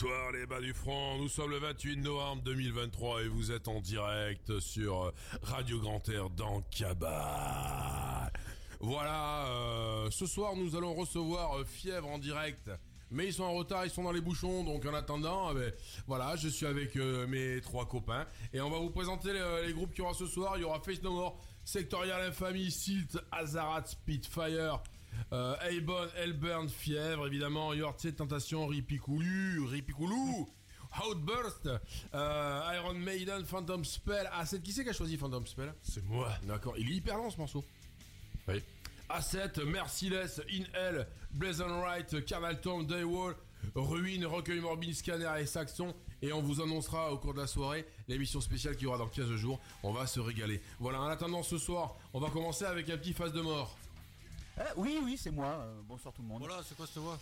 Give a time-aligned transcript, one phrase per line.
[0.00, 3.82] Bonsoir les bas du front, nous sommes le 28 novembre 2023 et vous êtes en
[3.82, 8.32] direct sur Radio Grand Air dans Cabal.
[8.80, 12.70] Voilà, euh, ce soir nous allons recevoir euh, Fièvre en direct.
[13.10, 15.72] Mais ils sont en retard, ils sont dans les bouchons, donc en attendant, eh ben,
[16.06, 19.74] voilà, je suis avec euh, mes trois copains et on va vous présenter les, les
[19.74, 20.54] groupes qu'il y aura ce soir.
[20.56, 24.82] Il y aura Face No More, Sectorial Infamy, Silt, Azarat, Spitfire,
[25.32, 30.48] euh, Aibon, Hellburn, Fièvre, évidemment, Yortier, Tentation, Ripicoulu, Ripicoulou,
[31.06, 31.68] Outburst,
[32.14, 34.28] euh, Iron Maiden, Phantom Spell.
[34.32, 35.72] Ah, c'est qui c'est qui a choisi Phantom Spell?
[35.82, 36.30] C'est moi.
[36.44, 37.64] D'accord, il est hyper long ce morceau.
[38.48, 38.62] Oui.
[39.08, 43.34] A7, Merciless, In Hell, Blazon Right, Carnal Tomb, Daywall,
[43.74, 45.94] Ruine, Recueil Morbide, Scanner et Saxon.
[46.22, 49.30] Et on vous annoncera au cours de la soirée l'émission spéciale qui aura dans 15
[49.36, 49.58] jours.
[49.82, 50.60] On va se régaler.
[50.78, 53.76] Voilà, en attendant ce soir, on va commencer avec un petit phase de mort.
[54.60, 55.46] Eh, oui, oui, c'est moi.
[55.46, 56.42] Euh, bonsoir tout le monde.
[56.46, 57.18] Voilà, c'est quoi cette voix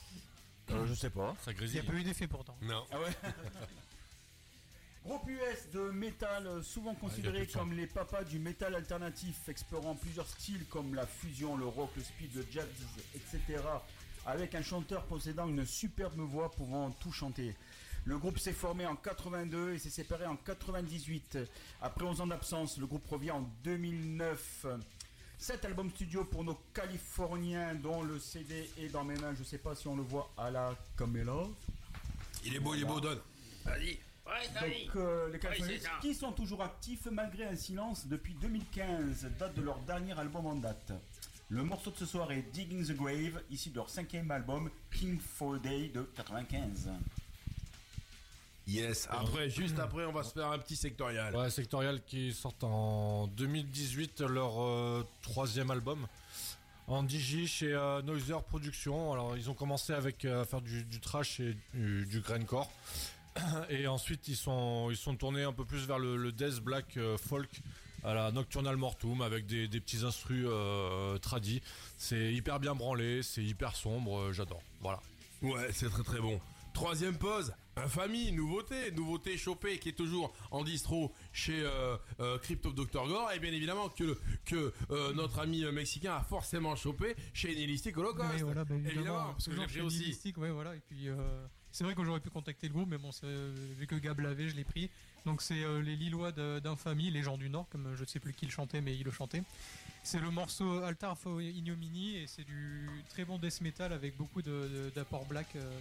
[0.70, 1.36] Euh, je sais pas.
[1.44, 2.56] Ça Il n'y a pas eu d'effet pourtant.
[2.62, 2.84] Non.
[2.90, 3.10] Ah ouais
[5.06, 7.58] Groupe US de métal, euh, souvent considéré plus de son.
[7.60, 12.02] comme les papas du métal alternatif, explorant plusieurs styles comme la fusion, le rock, le
[12.02, 12.66] speed, le jazz,
[13.14, 13.62] etc.
[14.26, 17.54] Avec un chanteur possédant une superbe voix pouvant tout chanter.
[18.04, 21.38] Le groupe s'est formé en 82 et s'est séparé en 98.
[21.80, 24.66] Après 11 ans d'absence, le groupe revient en 2009.
[25.38, 29.34] Sept albums studio pour nos Californiens dont le CD est dans mes mains.
[29.38, 31.46] Je sais pas si on le voit à la caméra.
[32.44, 33.20] Il est beau, il est beau, donne.
[33.64, 33.98] Vas-y.
[34.26, 39.62] Donc euh, les Californiens qui sont toujours actifs malgré un silence depuis 2015, date de
[39.62, 40.92] leur dernier album en date.
[41.48, 45.18] Le morceau de ce soir est Digging the Grave, issu de leur cinquième album King
[45.18, 46.90] for Day de 95.
[48.68, 49.08] Yes.
[49.10, 51.34] Après, juste après, on va se faire un petit sectorial.
[51.34, 56.06] Ouais, Sectorial qui sortent en 2018 leur euh, troisième album.
[56.86, 59.10] En DJ chez euh, Noiser Productions.
[59.12, 62.70] Alors ils ont commencé avec euh, faire du, du trash et du, du grindcore.
[63.70, 66.96] Et ensuite ils sont ils sont tournés un peu plus vers le, le death black
[66.98, 67.48] euh, folk
[68.04, 70.46] à la Nocturnal Mortum avec des, des petits instrus
[71.22, 71.62] tradis.
[71.96, 74.62] C'est hyper bien branlé, c'est hyper sombre, j'adore.
[74.82, 75.00] Voilà.
[75.42, 76.38] Ouais, c'est très très bon.
[76.74, 77.52] Troisième pause,
[77.84, 83.06] infamie, nouveauté, nouveauté chopée qui est toujours en distro chez euh, euh, Crypt of Dr
[83.06, 87.54] Gore et bien évidemment que que euh, notre ami euh, mexicain a forcément chopé chez
[87.54, 88.40] Nihilistic Holocaust.
[88.42, 90.34] Voilà, bah, évidemment, parce que toujours pris aussi.
[90.36, 90.74] Ouais, voilà.
[90.74, 91.16] Et puis, euh,
[91.70, 94.48] c'est vrai que j'aurais pu contacter le groupe, mais bon, euh, vu que Gab l'avait,
[94.48, 94.90] je l'ai pris.
[95.26, 98.20] Donc, c'est euh, les Lillois d'Infamie, les gens du Nord, comme euh, je ne sais
[98.20, 99.42] plus qui le chantait, mais il le chantait.
[100.02, 104.40] C'est le morceau Altar for Ignominy, et c'est du très bon death metal avec beaucoup
[104.42, 105.78] de- de- d'apports black euh,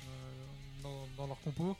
[0.83, 1.75] dans, dans leur compo.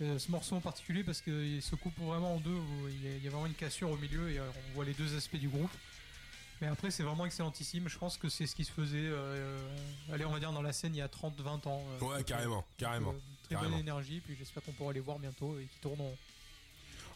[0.00, 3.08] Euh, ce morceau en particulier parce qu'il se coupe vraiment en deux, où il y,
[3.12, 5.16] a, il y a vraiment une cassure au milieu et euh, on voit les deux
[5.16, 5.70] aspects du groupe.
[6.60, 7.88] Mais après, c'est vraiment excellentissime.
[7.88, 9.58] Je pense que c'est ce qui se faisait, euh,
[10.12, 11.84] allez, on va dire, dans la scène il y a 30-20 ans.
[12.00, 13.14] euh, Ouais, carrément, carrément.
[13.44, 13.70] très carrément.
[13.72, 16.16] bonne énergie, puis j'espère qu'on pourra les voir bientôt et qu'ils tourneront.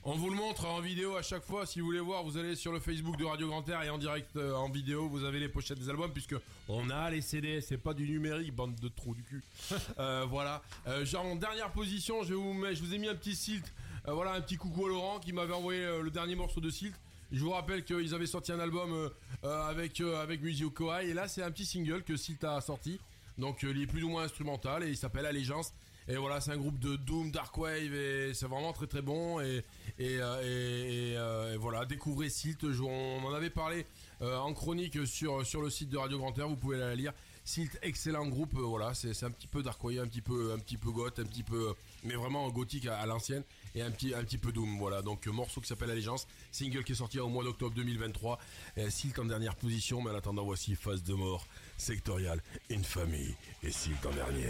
[0.08, 1.66] On vous le montre en vidéo à chaque fois.
[1.66, 3.98] Si vous voulez voir, vous allez sur le Facebook de Radio Grand Air et en
[3.98, 6.36] direct euh, en vidéo, vous avez les pochettes des albums puisque
[6.68, 7.60] on a les CD.
[7.60, 9.42] C'est pas du numérique, bande de trous du cul.
[9.98, 10.62] Euh, voilà.
[10.86, 13.64] Euh, genre en dernière position, je vous mets, je vous ai mis un petit silt.
[14.06, 16.94] Voilà un petit coucou à Laurent qui m'avait envoyé le dernier morceau de silt.
[17.32, 19.10] Je vous rappelle qu'ils avaient sorti un album
[19.42, 23.00] avec avec Musio Kohai et là c'est un petit single que Silt a sorti.
[23.38, 25.72] Donc il est plus ou moins instrumental et il s'appelle Allégeance.
[26.08, 29.40] Et voilà, c'est un groupe de doom, dark wave et c'est vraiment très très bon
[29.40, 29.64] et
[30.00, 32.64] euh, euh, voilà, découvrez Silt.
[32.64, 33.86] On en avait parlé
[34.22, 36.48] euh, en chronique sur sur le site de Radio Grand Air.
[36.48, 37.12] Vous pouvez la lire.
[37.44, 38.54] Silt, excellent groupe.
[38.54, 41.24] voilà, c'est un petit peu dark wave, un petit peu un petit peu goth, un
[41.24, 41.74] petit peu,
[42.04, 43.44] mais vraiment gothique à, l'ancienne
[43.74, 44.78] et un petit un petit peu doom.
[44.78, 48.38] Voilà, donc morceau qui s'appelle Allégeance, single qui est sorti au mois d'octobre 2023.
[48.76, 51.46] Et Silt en dernière position, mais en attendant voici Phase de mort,
[51.78, 54.46] Sectorial, Infamy et Silt en dernier.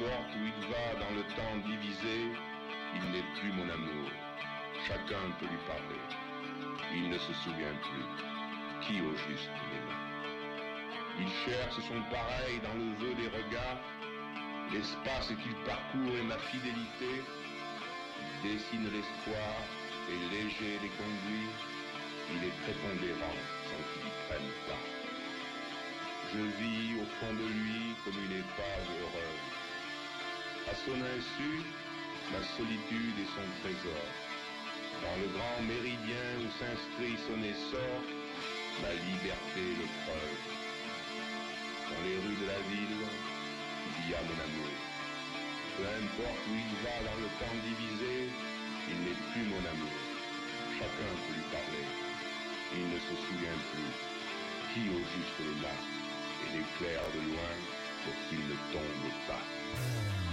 [0.00, 2.26] Où il va dans le temps divisé,
[2.96, 4.10] il n'est plus mon amour.
[4.88, 6.02] Chacun peut lui parler.
[6.94, 8.06] Il ne se souvient plus.
[8.82, 9.96] Qui au juste l'aima
[11.20, 13.80] Il cherche son pareil dans le jeu des regards.
[14.72, 17.22] L'espace qu'il parcourt est ma fidélité.
[18.20, 19.54] Il dessine l'espoir
[20.10, 21.54] et léger les conduits.
[22.34, 23.38] Il est prépondérant
[23.70, 24.90] sans qu'il y prenne part.
[26.32, 29.53] Je vis au fond de lui comme une épave heureuse.
[30.64, 31.60] À son insu,
[32.32, 34.06] ma solitude est son trésor.
[35.04, 38.00] Dans le grand méridien où s'inscrit son essor,
[38.80, 40.44] ma liberté le creuse.
[41.84, 44.74] Dans les rues de la ville, il y a mon amour.
[45.76, 48.32] Peu importe où il va dans le temps divisé,
[48.88, 50.00] il n'est plus mon amour.
[50.80, 51.86] Chacun peut lui parler.
[52.72, 53.92] Il ne se souvient plus.
[54.72, 55.76] Qui au juste les là
[56.40, 57.52] et l'éclaire de loin
[58.02, 60.23] pour qu'il ne tombe pas.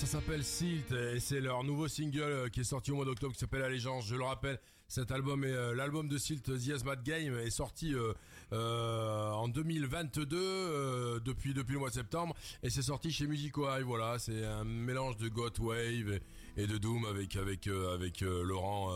[0.00, 3.34] Ça s'appelle Silt et c'est leur nouveau single euh, qui est sorti au mois d'octobre
[3.34, 4.06] qui s'appelle Allégeance.
[4.06, 4.58] Je le rappelle,
[4.88, 8.14] cet album est euh, l'album de Silt The Asmat Game est sorti euh,
[8.52, 13.66] euh, en 2022 euh, depuis depuis le mois de septembre et c'est sorti chez Musico
[13.68, 13.84] High.
[13.84, 16.20] Voilà, c'est un mélange de goth wave
[16.56, 18.92] et, et de doom avec avec euh, avec Laurent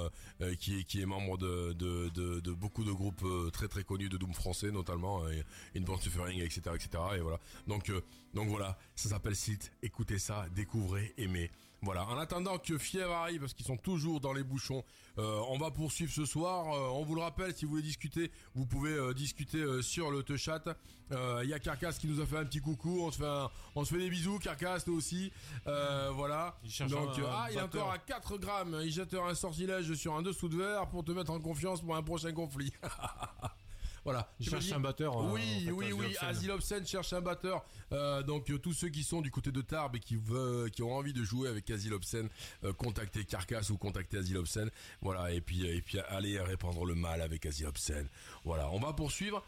[0.59, 4.17] qui est qui est membre de de, de, beaucoup de groupes très très connus de
[4.17, 5.43] doom français notamment euh,
[5.77, 7.93] Inborn Suffering etc etc et voilà donc
[8.35, 11.51] donc voilà ça s'appelle Silt écoutez ça découvrez aimez
[11.85, 12.07] voilà.
[12.09, 14.85] En attendant que Fièvre arrive parce qu'ils sont toujours dans les bouchons
[15.17, 16.75] euh, on va poursuivre ce soir.
[16.75, 20.23] Euh, on vous le rappelle si vous voulez discuter vous pouvez euh, discuter sur le
[20.25, 20.65] te chat.
[21.13, 22.99] Il y a Carcasse qui nous a fait un petit coucou.
[23.03, 25.31] On se fait un- on se fait des bisous Carcasse toi aussi.
[25.65, 26.57] Voilà.
[26.65, 28.81] Il cherche donc un- ah il est encore à 4 grammes.
[28.83, 31.95] Il jette un sortilège sur un dessous de verre pour te mettre en confiance pour
[31.95, 32.73] un prochain conflit
[34.05, 34.31] Voilà.
[34.39, 36.17] Cherche un batteur, Oui, oui, oui.
[36.21, 37.65] Asile Obscène cherche un batteur.
[37.93, 40.83] Euh, donc euh, tous ceux qui sont du côté de Tarbes et qui veulent, qui
[40.83, 42.29] ont envie de jouer avec Asile Obscène,
[42.65, 44.71] euh, contactez Carcasse ou contactez Asile Obscène.
[45.01, 45.33] Voilà.
[45.33, 48.09] Et puis et puis allez répandre le mal avec Asile Obscène.
[48.45, 48.71] Voilà.
[48.71, 49.43] On va poursuivre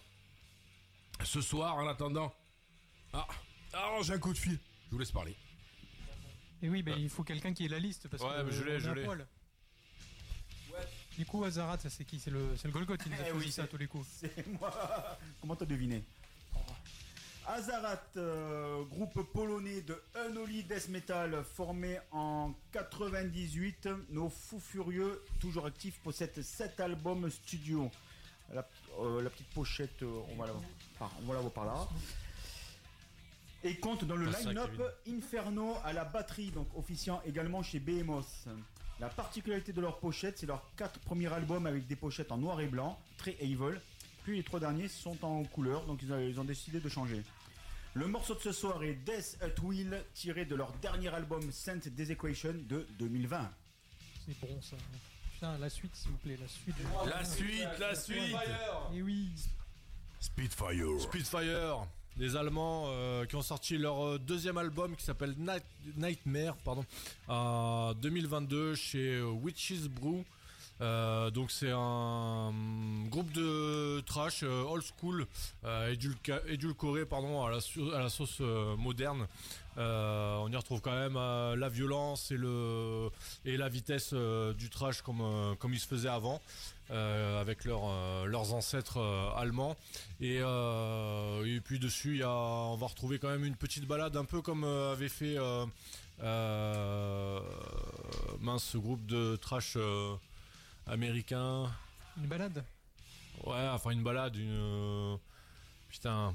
[1.23, 1.77] ce soir.
[1.77, 2.33] En attendant.
[3.13, 3.27] Ah,
[3.75, 4.59] ah j'ai un coup de fil.
[4.87, 5.37] Je vous laisse parler.
[6.63, 8.65] Et oui, mais il faut quelqu'un qui ait la liste parce Ouais, que mais je
[8.65, 9.07] l'ai, je l'ai.
[11.17, 13.33] Du coup, Azarat, ça c'est qui C'est le, c'est le Golgoth qui nous a Eh
[13.33, 14.07] oui, ça à tous les coups.
[14.21, 14.71] C'est moi.
[15.41, 16.03] Comment t'as deviné
[17.49, 23.89] Azarat, euh, groupe polonais de Unholy Death Metal formé en 98.
[24.11, 27.91] Nos fous furieux, toujours actifs, possèdent 7 albums studio.
[28.53, 28.69] La,
[29.01, 30.53] euh, la petite pochette, euh, on, va la,
[30.99, 31.89] par, on va la voir par là.
[33.63, 34.71] Et compte dans le line-up
[35.09, 38.49] Inferno à la batterie, donc officiant également chez Behemoth.
[38.99, 42.61] La particularité de leur pochette, c'est leurs quatre premiers albums avec des pochettes en noir
[42.61, 43.79] et blanc, très evil.
[44.25, 47.23] Puis les trois derniers sont en couleur, donc ils ont, décidé de changer.
[47.95, 51.81] Le morceau de ce soir est Death at Will, tiré de leur dernier album Saint
[51.85, 53.51] Desecration de 2020.
[54.27, 54.77] C'est bon ça.
[55.33, 56.75] Putain, la suite s'il vous plaît, la suite.
[57.07, 58.37] La suite, la suite.
[58.95, 59.29] Et oui.
[60.19, 61.01] Spitfire.
[61.01, 61.87] Spitfire,
[62.19, 65.65] les Allemands euh, qui ont sorti leur euh, deuxième album qui s'appelle Night-
[65.97, 66.85] Nightmare, pardon,
[67.29, 70.25] en 2022 chez euh, Witches Brew.
[71.33, 72.53] Donc c'est un
[73.09, 75.27] groupe de trash old school
[76.49, 78.41] édulcoré pardon à la, sauce
[78.77, 79.27] moderne.
[79.79, 83.11] Euh, on y retrouve quand même euh, la violence et le
[83.45, 86.41] et la vitesse euh, du trash comme comme il se faisait avant
[86.89, 89.01] avec leurs leurs ancêtres
[89.37, 89.77] allemands.
[90.21, 94.17] Et, et puis dessus, il y a, on va retrouver quand même une petite balade,
[94.17, 95.37] un peu comme avait fait
[98.41, 99.77] mince ce groupe de trash
[100.87, 101.69] américain.
[102.19, 102.65] Une balade?
[103.45, 105.19] Ouais, enfin une balade, une
[105.89, 106.35] putain,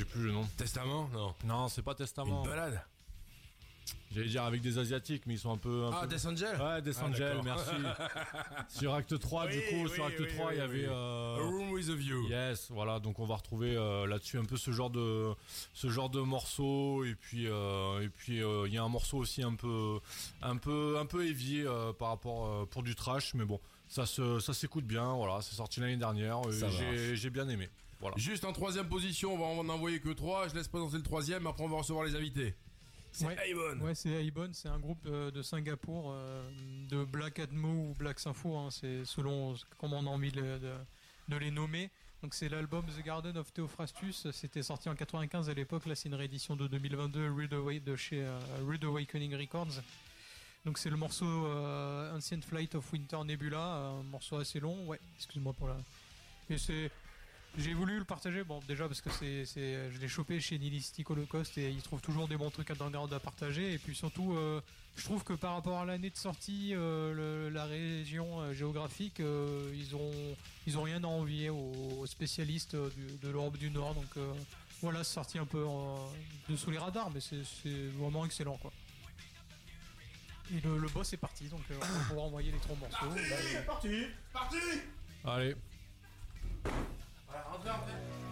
[0.00, 0.46] j'ai plus le nom.
[0.56, 1.34] Testament Non.
[1.44, 2.42] Non, c'est pas Testament.
[2.42, 2.80] Une balade.
[4.12, 5.84] J'allais dire avec des asiatiques, mais ils sont un peu.
[5.84, 6.08] Un Ah, peu...
[6.08, 7.70] Death Angel Ouais, Death Ah, Angel, merci.
[8.68, 10.86] sur Acte 3, du coup, oui, sur Acte oui, 3, il y avait.
[10.88, 12.28] euh, A Room with a View.
[12.28, 15.30] Yes, voilà, donc on va retrouver euh, là-dessus un peu ce genre de
[15.74, 19.18] ce genre de morceau et puis euh, et puis euh, il y a un morceau
[19.18, 20.00] aussi un peu
[20.42, 24.54] un peu un peu euh, par rapport pour du trash, mais bon, ça se ça
[24.54, 27.68] s'écoute bien, voilà, c'est sorti l'année dernière, j'ai j'ai bien aimé.
[28.00, 28.16] Voilà.
[28.16, 30.48] Juste en troisième position, on va en envoyer que trois.
[30.48, 32.54] Je laisse présenter le troisième, après on va recevoir les invités.
[33.12, 33.36] C'est Ouais.
[33.50, 33.84] Avon.
[33.84, 36.48] Ouais, c'est Aibon, c'est un groupe euh, de Singapour, euh,
[36.88, 40.76] de Black Admo ou Black Sympho, hein, c'est selon comment on a envie de, de-
[41.28, 41.90] de les nommer.
[42.22, 46.08] Donc c'est l'album The Garden of Theophrastus, c'était sorti en 95 à l'époque, là c'est
[46.08, 49.82] une réédition de 2022 Rude de chez euh, Rude Awakening Records.
[50.64, 55.00] Donc c'est le morceau euh, Ancient Flight of Winter Nebula, un morceau assez long, ouais,
[55.16, 55.76] excuse-moi pour la...
[56.48, 56.90] Et c'est...
[57.58, 61.10] J'ai voulu le partager, bon déjà parce que c'est, c'est, je l'ai chopé chez Nihilistic
[61.10, 64.60] Holocaust et ils trouvent toujours des bons trucs underground à partager et puis surtout euh,
[64.96, 69.18] je trouve que par rapport à l'année de sortie, euh, le- la région euh, géographique,
[69.20, 70.12] euh, ils ont
[70.68, 74.32] ils ont rien à envier aux, aux spécialistes du- de l'Europe du Nord donc euh,
[74.80, 76.08] voilà c'est sorti un peu en-
[76.48, 78.72] de sous les radars mais c'est, c'est vraiment excellent quoi.
[80.54, 83.06] Et le, le boss est parti donc euh, on va pouvoir envoyer les trois morceaux.
[83.50, 83.88] C'est parti
[85.24, 85.56] Allez.
[87.32, 88.29] Vai, vamos ver.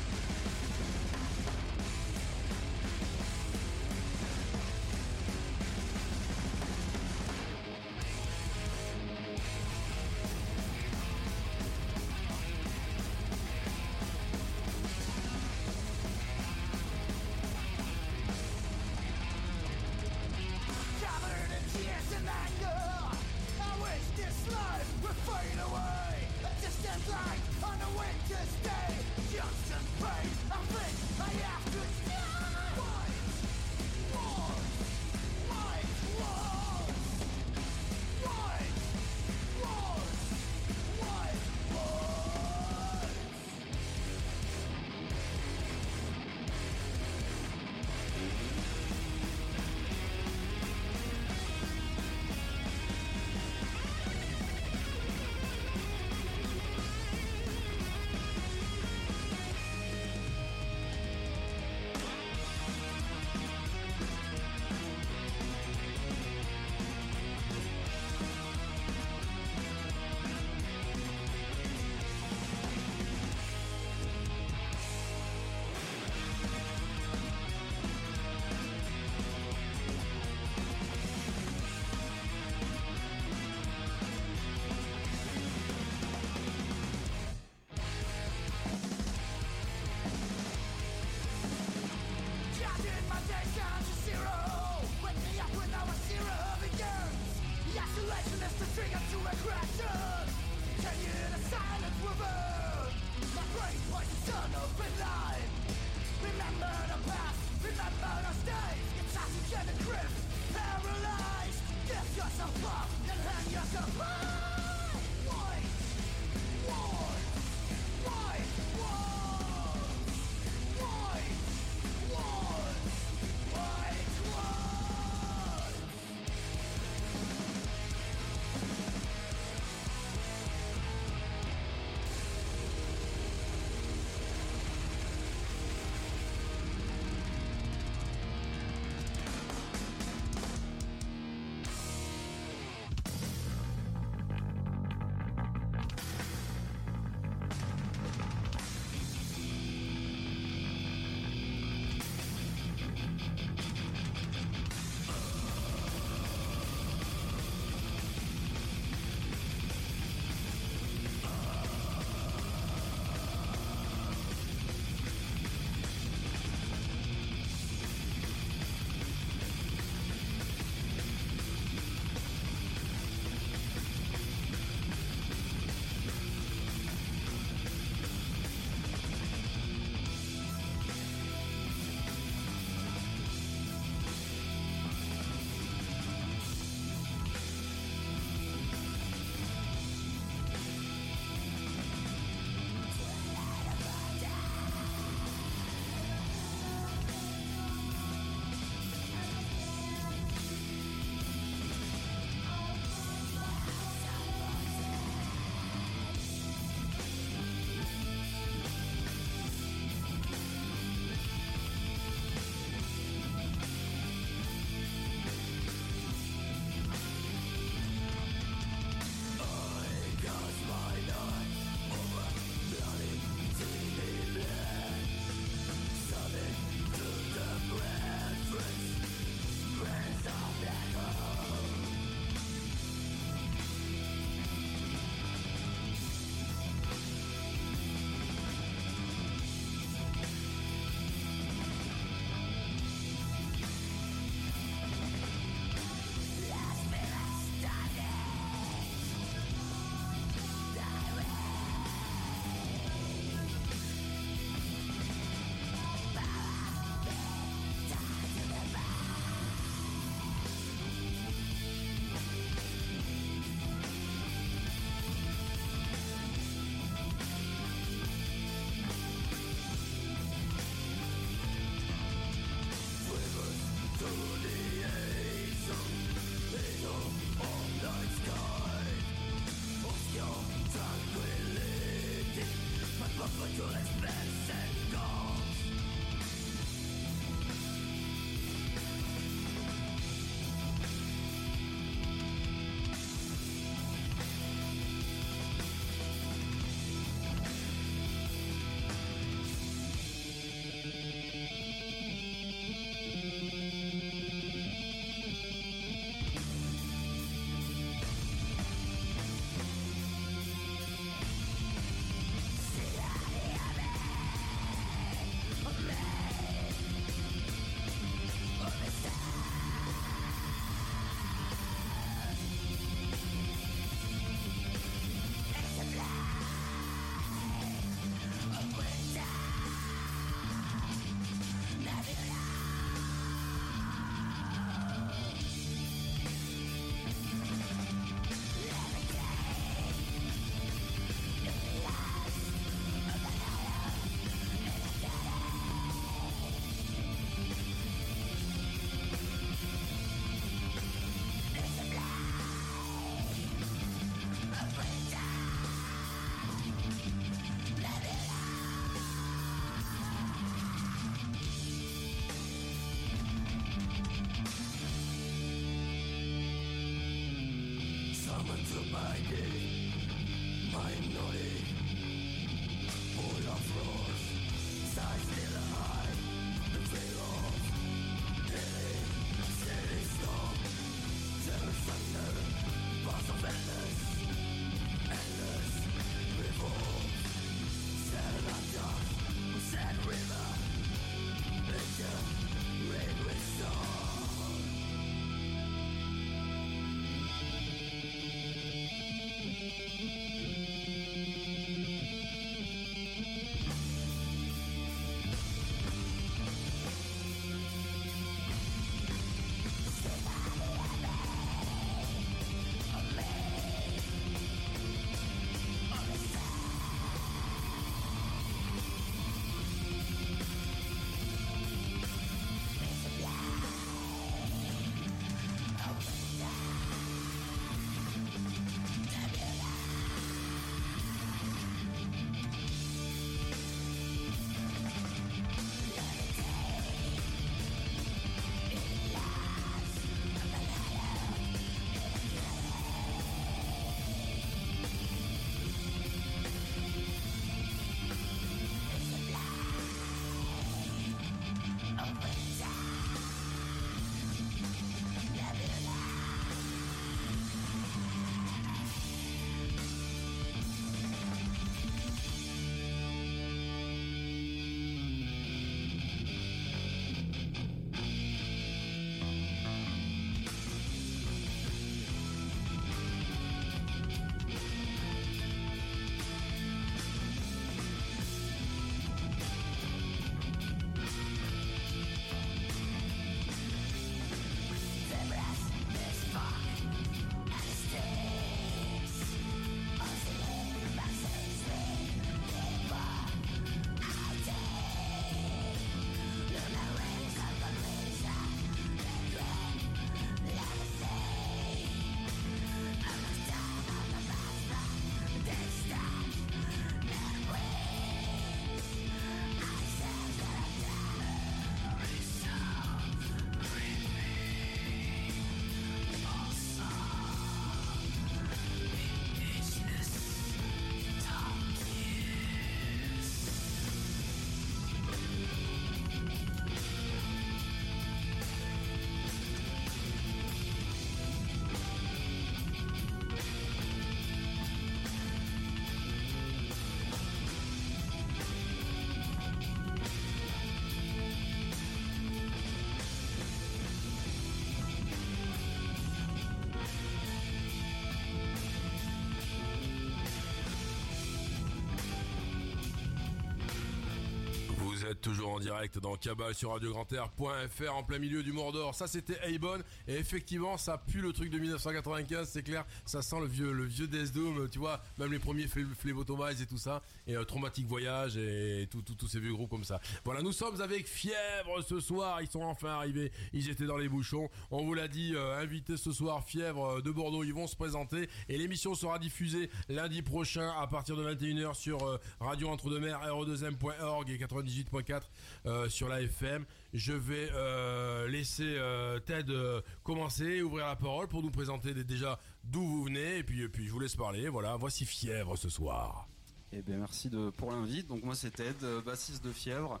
[555.14, 558.94] Toujours en direct dans Cabal sur radiograndair.fr en plein milieu du Mordor.
[558.94, 559.78] Ça c'était Aibon
[560.08, 562.84] et effectivement ça pue le truc de 1995, c'est clair.
[563.04, 566.66] Ça sent le vieux le vieux Death Doom, tu vois, même les premiers Phlebotomize et
[566.66, 570.00] tout ça et euh, Traumatic Voyage et tout- tout- tous ces vieux groupes comme ça.
[570.24, 574.08] Voilà, nous sommes avec Fièvre ce soir, ils sont enfin arrivés, ils étaient dans les
[574.08, 574.48] bouchons.
[574.70, 577.76] On vous l'a dit, euh, invité ce soir Fièvre euh, de Bordeaux, ils vont se
[577.76, 583.20] présenter et l'émission sera diffusée lundi prochain à partir de 21h sur euh, Radio Entre-deux-Mers,
[583.20, 585.22] re2m.org et 98.4
[585.66, 586.64] euh, sur la FM.
[586.96, 592.40] Je vais euh, laisser euh, Ted euh, commencer, ouvrir la parole pour nous présenter déjà
[592.64, 594.48] d'où vous venez et puis, je vous laisse parler.
[594.48, 596.26] Voilà, voici Fièvre ce soir.
[596.72, 598.08] Eh bien, merci pour l'invite.
[598.08, 598.74] Donc, moi, c'est Ted,
[599.04, 600.00] bassiste de Fièvre,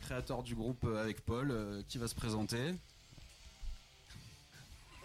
[0.00, 1.54] créateur du groupe avec Paul,
[1.86, 2.74] qui va se présenter.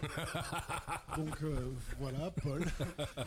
[1.18, 2.64] Donc euh, voilà, Paul,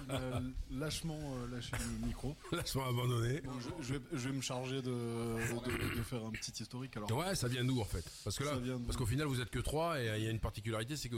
[0.08, 2.36] il a lâchement euh, lâché le micro.
[2.52, 3.40] Lâchement abandonné.
[3.40, 6.96] Donc, je, je vais, je vais me charger de, de- de faire un petit historique.
[6.96, 8.04] Alors, Ouais, ça vient d'où en fait?
[8.24, 8.52] Parce que là,
[8.86, 11.16] parce qu'au final vous êtes que trois et il y a une particularité, c'est que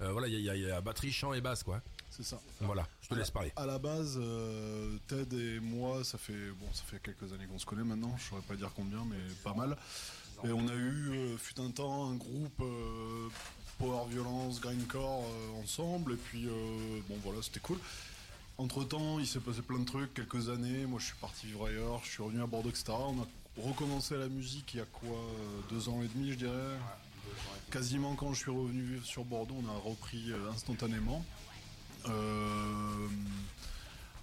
[0.00, 1.80] euh, voilà, il y, a- y y batterie, chant et basse quoi.
[2.10, 2.40] c'est ça.
[2.60, 3.52] Voilà, je te laisse parler.
[3.56, 4.20] À la base,
[5.08, 8.14] Ted et moi, ça fait bon, ça fait quelques années qu'on se connaît maintenant.
[8.18, 9.76] Je saurais pas dire combien, mais pas mal.
[10.44, 12.62] Et on a eu, fut un temps, un groupe
[13.78, 16.12] power violence, grindcore euh, ensemble.
[16.12, 17.78] Et puis euh, bon, voilà, c'était cool.
[18.56, 20.86] Entre temps, il s'est passé plein de trucs, quelques années.
[20.86, 22.00] Moi, je suis parti vivre ailleurs.
[22.04, 22.92] Je suis revenu à Bordeaux, etc.
[22.92, 26.38] On a recommencé la musique il y a quoi, euh, deux ans et demi, je
[26.38, 26.78] dirais.
[27.70, 31.24] Quasiment quand je suis revenu vivre sur Bordeaux, on a repris instantanément.
[32.08, 33.08] Euh,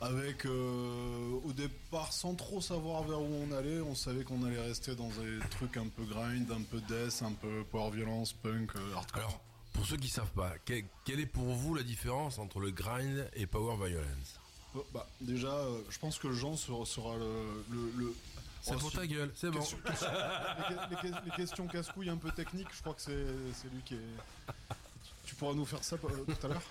[0.01, 4.59] avec euh, au départ sans trop savoir vers où on allait, on savait qu'on allait
[4.61, 8.75] rester dans des trucs un peu grind, un peu death, un peu power violence, punk,
[8.75, 9.19] euh, hardcore.
[9.21, 9.39] Alors,
[9.73, 13.29] pour ceux qui savent pas, que- quelle est pour vous la différence entre le grind
[13.35, 14.39] et power violence?
[14.75, 17.63] Oh, bah, déjà, euh, je pense que Jean sera, sera le.
[17.69, 18.15] le, le-
[18.63, 19.59] C'est Oh, pour ta gueule, c'est bon.
[19.59, 23.01] question- question- les, que- les que- les questions casse-couilles un peu techniques, je crois que
[23.01, 23.25] c'est
[23.55, 24.53] c'est lui qui est.
[25.25, 26.61] Tu pourras nous faire ça euh, tout à l'heure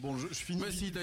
[0.00, 0.60] Bon, je, je finis.
[0.60, 1.02] Mais si t'as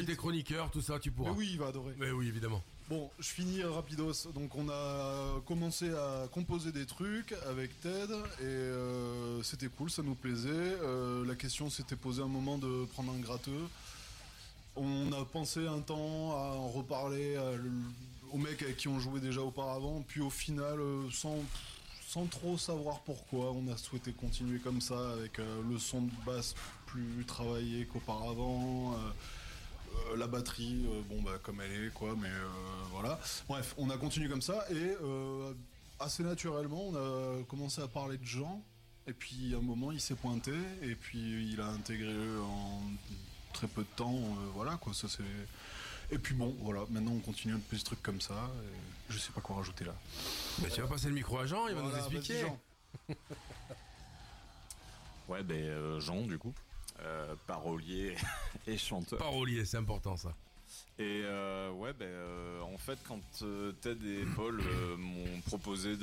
[0.72, 1.32] tout ça, tu Mais pourras.
[1.32, 1.94] oui, il va adorer.
[1.98, 2.64] Mais oui, évidemment.
[2.90, 4.28] Bon, je finis rapidos.
[4.34, 10.04] Donc on a commencé à composer des trucs avec Ted et euh, c'était cool, ça
[10.04, 10.50] nous plaisait.
[10.52, 13.68] Euh, la question s'était posée un moment de prendre un gratteux.
[14.78, 17.38] On a pensé un temps à en reparler
[18.32, 21.36] aux mecs avec qui on jouait déjà auparavant, puis au final, euh, sans,
[22.08, 26.12] sans trop savoir pourquoi, on a souhaité continuer comme ça avec euh, le son de
[26.26, 26.54] basse
[26.88, 28.94] plus travaillé qu'auparavant.
[28.96, 28.98] euh,
[30.12, 32.48] euh, la batterie, euh, bon bah comme elle est quoi, mais euh,
[32.92, 33.20] voilà.
[33.48, 34.94] Bref, on a continué comme ça et
[36.00, 38.62] assez naturellement, on a commencé à parler de Jean.
[39.08, 42.82] Et puis à un moment, il s'est pointé et puis il a intégré en
[43.54, 44.20] très peu de temps,
[44.54, 44.94] voilà quoi.
[44.94, 45.24] Ça c'est.
[46.14, 46.82] Et puis bon, voilà.
[46.90, 48.34] Maintenant, on continue un petit truc comme ça.
[48.64, 49.96] et je sais pas quoi rajouter là.
[50.62, 52.42] Mais tu vas passer le micro à Jean, il va nous expliquer.
[52.42, 52.60] Jean.
[55.28, 56.54] Ouais, ben euh, Jean, du coup,
[57.02, 58.16] euh, parolier
[58.68, 59.20] et chanteur.
[59.20, 60.34] Parolier, c'est important ça.
[61.00, 63.22] Et euh, ouais, ben euh, en fait, quand
[63.82, 64.62] Ted et Paul
[64.98, 65.96] m'ont proposé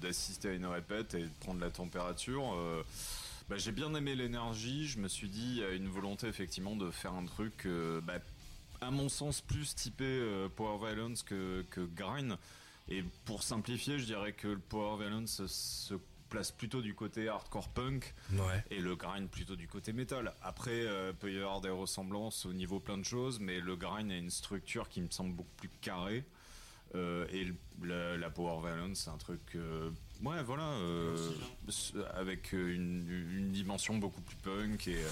[0.00, 2.56] d'assister à une répète et de prendre la température,
[3.50, 4.88] bah, j'ai bien aimé l'énergie.
[4.88, 7.68] Je me suis dit, il y a une volonté effectivement de faire un truc,
[8.04, 8.14] bah,
[8.80, 10.22] à mon sens, plus typé
[10.56, 12.38] Power Violence que, que Grind.
[12.88, 15.94] Et pour simplifier, je dirais que le Power Violence se
[16.28, 18.64] place plutôt du côté hardcore punk Ouais.
[18.70, 20.32] et le grind plutôt du côté métal.
[20.42, 24.10] Après, euh, peut y avoir des ressemblances au niveau plein de choses, mais le grind
[24.10, 26.24] a une structure qui me semble beaucoup plus carrée.
[26.94, 29.90] Euh, et le- la, la power violence, c'est un truc, euh,
[30.22, 31.16] ouais, voilà, euh,
[31.68, 35.02] s- avec une, une dimension beaucoup plus punk et.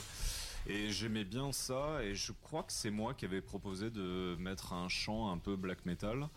[0.69, 4.73] et j'aimais bien ça, et je crois que c'est moi qui avais proposé de mettre
[4.73, 6.29] un chant un peu black metal.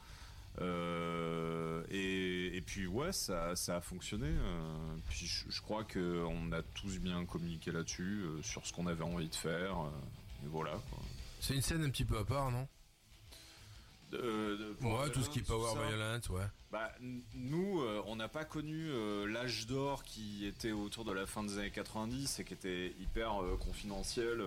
[0.62, 4.28] Euh, et, et puis ouais, ça, ça a fonctionné.
[4.28, 8.74] euh, puis je, je crois que on a tous bien communiqué là-dessus, euh, sur ce
[8.74, 9.76] qu'on avait envie de faire.
[10.44, 10.82] et voilà.
[11.40, 12.68] C'est une scène un petit peu à part, non?
[14.12, 16.46] De- Ouais, tout ce qui est power violence, ouais.
[16.72, 16.92] Bah,
[17.36, 21.44] nous, euh, on n'a pas connu euh, l'âge d'or qui était autour de la fin
[21.44, 24.42] des années 90 et qui était hyper euh, confidentiel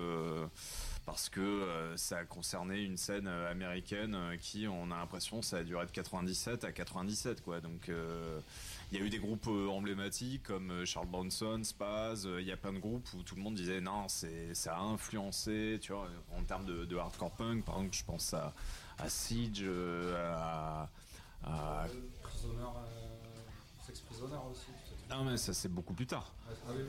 [1.05, 5.59] parce que euh, ça concernait une scène euh, américaine euh, qui, on a l'impression, ça
[5.59, 7.61] a duré de 97 à 97, quoi.
[7.61, 12.29] Donc, il y a eu des groupes emblématiques comme Charles Bronson, Spaz.
[12.39, 14.81] Il y a plein de groupes où tout le monde disait non, c'est ça a
[14.81, 17.65] influencé, tu vois, en termes de, hardcore punk.
[17.65, 18.53] Par exemple, je pense à,
[18.99, 19.65] à Siege,
[20.15, 20.91] à,
[21.45, 21.87] à
[23.87, 24.69] Sex Prisoner aussi.
[25.17, 26.33] Non mais ça c'est beaucoup plus tard.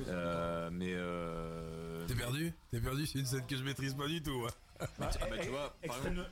[0.07, 2.53] Euh, mais euh, T'es perdu?
[2.71, 4.45] T'es perdu, c'est une scène que je maîtrise pas du tout.
[4.47, 4.51] hein.
[4.99, 6.25] bah, tu- bah, tu vois, Extreme,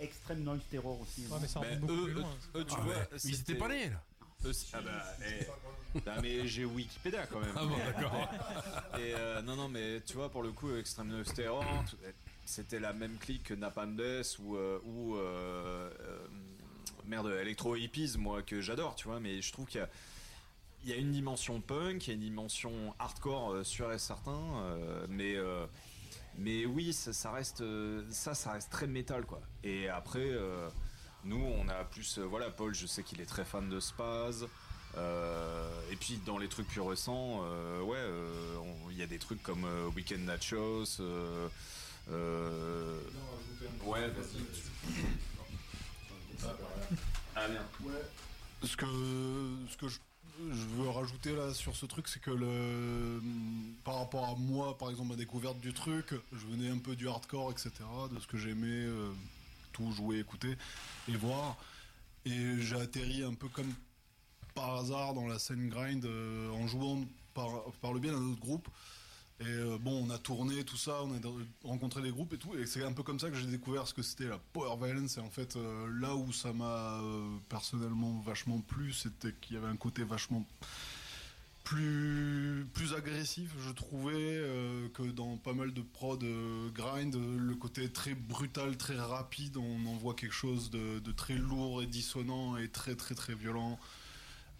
[0.00, 1.26] extreme noise, terror aussi.
[1.26, 2.30] Ouais, mais ça bah, beaucoup eux, plus eux, loin.
[2.56, 3.08] eux, tu Ah vois, ouais.
[3.12, 4.02] Mais ils étaient pas nés là.
[4.44, 7.54] eux, ah bah, eh, non, mais j'ai Wikipédia quand même.
[7.56, 8.28] Ah bon, d'accord.
[8.98, 11.84] Et euh, non, non, mais tu vois, pour le coup, Extreme Noise Terror,
[12.46, 16.26] c'était la même clique que Napalm Death ou, euh, ou euh, euh,
[17.04, 19.88] merde, Electro Hippies, moi, que j'adore, tu vois, mais je trouve qu'il y a.
[20.84, 23.98] Il y a une dimension punk, il y a une dimension hardcore euh, sûr et
[23.98, 25.66] certain, euh, mais euh,
[26.36, 29.40] mais oui, ça, ça reste euh, ça, ça reste très métal quoi.
[29.62, 30.68] Et après, euh,
[31.24, 34.46] nous, on a plus, euh, voilà, Paul, je sais qu'il est très fan de Spaz.
[34.96, 38.56] euh, et puis dans les trucs plus récents, euh, ouais, euh,
[38.90, 41.00] il y a des trucs comme euh, Weekend Nachos.
[41.00, 41.48] euh,
[42.10, 43.00] euh,
[43.84, 44.44] ouais, vas-y.
[47.36, 47.62] Ah bien.
[48.62, 48.86] Ce que,
[49.70, 49.98] ce que je,
[50.38, 53.22] je veux rajouter là sur ce truc, c'est que le,
[53.84, 57.08] par rapport à moi, par exemple, ma découverte du truc, je venais un peu du
[57.08, 57.70] hardcore, etc.,
[58.12, 59.12] de ce que j'aimais euh,
[59.72, 60.56] tout jouer, écouter
[61.08, 61.56] et voir.
[62.24, 63.72] Et j'ai atterri un peu comme
[64.54, 67.04] par hasard dans la scène grind euh, en jouant
[67.34, 68.68] par, par le biais d'un autre groupe.
[69.40, 71.18] Et euh, bon, on a tourné tout ça, on a
[71.64, 73.94] rencontré des groupes et tout, et c'est un peu comme ça que j'ai découvert ce
[73.94, 75.16] que c'était la power violence.
[75.16, 79.58] Et en fait, euh, là où ça m'a euh, personnellement vachement plu, c'était qu'il y
[79.58, 80.46] avait un côté vachement
[81.64, 84.38] plus plus agressif, je trouvais,
[84.92, 86.22] que dans pas mal de prod
[86.74, 91.36] grind, le côté très brutal, très rapide, on en voit quelque chose de, de très
[91.36, 93.80] lourd et dissonant et très très très violent,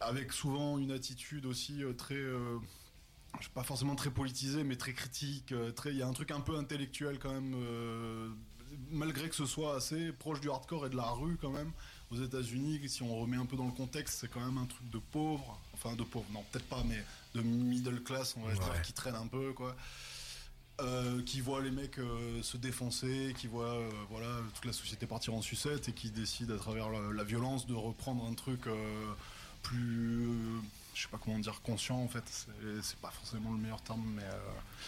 [0.00, 2.24] avec souvent une attitude aussi très
[3.40, 5.52] je sais pas forcément très politisé, mais très critique.
[5.52, 7.54] euh, très, il y a un truc un peu intellectuel quand même.
[7.56, 8.28] euh,
[8.90, 11.70] malgré que ce soit assez proche du hardcore et de la rue quand même,
[12.10, 14.88] aux États-Unis, si on remet un peu dans le contexte, c'est quand même un truc
[14.90, 17.04] de pauvre, enfin de pauvre, non peut-être pas, mais
[17.34, 18.54] de middle class, on va Ouais.
[18.54, 19.76] dire, qui traîne un peu quoi.
[20.80, 25.06] Euh, qui voit les mecs euh, se défoncer, qui voit euh, voilà toute la société
[25.06, 28.62] partir en sucette et qui décide à travers la, la violence de reprendre un truc
[29.62, 30.28] plus,
[30.94, 32.24] je sais pas comment dire, conscient en fait.
[32.28, 34.38] C'est- pas forcément le meilleur terme, mais euh,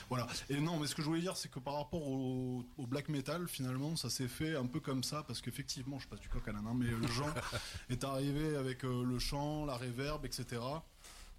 [0.09, 0.26] voilà.
[0.48, 3.09] Et non, mais ce que je voulais dire, c'est que par rapport au, au black
[3.09, 6.46] metal, finalement, ça s'est fait un peu comme ça parce qu'effectivement, je passe du coq
[6.48, 7.28] à l'âne, hein, mais le genre
[7.90, 10.62] est arrivé avec euh, le chant, la réverb, etc.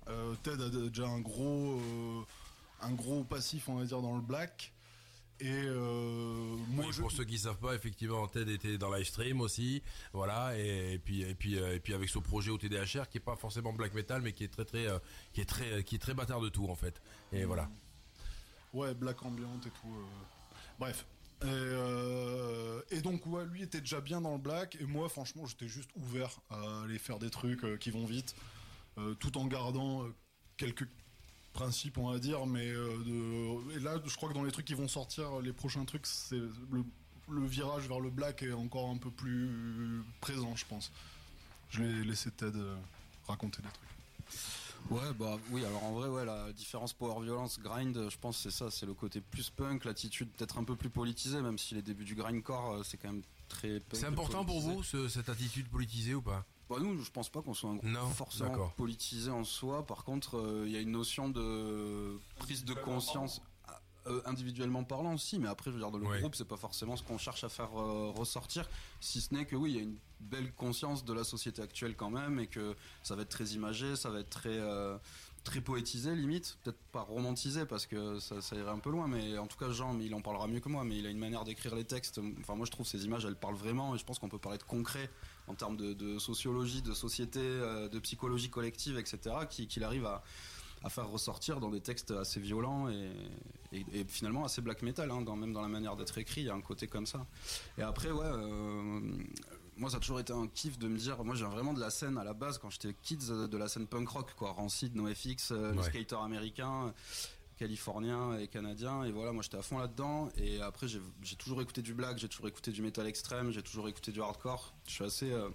[0.10, 2.22] Euh, Ted a déjà un gros, euh,
[2.82, 4.74] un gros passif, on va dire, dans le black.
[5.40, 9.40] Et euh, moi, Oui, je- pour ceux qui savent pas, effectivement, Ted était dans Livestream
[9.42, 13.08] aussi, voilà, et, et puis et puis euh, et puis avec ce projet au TDHR
[13.08, 14.98] qui est pas forcément black metal, mais qui est très très euh,
[15.34, 17.00] qui est très qui est très bâtard de tout en fait.
[17.32, 17.70] Et voilà.
[18.74, 19.94] Ouais, black ambiante et tout.
[19.96, 20.06] euh.
[20.80, 21.06] Bref.
[21.44, 25.46] Et, euh, et donc, ouais, lui était déjà bien dans le black, et moi, franchement,
[25.46, 28.36] j'étais juste ouvert à aller faire des trucs qui vont vite,
[29.20, 30.04] tout en gardant
[30.58, 30.88] quelques
[31.62, 33.78] principes, on va dire, mais euh, de...
[33.78, 36.36] et là, je crois que dans les trucs qui vont sortir, les prochains trucs, c'est
[36.38, 36.84] le,
[37.30, 40.92] le virage vers le black est encore un peu plus présent, je pense.
[41.72, 42.76] Je vais laisser Ted euh,
[43.28, 43.90] raconter des trucs.
[44.92, 48.44] Ouais, bah oui, alors en vrai, ouais, la différence power violence grind, je pense que
[48.44, 51.74] c'est ça, c'est le côté plus punk, l'attitude peut-être un peu plus politisée, même si
[51.76, 54.00] les débuts du grindcore, euh, c'est quand même très punk.
[54.00, 56.46] C'est important pour vous ce- cette attitude politisée ou pas?
[56.70, 59.86] Bah nous, je pense pas qu'on soit un groupe Non, forcément politisé en soi.
[59.86, 63.42] Par contre, euh, il y a une notion de prise de conscience.
[64.10, 66.22] euh, individuellement parlant aussi, mais après, je veux dire, dans le Ouais.
[66.22, 68.70] groupe, c'est pas forcément ce qu'on cherche à faire euh, ressortir,
[69.02, 71.94] si ce n'est que oui, il y a une belle conscience de la société actuelle
[71.98, 74.98] quand même, et que ça va être très imagé, ça va être très euh,
[75.44, 79.38] très poétisé limite, peut-être pas romantisé parce que ça, ça irait un peu loin, mais
[79.38, 81.20] en tout cas Jean, mais il en parlera mieux que moi, mais il a une
[81.20, 82.22] manière d'écrire les textes.
[82.40, 84.58] Enfin moi je trouve ces images elles parlent vraiment et je pense qu'on peut parler
[84.58, 85.10] de concret
[85.48, 89.36] en termes de, de sociologie, de société, euh, de psychologie collective, etc.
[89.50, 90.24] qui- qu'il arrive à,
[90.84, 93.12] à faire ressortir dans des textes assez violents et,
[93.72, 96.48] et- et finalement assez black metal, hein, dans, même dans la manière d'être écrit, il
[96.48, 97.26] y a un côté comme ça.
[97.78, 98.26] Et après ouais.
[98.26, 99.00] euh,
[99.80, 101.24] moi, ça a toujours été un kiff de me dire.
[101.24, 103.68] Moi, viens vraiment de la scène à la base quand j'étais kids, euh, de la
[103.68, 104.52] scène punk rock, quoi.
[104.52, 105.84] Rancid, NoFX, euh, Ouais.
[105.84, 106.94] skaters américains,
[107.58, 109.04] californiens et canadiens.
[109.04, 110.30] Et voilà, moi, j'étais à fond là-dedans.
[110.38, 113.88] Et après, j'ai toujours écouté du black, j'ai toujours écouté du metal extrême, j'ai toujours
[113.90, 114.74] écouté du hardcore.
[114.88, 115.50] Je suis assez euh,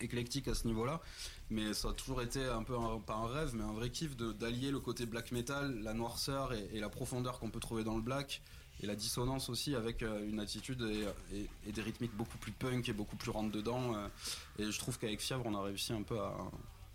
[0.00, 1.00] éclectique à ce niveau-là.
[1.50, 4.16] Mais ça a toujours été un peu, un- pas un rêve, mais un vrai kiff
[4.16, 8.02] d'allier le côté black metal, la noirceur et, la profondeur qu'on peut trouver dans le
[8.02, 8.42] black.
[8.82, 10.80] Et la dissonance aussi avec euh, une attitude
[11.32, 13.94] et, des rythmiques beaucoup plus punk et beaucoup plus rentre dedans.
[13.94, 14.08] euh,
[14.58, 16.34] et je trouve qu'avec Fièvre, on a réussi un peu à,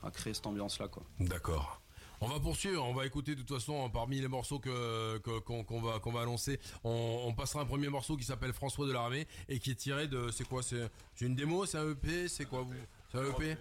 [0.01, 0.87] à créer cette ambiance-là.
[1.19, 1.81] D'accord.
[2.21, 5.99] On va poursuivre, on va écouter de toute façon parmi les morceaux que qu'on va
[5.99, 9.71] qu'on va annoncer, on, passera un premier morceau qui s'appelle François de l'armée et qui
[9.71, 12.73] est tiré de c'est quoi c'est c'est une démo, c'est un EP, c'est quoi vous
[13.11, 13.57] C'est un EP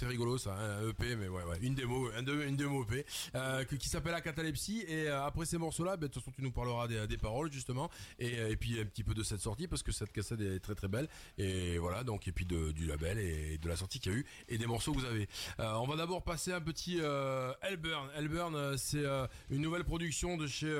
[0.00, 2.84] c'est rigolo ça, hein, un EP, mais ouais, ouais, une démo, un de- une démo
[2.84, 4.82] EP, euh, qui s'appelle la catalepsie.
[4.88, 7.90] Et euh, après ces morceaux-là, ben, de toute façon, tu nous parleras des, paroles justement,
[8.18, 10.60] et, euh, et puis un petit peu de cette sortie parce que cette cassette est
[10.60, 11.06] très très belle.
[11.36, 14.18] Et voilà, donc et puis de, du label et de la sortie qu'il y a
[14.18, 15.28] eu et des morceaux que vous avez.
[15.58, 16.98] On va d'abord passer un petit.
[17.62, 19.04] Hellburn, euh, c'est
[19.50, 20.74] une nouvelle production de chez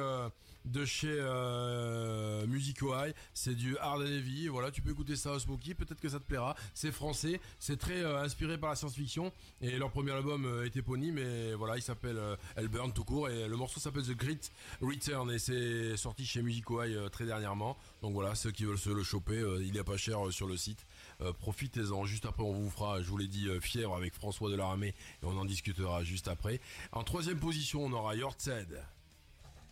[0.64, 2.94] de chez euh, Musico.
[3.34, 4.48] C'est du hard heavy.
[4.48, 5.74] Voilà, tu peux écouter ça au Smokey.
[5.74, 6.56] Peut-être que ça te plaira.
[6.74, 7.40] C'est français.
[7.58, 9.32] C'est très euh, inspiré par la science-fiction.
[9.60, 11.18] Et leur premier album euh, est éponyme.
[11.18, 13.28] Et voilà, il s'appelle euh, Hellburn tout court.
[13.28, 14.50] Et le morceau s'appelle The Great
[14.80, 15.30] Return.
[15.30, 17.76] Et c'est sorti chez Musico High euh, très dernièrement.
[18.02, 20.86] Donc voilà, ceux qui veulent se le choper, il est pas cher sur le site.
[21.38, 22.04] Profitez-en.
[22.06, 24.88] Juste après, on vous fera, je vous l'ai dit, fièvre avec François Delarmé.
[24.88, 24.94] Et
[25.24, 26.60] on en discutera juste après.
[26.92, 28.82] En troisième position, on aura Yortzed,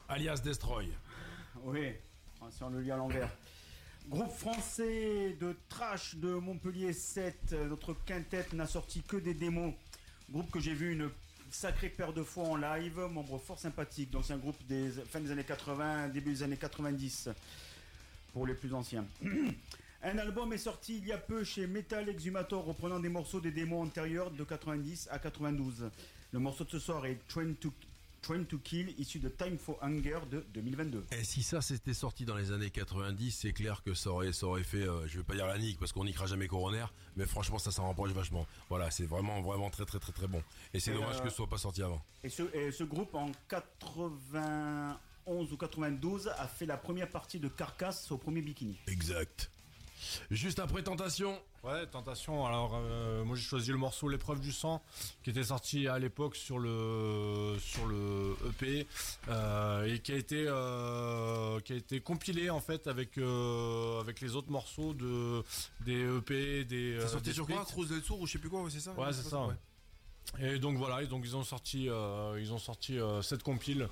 [0.09, 0.88] alias Destroy.
[1.64, 1.92] Oui,
[2.50, 3.30] si on le lit à l'envers.
[4.09, 9.74] Groupe français de trash de Montpellier 7, euh, notre quintette n'a sorti que des démos.
[10.30, 11.11] Groupe que j'ai vu une
[11.50, 14.11] sacrée paire de fois en live, membre fort sympathique.
[14.11, 17.28] Donc c'est un groupe des fin des années 80, début des années 90
[18.32, 19.04] pour les plus anciens.
[20.02, 23.50] Un album est sorti il y a peu chez Metal Exhumator reprenant des morceaux des
[23.50, 25.90] démos antérieurs de 90 à 92.
[26.32, 27.72] Le morceau de ce soir est Train to,
[28.23, 31.07] Train to Kill issu de Time for Hunger de 2022.
[31.12, 34.47] Et si ça c'était sorti dans les années 90, c'est clair que ça aurait, ça
[34.47, 36.85] aurait fait, euh, je vais pas dire la nique parce qu'on n'y jamais coroner,
[37.16, 38.47] mais franchement ça s'en rapproche vachement.
[38.69, 40.43] Voilà, c'est vraiment, vraiment très, très, très, très bon.
[40.75, 42.03] Et c'est dommage euh, que ce soit pas sorti avant.
[42.25, 47.49] Et ce, et ce groupe, en 91 ou 92, a fait la première partie de
[47.49, 48.77] Carcass au premier bikini.
[48.87, 49.51] Exact.
[50.30, 51.38] Juste après Tentation.
[51.64, 52.46] Ouais, Tentation.
[52.46, 54.82] Alors, euh, moi j'ai choisi le morceau L'épreuve du sang,
[55.24, 58.86] qui était sorti à l'époque sur le sur le EP
[59.28, 64.20] euh, et qui a été euh, qui a été compilé en fait avec euh, avec
[64.20, 65.42] les autres morceaux de
[65.80, 66.99] des EP, des.
[67.01, 67.64] Ça euh, sortait des sur quoi.
[67.64, 69.46] Trousse del Sourd ou je sais plus quoi, ouais, c'est ça Ouais, c'est ça.
[69.46, 69.55] ouais.
[70.40, 73.88] Et donc voilà, et donc ils ont sorti, euh, ils ont sorti euh, cette compile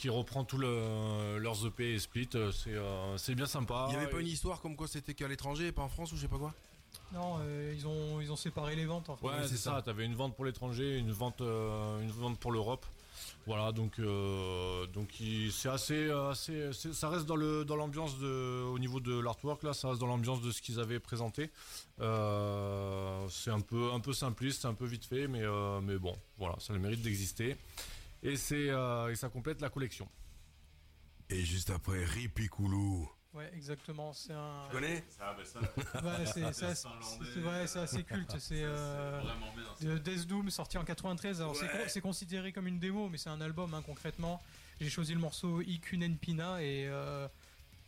[0.00, 2.28] qui reprend tout le, leurs EP et split.
[2.34, 3.86] euh, C'est euh, c'est bien sympa.
[3.90, 6.10] Il y avait pas une histoire comme quoi c'était qu'à l'étranger et pas en France
[6.12, 6.54] ou je sais pas quoi?
[7.12, 9.26] Non, euh, ils, ont, ils ont séparé les ventes en fait.
[9.26, 9.82] Ouais, c'est ça.
[9.84, 12.86] T'avais une vente pour l'étranger, une vente, euh, une vente pour l'Europe.
[13.46, 18.62] Voilà, donc euh, donc il- c'est assez, assez, ça reste dans le dans l'ambiance de,
[18.62, 21.50] au niveau de l'artwork là, ça reste dans l'ambiance de ce qu'ils avaient présenté.
[22.00, 25.98] Euh, c'est un peu un peu simpliste, c'est un peu vite fait, mais euh, mais
[25.98, 27.56] bon, voilà, ça a le mérite d'exister.
[28.22, 30.08] Et c'est euh, et ça complète la collection.
[31.30, 33.08] Et juste après, Ripicoulou.
[33.32, 34.12] Ouais, exactement.
[34.12, 34.64] C'est un.
[34.68, 35.04] Tu connais?
[35.08, 35.60] Ça, bah ça.
[36.02, 38.36] Ouais, c'est c'est assez, c'est- ouais, c'est assez culte.
[38.40, 39.88] C'est euh, vraiment bien.
[39.92, 41.40] de Death Doom sorti en 93.
[41.40, 41.70] Alors c'est Ouais.
[41.70, 44.42] con- c'est considéré comme une démo, mais c'est un album hein, concrètement.
[44.80, 47.28] J'ai choisi le morceau Ikunen Pina et euh,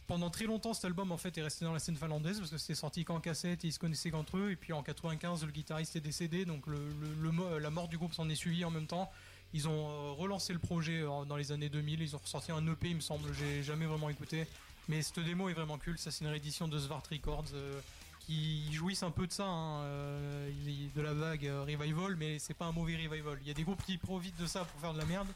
[0.07, 2.59] pendant très longtemps cet album en fait est resté dans la scène finlandaise parce que
[2.59, 4.51] c'était sorti qu'en cassette et ils se connaissaient qu'entre eux.
[4.53, 6.77] Et puis en 95 le guitariste est décédé donc le,
[7.21, 9.11] le- le la mort du groupe s'en est suivi en même temps.
[9.55, 12.01] Ils ont euh, relancé le projet euh, dans les années 2000.
[12.01, 13.33] Ils ont ressorti un EP, il me semble.
[13.35, 14.47] J'ai jamais vraiment écouté.
[14.89, 15.99] Mais cette démo est vraiment culte.
[15.99, 17.81] Ça, c'est une réédition de Svart Records euh,
[18.21, 22.73] qui jouissent un peu de ça, hein, de la vague revival, mais c'est pas un
[22.73, 23.37] mauvais revival.
[23.43, 25.27] Il y a des groupes qui profitent de ça pour faire de la merde,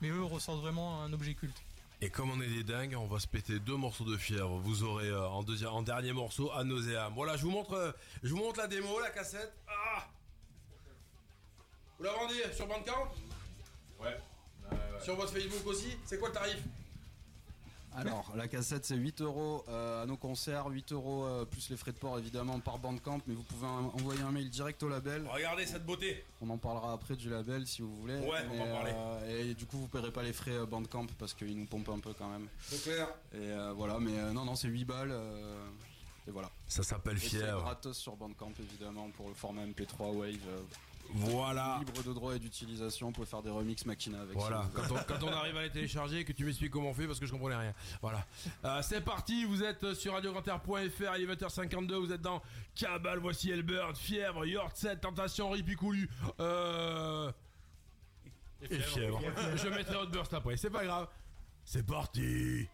[0.00, 1.60] mais eux ressortent vraiment un objet culte.
[2.00, 4.58] Et comme on est des dingues, on va se péter deux morceaux de fièvre.
[4.58, 7.12] Vous aurez en, dernier morceau à Nauséam.
[7.14, 9.52] Voilà, je vous montre, je vous montre la démo, la cassette.
[9.66, 10.06] Ah
[11.98, 13.08] vous la vendez sur Bandcamp?
[14.00, 14.16] Ouais.
[15.02, 16.58] Sur votre Facebook aussi C'est quoi le tarif?
[17.98, 21.78] Alors, la cassette c'est 8 euros euh, à nos concerts, 8 euros euh, plus les
[21.78, 24.88] frais de port évidemment par Bandcamp, mais vous pouvez en- envoyer un mail direct au
[24.90, 25.26] label.
[25.32, 28.18] Regardez cette beauté On en parlera après du label si vous voulez.
[28.18, 28.92] Ouais, on Et, va en parler.
[28.94, 32.00] euh, et du coup, vous paierez pas les frais Bandcamp parce qu'ils nous pompent un
[32.00, 32.48] peu quand même.
[32.60, 35.10] C'est clair Et euh, voilà, mais euh, non, non, c'est 8 balles.
[35.12, 35.64] euh,
[36.28, 36.50] et voilà.
[36.68, 40.36] Ça s'appelle Et c'est gratos sur Bandcamp évidemment pour le format MP3 Wave.
[41.14, 43.06] Voilà libre de droit et d'utilisation.
[43.08, 44.36] Vous pouvez faire des remix Machina avec.
[44.36, 47.06] Voilà, quand on, quand on arrive à les télécharger, que tu m'expliques comment on fait
[47.06, 47.74] parce que je comprenais rien.
[48.02, 48.24] Voilà.
[48.64, 52.42] Euh, c'est parti, vous êtes sur radiograndair.fr, Elevator 52, vous êtes dans
[52.74, 56.08] Cabal, voici Elbird, Fièvre, Yort7, Tentation, Ripicoulu,
[56.40, 57.30] euh...
[58.70, 59.20] Et Fièvre.
[59.56, 61.08] Je mettrai Outburst après, c'est pas grave.
[61.64, 62.68] C'est parti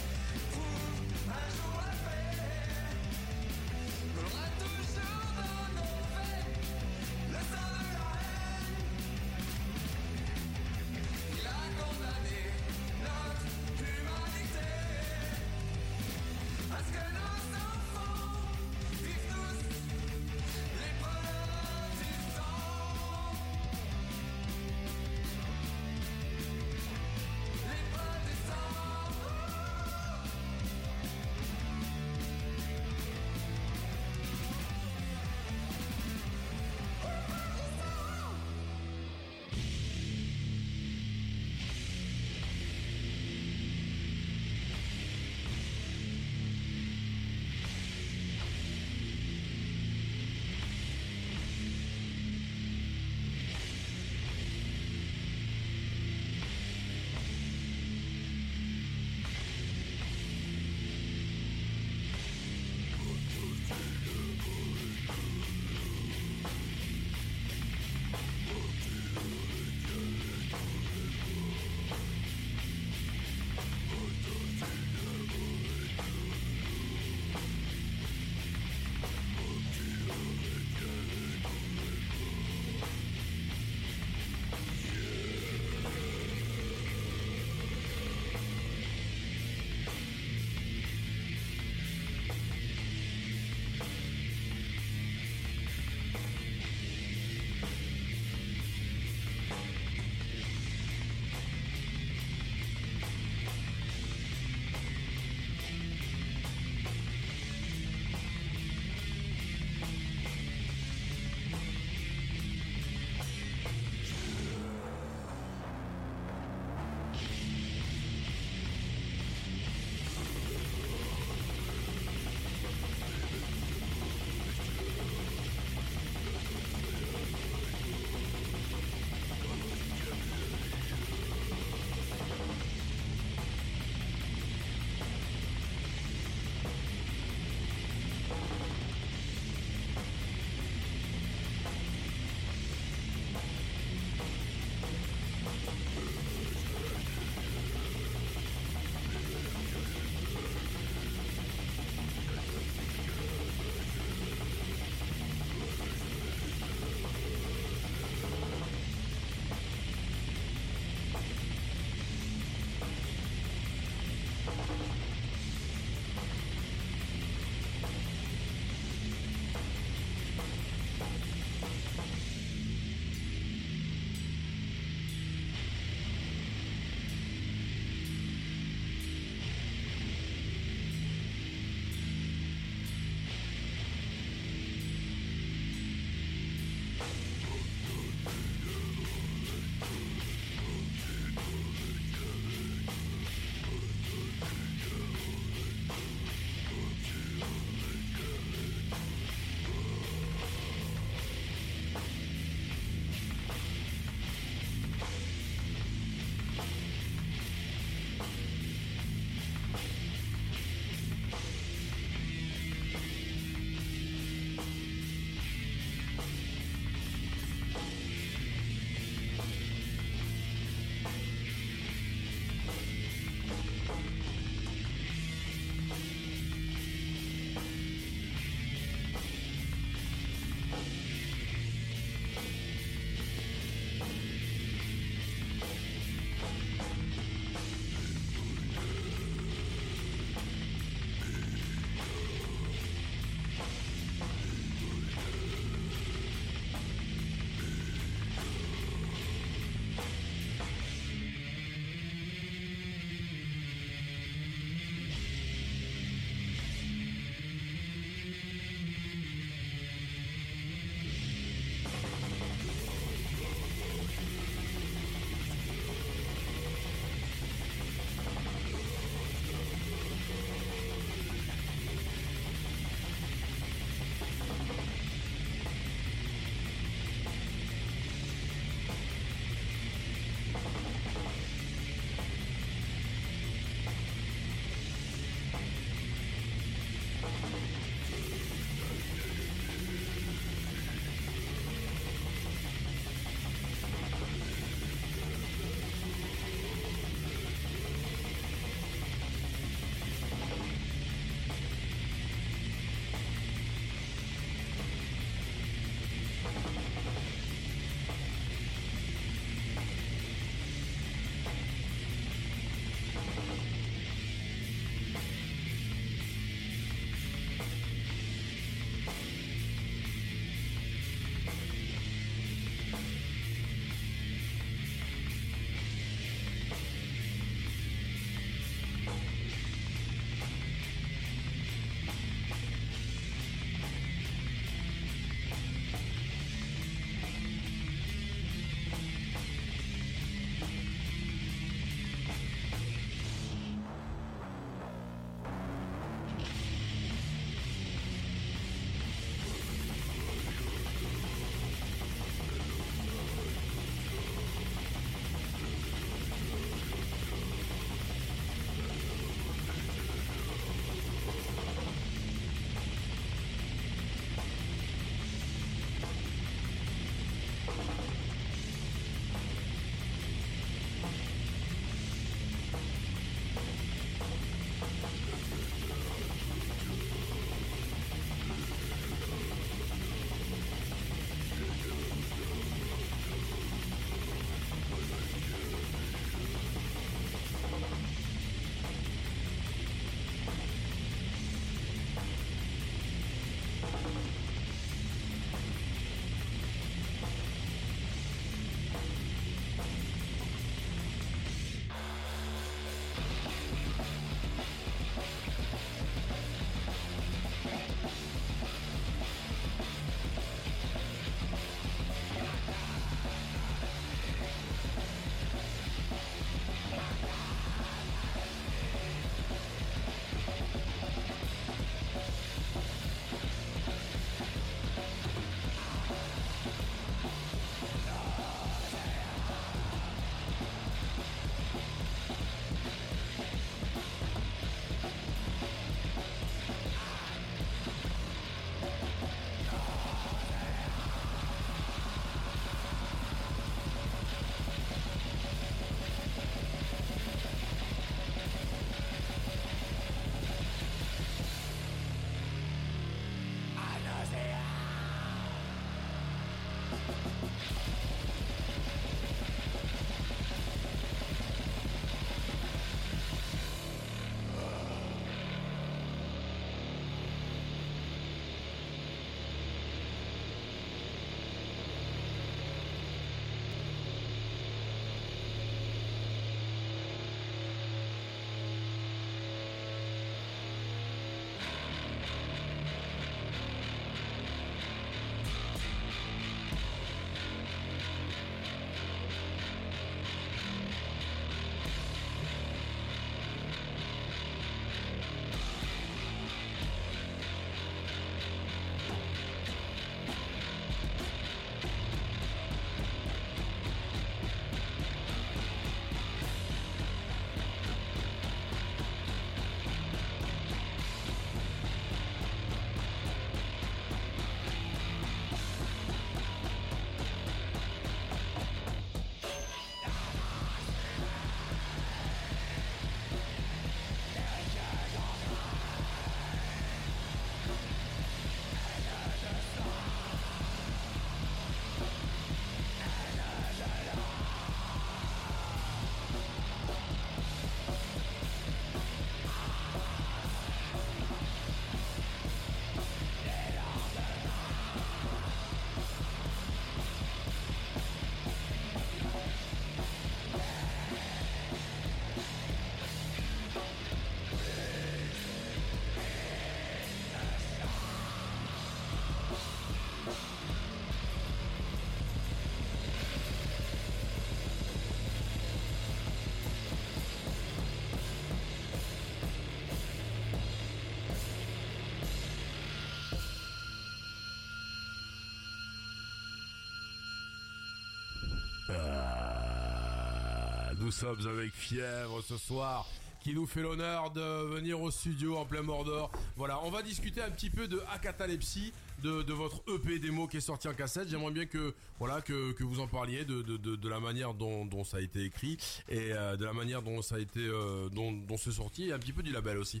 [581.10, 583.04] nous sommes avec Fièvre ce soir
[583.42, 584.40] qui nous fait l'honneur de
[584.74, 586.30] venir au studio en plein Mordor.
[586.56, 588.92] Voilà, on va discuter un petit peu de Acatalepsy,
[589.24, 591.28] de, de votre EP démo qui est sorti en cassette.
[591.28, 594.54] J'aimerais bien que voilà que, que vous en parliez de, de, de, de la manière
[594.54, 595.78] dont, dont ça a été écrit
[596.08, 599.12] et euh, de la manière dont ça a été euh, dont, dont c'est sorti et
[599.12, 600.00] un petit peu du label aussi.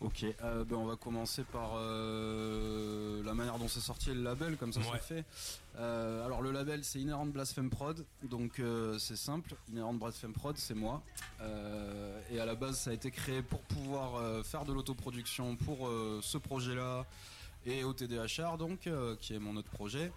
[0.00, 4.56] Ok, euh, ben on va commencer par euh, la manière dont c'est sorti le label,
[4.56, 4.86] comme ça Ouais.
[5.06, 5.24] c'est fait.
[5.78, 10.56] Euh, alors le label c'est Inherent Blasphème Prod, donc euh, c'est simple, Inherent Blasphème Prod
[10.56, 11.02] c'est moi.
[11.42, 15.54] Euh, et à la base ça a été créé pour pouvoir euh, faire de l'autoproduction
[15.54, 15.88] pour
[16.22, 17.04] ce projet-là
[17.66, 18.88] et au TDHR donc,
[19.20, 20.10] qui est mon autre projet.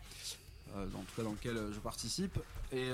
[0.73, 2.39] en tout cas dans lequel je participe.
[2.71, 2.87] Et,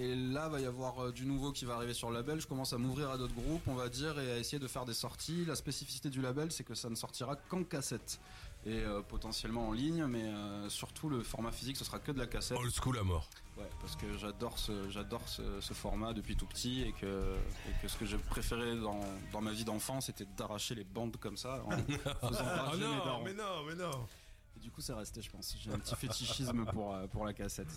[0.00, 2.40] et là, va y avoir du nouveau qui va arriver sur le label.
[2.40, 4.84] Je commence à m'ouvrir à d'autres groupes, on va dire, et à essayer de faire
[4.84, 5.44] des sorties.
[5.44, 8.18] La spécificité du label, c'est que ça ne sortira qu'en cassette.
[8.66, 10.32] Et potentiellement en ligne, mais
[10.68, 12.58] surtout le format physique, ce sera que de la cassette.
[12.58, 13.28] Old school à mort.
[13.94, 17.86] Parce que j'adore ce, j'adore ce, ce format depuis tout petit et que, et que
[17.86, 18.98] ce que j'ai préféré dans,
[19.32, 21.70] dans ma vie d'enfant, c'était d'arracher les bandes comme ça en
[22.28, 24.08] faisant Ah mes non, mais non, mais non.
[24.56, 25.54] Et du coup, c'est resté, je pense.
[25.62, 27.68] J'ai un petit fétichisme pour, euh, pour la cassette.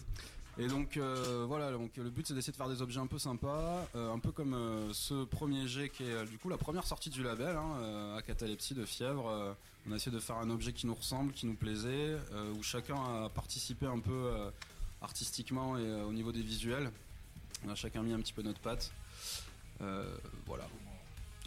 [0.59, 3.19] Et donc, euh, voilà, donc le but c'est d'essayer de faire des objets un peu
[3.19, 6.83] sympas, euh, un peu comme euh, ce premier jet qui est du coup la première
[6.87, 9.55] sortie du label, hein, à Catalepsie de Fièvre.
[9.87, 12.17] On a essayé de faire un objet qui nous ressemble, qui nous plaisait,
[12.57, 12.95] où chacun
[13.25, 14.31] a participé un peu
[15.01, 16.91] artistiquement et euh, au niveau des visuels.
[17.65, 18.91] On a chacun mis un petit peu notre patte.
[19.81, 20.67] Euh, voilà.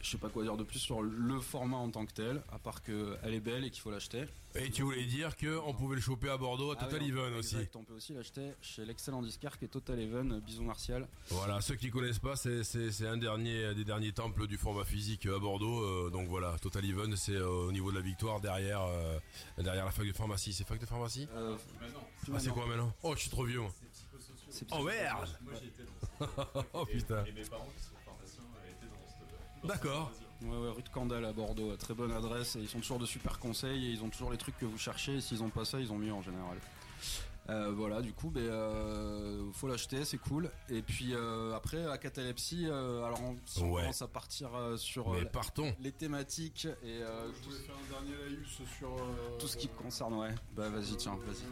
[0.02, 2.58] Je sais pas quoi dire de plus sur le format en tant que tel, à
[2.58, 4.24] part qu'elle est belle et qu'il faut l'acheter.
[4.54, 7.08] Et tu voulais dire que on pouvait le choper à Bordeaux à Ah Total oui,
[7.10, 7.56] Even aussi.
[7.56, 11.06] exact, on peut aussi l'acheter chez l'excellent disquaire qui est Total Even, euh, Bison Martial.
[11.28, 14.84] Voilà, ceux qui connaissent pas, c'est, c'est, c'est un dernier, des derniers temples du format
[14.84, 15.84] physique à Bordeaux.
[15.84, 19.18] euh, donc voilà, Total Even, c'est euh, au niveau de la victoire derrière, euh,
[19.58, 20.52] derrière la fac de pharmacie.
[20.54, 21.56] C'est fac de pharmacie Euh,
[22.32, 22.92] Ah, c'est quoi maintenant?
[23.02, 23.60] Oh, je suis trop vieux.
[23.60, 23.70] moi.
[24.50, 25.28] c'est Oh merde
[26.72, 27.24] Oh putain.
[27.26, 27.89] Et mes parents qui
[29.64, 30.10] D'accord.
[30.42, 32.56] Ouais, ouais, rue de Candel à Bordeaux, très bonne adresse.
[32.56, 34.78] Et ils sont toujours de super conseils et ils ont toujours les trucs que vous
[34.78, 35.16] cherchez.
[35.16, 36.58] Et s'ils ont pas ça, ils ont mieux en général.
[37.48, 40.50] Euh, voilà, du coup, ben, euh, faut l'acheter, c'est cool.
[40.68, 43.80] Et puis euh, après, à Catalepsie, euh, alors on, si on Ouais.
[43.82, 45.74] commence à partir euh, sur Mais euh, partons.
[45.80, 48.88] les thématiques et euh, Je voulais faire un dernier laïus sur.
[48.92, 50.32] euh, tout ce qui concerne, ouais.
[50.54, 51.44] Bah vas-y, tiens, vas-y.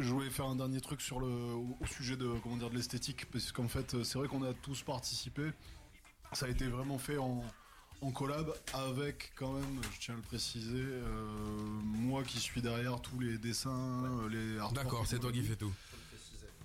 [0.00, 2.76] Je voulais faire un dernier truc sur le au, au sujet de comment dire de
[2.76, 5.50] l'esthétique parce qu'en fait c'est vrai qu'on a tous participé.
[6.32, 7.44] Ça a été vraiment fait en,
[8.00, 11.04] en collab avec quand même, je tiens à le préciser, euh,
[11.82, 15.54] moi qui suis derrière tous les dessins, euh, les artworks D'accord, c'est toi qui fais
[15.56, 15.72] tout.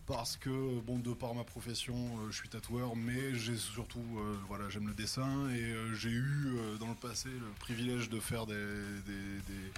[0.07, 4.35] parce que bon de par ma profession euh, je suis tatoueur mais j'ai surtout euh,
[4.47, 8.55] voilà j'aime le dessin et j'ai eu dans le passé le privilège de faire des,
[9.05, 9.13] des,
[9.47, 9.71] des-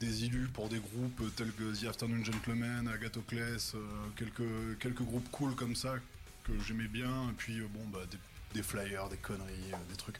[0.00, 3.36] des illus pour des groupes tels que The Afternoon Gentlemen, Agathocles,
[3.76, 3.78] euh,
[4.16, 5.94] quelques, quelques groupes cool comme ça
[6.42, 8.18] que j'aimais bien et puis euh, bon bah des,
[8.54, 10.16] des flyers, des conneries, euh, des trucs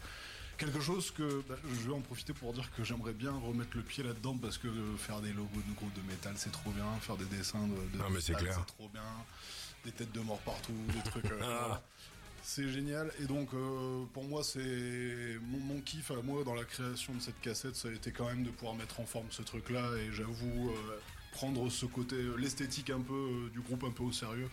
[0.57, 3.83] quelque chose que bah, je vais en profiter pour dire que j'aimerais bien remettre le
[3.83, 6.85] pied là-dedans parce que euh, faire des logos de groupes de métal c'est trop bien,
[7.01, 8.59] faire des dessins de, de Non, mais c'est métal, clair.
[8.61, 9.03] c'est trop bien,
[9.85, 11.25] des têtes de mort partout, des trucs.
[11.27, 11.47] euh, Ah.
[11.67, 11.83] voilà.
[12.47, 16.65] C'est génial et donc euh, pour moi c'est mon, mon kiff à moi dans la
[16.65, 19.41] création de cette cassette ça a été quand même de pouvoir mettre en forme ce
[19.41, 20.99] truc là et j'avoue euh,
[21.33, 24.51] prendre ce côté l'esthétique un peu euh, du groupe un peu au sérieux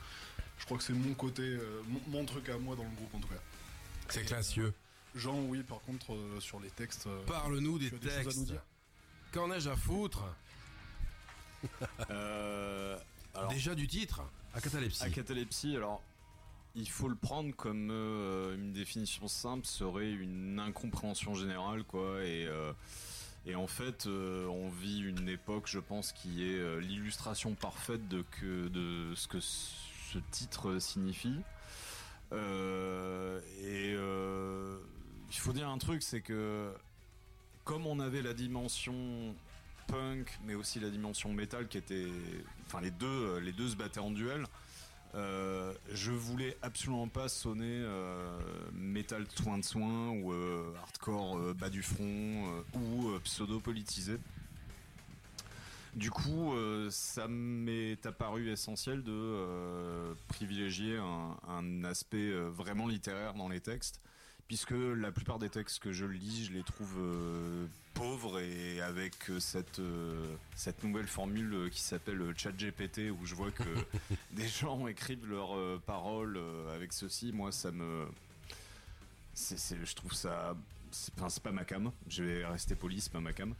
[0.57, 3.13] je crois que c'est mon côté euh, mon, mon truc à moi dans le groupe
[3.13, 3.41] en tout cas
[4.11, 4.73] C'est classieux.
[5.15, 8.17] Jean oui par contre euh, sur les textes euh, Parle-nous des tu as des choses
[8.17, 8.43] à nous textes.
[8.45, 8.61] dire
[9.33, 10.23] Qu'en ai-je à foutre
[12.09, 12.97] Euh,
[13.35, 14.21] alors, Déjà du titre
[14.53, 16.01] à catalepsie, alors
[16.75, 22.23] il faut le prendre comme euh, une définition simple serait une incompréhension générale, quoi.
[22.23, 22.71] Et, euh,
[23.45, 28.07] et en fait, euh, on vit une époque, je pense, qui est euh, l'illustration parfaite
[28.07, 31.39] de, que, de ce que ce titre signifie.
[32.33, 34.77] Euh, et euh,
[35.29, 36.71] il faut dire un truc, c'est que
[37.63, 39.35] comme on avait la dimension
[39.87, 42.07] punk, mais aussi la dimension métal qui était,
[42.65, 44.45] enfin les deux, les deux se battaient en duel.
[45.13, 48.39] Euh, je voulais absolument pas sonner euh,
[48.73, 50.33] métal soin de soin ou
[50.81, 54.17] hardcore bas du front ou pseudo politisé.
[55.93, 62.87] Du coup, euh, ça m'est apparu essentiel de euh, privilégier un, un aspect euh, vraiment
[62.87, 63.99] littéraire dans les textes,
[64.47, 69.15] puisque la plupart des textes que je lis, je les trouve euh, pauvres et avec
[69.39, 73.63] cette, euh, cette nouvelle formule qui s'appelle ChatGPT, où je vois que
[74.31, 76.39] des gens écrivent leurs euh, paroles
[76.73, 78.05] avec ceci, moi ça me...
[79.33, 80.55] c'est je trouve ça...
[80.93, 83.55] C'est pas ma cam, je vais rester poli, c'est pas ma cam.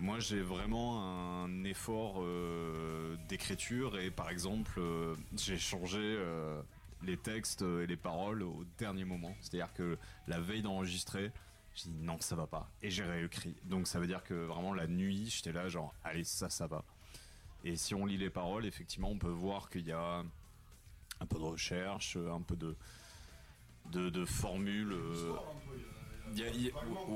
[0.00, 6.62] Moi, j'ai vraiment un effort euh, d'écriture et par exemple, euh, j'ai changé euh,
[7.02, 9.36] les textes et les paroles au dernier moment.
[9.42, 11.30] C'est-à-dire que la veille d'enregistrer,
[11.74, 12.70] j'ai dit non, ça va pas.
[12.80, 13.54] Et j'ai réécrit.
[13.64, 16.82] Donc ça veut dire que vraiment la nuit, j'étais là genre, allez, ça, ça va.
[17.62, 20.24] Et si on lit les paroles, effectivement, on peut voir qu'il y a
[21.20, 22.74] un peu de recherche, un peu de,
[23.92, 24.24] de,
[26.38, 26.74] y a- il y a-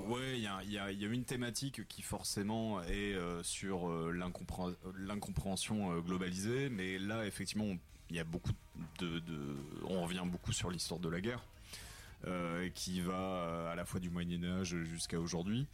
[0.09, 6.01] ouais, il y a, une thématique qui forcément est euh, sur euh, l'incompré- l'incompréhension euh,
[6.01, 7.77] globalisée, mais là effectivement
[8.11, 8.53] il y a beaucoup
[8.99, 9.23] de,
[9.85, 11.43] on revient beaucoup sur l'histoire de la guerre,
[12.75, 15.67] qui va à la fois du Moyen Âge jusqu'à aujourd'hui.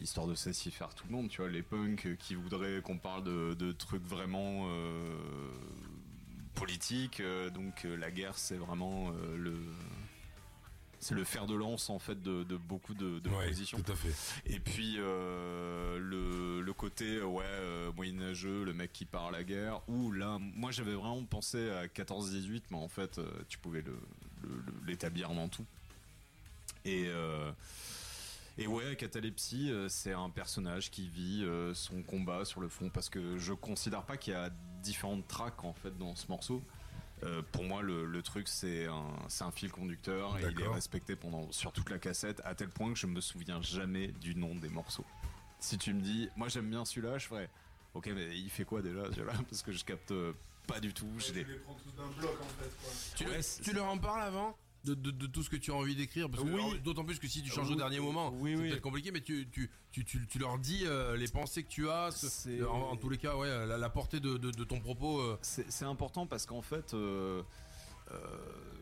[0.00, 3.22] histoire de satisfaire tout le monde, tu vois, les punks qui voudraient qu'on parle
[3.54, 4.66] de, trucs vraiment
[6.54, 7.22] politiques,
[7.54, 9.54] donc la guerre c'est vraiment le,
[11.00, 13.52] c'est le fer de lance en fait de, de beaucoup de, de Ouais,
[13.82, 14.14] tout à fait.
[14.46, 19.44] Et puis euh, le, le côté ouais euh, moyenâgeux, le mec qui part à la
[19.44, 19.80] guerre.
[19.88, 23.98] Ou là, moi j'avais vraiment pensé à 14-18, mais en fait euh, tu pouvais le-
[24.86, 25.64] l'établir dans tout.
[26.84, 27.50] Et euh,
[28.56, 33.38] et ouais, Catalepsie, c'est un personnage qui vit son combat sur le fond parce que
[33.38, 34.50] je considère pas qu'il y a
[34.82, 36.60] différentes tracks en fait dans ce morceau.
[37.24, 40.66] Euh, pour moi, le, le truc c'est un, c'est un fil conducteur et il est
[40.68, 44.34] respecté pendant sur toute la cassette à tel point que je me souviens jamais du
[44.34, 45.04] nom des morceaux.
[45.60, 47.50] Si tu me dis, moi j'aime bien celui-là, je ferais.
[47.94, 49.32] Ok, mais il fait quoi déjà celui-là?
[49.50, 50.32] Parce que je capte euh,
[50.66, 51.08] pas du tout.
[51.32, 52.70] Des- les prends tous d'un bloc en fait.
[52.82, 52.90] Quoi.
[53.16, 54.56] Tu, Ouais, le- c'est- tu leur en parles avant?
[54.88, 56.78] De, de- de tout ce que tu as envie d'écrire parce que Oui.
[56.84, 59.46] d'autant plus que si tu changes au dernier moment oui, c'est peut-être compliqué mais tu,
[59.50, 62.96] tu, tu, tu, tu leur dis euh, les pensées que tu as ce- en, en
[62.96, 66.46] tous les cas ouais la, la portée de, de, ton propos euh, C'est important parce
[66.46, 67.42] qu'en fait, euh,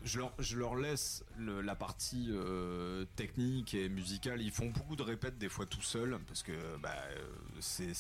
[0.07, 4.41] je, leur, je leur laisse le- la partie euh, technique et musicale.
[4.41, 6.95] Ils font beaucoup de répètes des fois tout seuls parce que bah,
[7.61, 7.93] c'est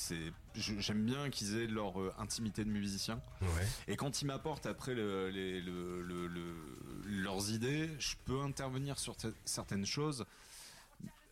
[0.54, 3.20] j'aime bien qu'ils aient leur euh, intimité de musicien.
[3.42, 3.66] ouais.
[3.88, 6.54] Et quand ils m'apportent après le- les- le- le- le-
[7.06, 9.14] leurs idées, je peux intervenir sur
[9.44, 10.24] certaines choses.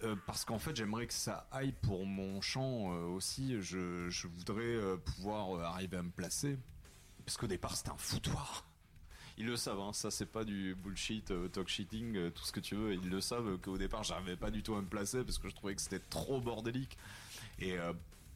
[0.03, 3.57] euh, parce qu'en fait, j'aimerais que ça aille pour mon chant aussi.
[3.63, 6.59] Je, je voudrais pouvoir arriver à me placer.
[7.25, 8.67] Parce qu'au départ, c'était un foutoir.
[9.37, 12.53] Ils le savent, hein, ça c'est pas du bullshit, euh, talk shitting, euh, tout ce
[12.53, 12.95] que tu veux.
[12.95, 15.55] Ils le savent qu'au départ, j'arrivais pas du tout à me placer parce que je
[15.55, 16.97] trouvais que c'était trop bordélique.
[17.59, 17.93] Et euh,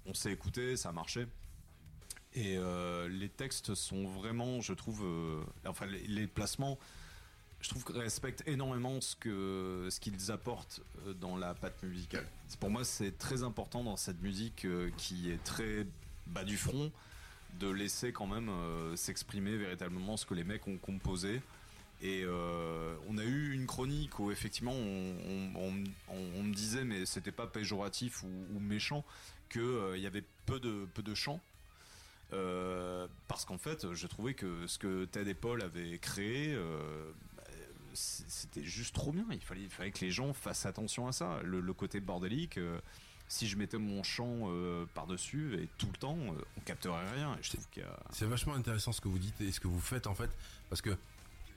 [0.07, 1.29] on s'est écouté, ça marchait.
[2.35, 2.59] Et
[3.09, 5.05] les textes sont vraiment, je trouve,
[5.67, 6.79] enfin les, placements,
[7.61, 10.81] je trouve qu'ils respectent énormément ce que ce qu'ils apportent
[11.21, 12.29] dans la patte musicale.
[12.61, 14.67] Pour moi, c'est très important dans cette musique
[14.99, 15.87] qui est très
[16.29, 16.93] bas du front
[17.55, 21.41] de laisser quand même euh, s'exprimer véritablement ce que les mecs ont composé.
[22.01, 27.33] Et euh, on a eu une chronique où effectivement on, on- me disait, mais c'était
[27.33, 29.05] pas péjoratif ou, méchant,
[29.51, 31.41] qu'il y avait peu de, peu de chants.
[32.33, 37.11] Euh, parce qu'en fait, je trouvais que ce que Ted et Paul avaient créé, euh,
[37.95, 39.27] c'était juste trop bien.
[39.33, 41.41] Il fallait, il fallait que les gens fassent attention à ça.
[41.43, 42.79] Le, le côté bordélique, euh,
[43.29, 47.37] si je mettais mon chant euh, par-dessus et tout le temps, euh, on capterait rien.
[47.43, 50.07] Je trouve qu'il c'est vachement intéressant ce que vous dites et ce que vous faites
[50.07, 50.31] en fait
[50.69, 50.97] parce que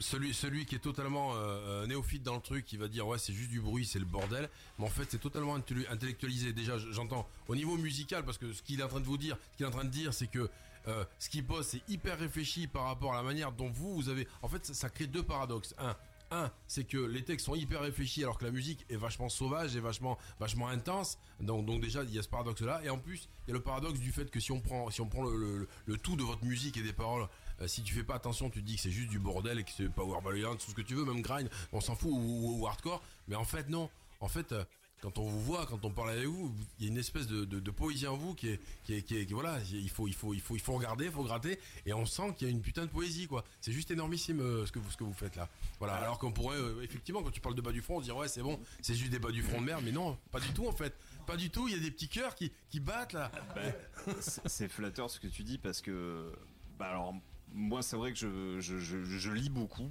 [0.02, 3.18] celui, celui qui est totalement euh, euh, néophyte dans le truc, il va dire ouais
[3.18, 4.49] c'est juste du bruit, c'est le bordel.
[4.80, 6.53] Mais en fait c'est totalement intellectualisé.
[6.53, 9.38] Déjà j'entends au niveau musical parce que ce qu'il est en train de vous dire,
[9.52, 10.49] ce qu'il est en train de dire c'est que
[10.88, 14.10] euh, ce qu'il pose c'est hyper réfléchi par rapport à la manière dont vous vous
[14.10, 14.27] avez.
[14.41, 15.76] En fait ça, ça crée deux paradoxes.
[15.77, 15.95] Un,
[16.31, 19.75] un, c'est que les textes sont hyper réfléchis alors que la musique est vachement sauvage
[19.75, 21.17] et vachement, vachement intense.
[21.39, 22.81] Donc, donc déjà, il y a ce paradoxe-là.
[22.83, 25.01] Et en plus, il y a le paradoxe du fait que si on prend, si
[25.01, 27.27] on prend le, le- tout de votre musique et des paroles,
[27.61, 29.63] euh, si tu fais pas attention, tu te dis que c'est juste du bordel et
[29.63, 32.15] que c'est power ballad, tout ce que tu veux, même grind, on s'en fout, ou,
[32.17, 33.01] ou- ou hardcore.
[33.27, 33.89] Mais en fait, non.
[34.19, 34.63] En fait, euh,
[35.02, 37.72] quand on vous voit, quand on parle avec vous, il y a une espèce de,
[37.72, 40.41] poésie en vous qui est, qui est, qui est- voilà, il faut, il faut, il
[40.41, 42.84] faut, il faut regarder, il faut gratter, et on sent qu'il y a une putain
[42.86, 43.44] de poésie, quoi.
[43.61, 45.49] C'est juste énormissime euh, ce que vous, ce que vous faites là.
[45.80, 45.95] Voilà.
[45.95, 48.28] Alors qu'on pourrait, euh, effectivement, quand tu parles de bas du front, on se ouais,
[48.28, 50.68] c'est bon, c'est juste des bas du front de merde, mais non, pas du tout
[50.68, 50.94] en fait,
[51.26, 51.68] pas du tout.
[51.68, 53.32] Il y a des petits cœurs qui, qui battent là.
[54.19, 56.32] c'est c'est flatteur ce que tu dis parce que
[56.78, 57.15] bah alors
[57.53, 59.90] moi c'est vrai que je, je, je, je lis beaucoup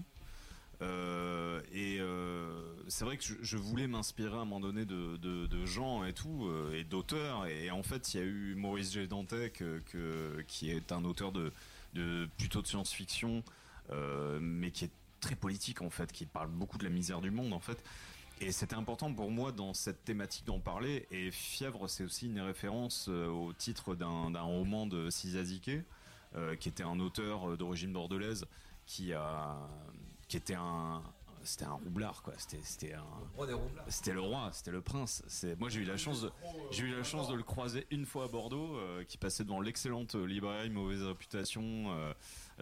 [0.83, 2.49] Euh, et euh,
[2.89, 6.73] c'est vrai que je, voulais m'inspirer à un moment donné de, gens et tout euh,
[6.73, 9.07] et d'auteurs et en fait il y a eu Maurice G.
[10.47, 11.53] Qui est un auteur de,
[12.39, 13.43] plutôt de science-fiction
[14.41, 14.91] mais qui est
[15.21, 17.83] très politique en fait qui parle beaucoup de la misère du monde en fait
[18.43, 21.07] et c'était important pour moi dans cette thématique d'en parler.
[21.11, 25.71] Et Fièvre, c'est aussi une référence au titre d'un roman de Sizazike,
[26.37, 28.47] euh, qui était un auteur d'origine bordelaise,
[28.87, 29.59] qui a,
[30.31, 31.03] qui était un,
[31.43, 32.33] c'était un roublard quoi.
[32.39, 33.05] C'était c'était un
[33.89, 35.25] c'était le roi, c'était le prince.
[35.27, 36.31] C'est moi j'ai eu la chance de
[36.71, 39.61] j'ai eu la chance de le croiser une fois à Bordeaux, euh, qui passait devant
[39.61, 42.13] l'excellente librairie mauvaise réputation euh,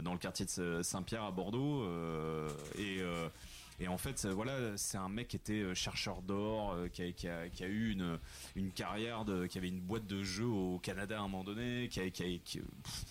[0.01, 3.29] dans le quartier de Saint-Pierre à Bordeaux euh, et euh,
[3.81, 7.49] et en fait, voilà, c'est un mec qui était chercheur d'or, qui, a, qui, a,
[7.49, 8.19] qui a eu une,
[8.57, 11.89] une carrière, de, qui avait une boîte de jeux au Canada à un moment donné,
[11.89, 12.61] qui a, qui a,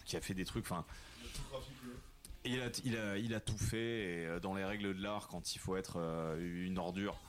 [0.03, 0.65] qui, a fait des trucs.
[0.65, 0.83] Enfin,
[2.47, 6.65] il a, tout fait euh, dans les règles de l'art quand il faut être euh,
[6.65, 7.19] une ordure.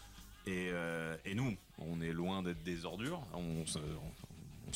[0.47, 3.23] Et, euh, et nous, on est loin d'être des ordures.
[3.35, 3.78] On se,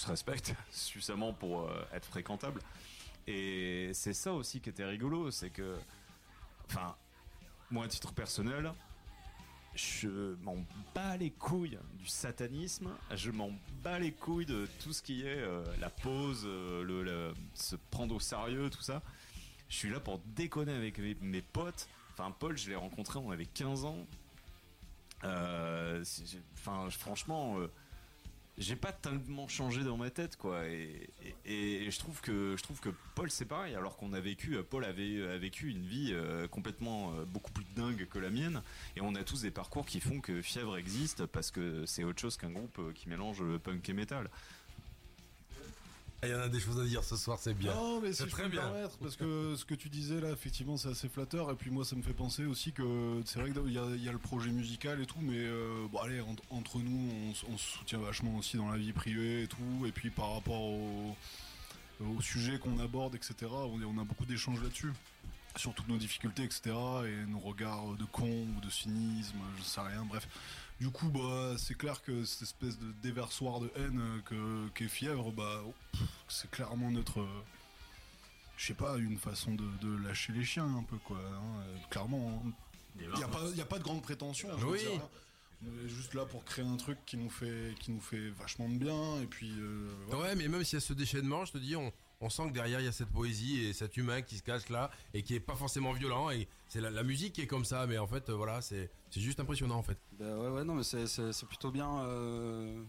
[0.06, 2.60] respecte suffisamment pour être fréquentable.
[3.26, 5.76] Et c'est ça aussi qui était rigolo, c'est que,
[6.68, 6.96] enfin,
[7.70, 8.72] moi à titre personnel,
[9.74, 10.56] je m'en
[10.94, 13.50] bats les couilles du satanisme, je m'en
[13.82, 15.40] bats les couilles de tout ce qui est
[15.78, 19.02] la le, le- se prendre au sérieux, tout ça.
[19.72, 21.88] Je suis là pour déconner avec mes, potes.
[22.12, 24.06] Enfin, Paul, je l'ai rencontré, on avait 15 ans.
[25.24, 26.04] Euh,
[26.58, 27.70] Enfin, franchement, euh,
[28.58, 30.66] j'ai pas tellement changé dans ma tête, quoi.
[30.66, 33.74] Et, je trouve que je trouve que Paul c'est pareil.
[33.74, 36.14] Alors qu'on a vécu, euh, Paul avait a vécu une vie
[36.50, 38.62] complètement beaucoup plus dingue que la mienne.
[38.96, 42.20] Et on a tous des parcours qui font que Fièvre existe parce que c'est autre
[42.20, 44.28] chose qu'un groupe qui mélange punk et métal.
[46.24, 47.74] Il y en a des choses à dire ce soir, c'est bien.
[47.74, 48.62] Non, mais C'est très bien.
[49.00, 51.50] parce que ce que tu disais là, effectivement, c'est assez flatteur.
[51.50, 54.02] Et puis moi, ça me fait penser aussi que c'est vrai qu'il y, a- il
[54.04, 57.10] y a le projet musical et tout, mais euh, bon, allez, en- entre nous,
[57.50, 59.84] on, se soutient vachement aussi dans la vie privée et tout.
[59.86, 61.16] Et puis par rapport au,
[62.00, 64.92] au sujet qu'on aborde, etc., on, on a beaucoup d'échanges là-dessus.
[65.56, 66.70] Sur toutes nos difficultés, etc.,
[67.04, 70.26] et nos regards de con ou de cynisme, je sais rien, bref.
[70.82, 74.88] Du coup, bah, c'est clair que cette espèce de déversoir de haine euh, que, qu'est
[74.88, 75.62] Fièvre, bah,
[76.26, 77.20] c'est clairement notre.
[77.20, 77.42] euh,
[78.56, 81.18] je sais pas, une façon de, de lâcher les chiens un peu, quoi.
[81.18, 82.42] hein, euh, clairement.
[82.98, 84.48] Il n'y a, pas- y a pas de grande prétention.
[84.66, 84.80] Oui.
[84.96, 85.08] hein.
[85.64, 88.68] On est juste là pour créer un truc qui nous fait, qui nous fait vachement
[88.68, 89.52] de bien, et puis.
[89.60, 90.30] euh, voilà.
[90.30, 92.54] Ouais, mais même s'il y a ce déchaînement, je te dis, on, on sent que
[92.54, 95.36] derrière il y a cette poésie et cet humain qui se cache là et qui
[95.36, 96.30] est pas forcément violent.
[96.30, 98.90] Et c'est la, la musique qui est comme ça, mais en fait, euh, voilà, c'est
[99.10, 99.98] c'est juste impressionnant en fait.
[100.18, 102.82] Bah ouais, ouais, non, mais c'est- plutôt bien, euh,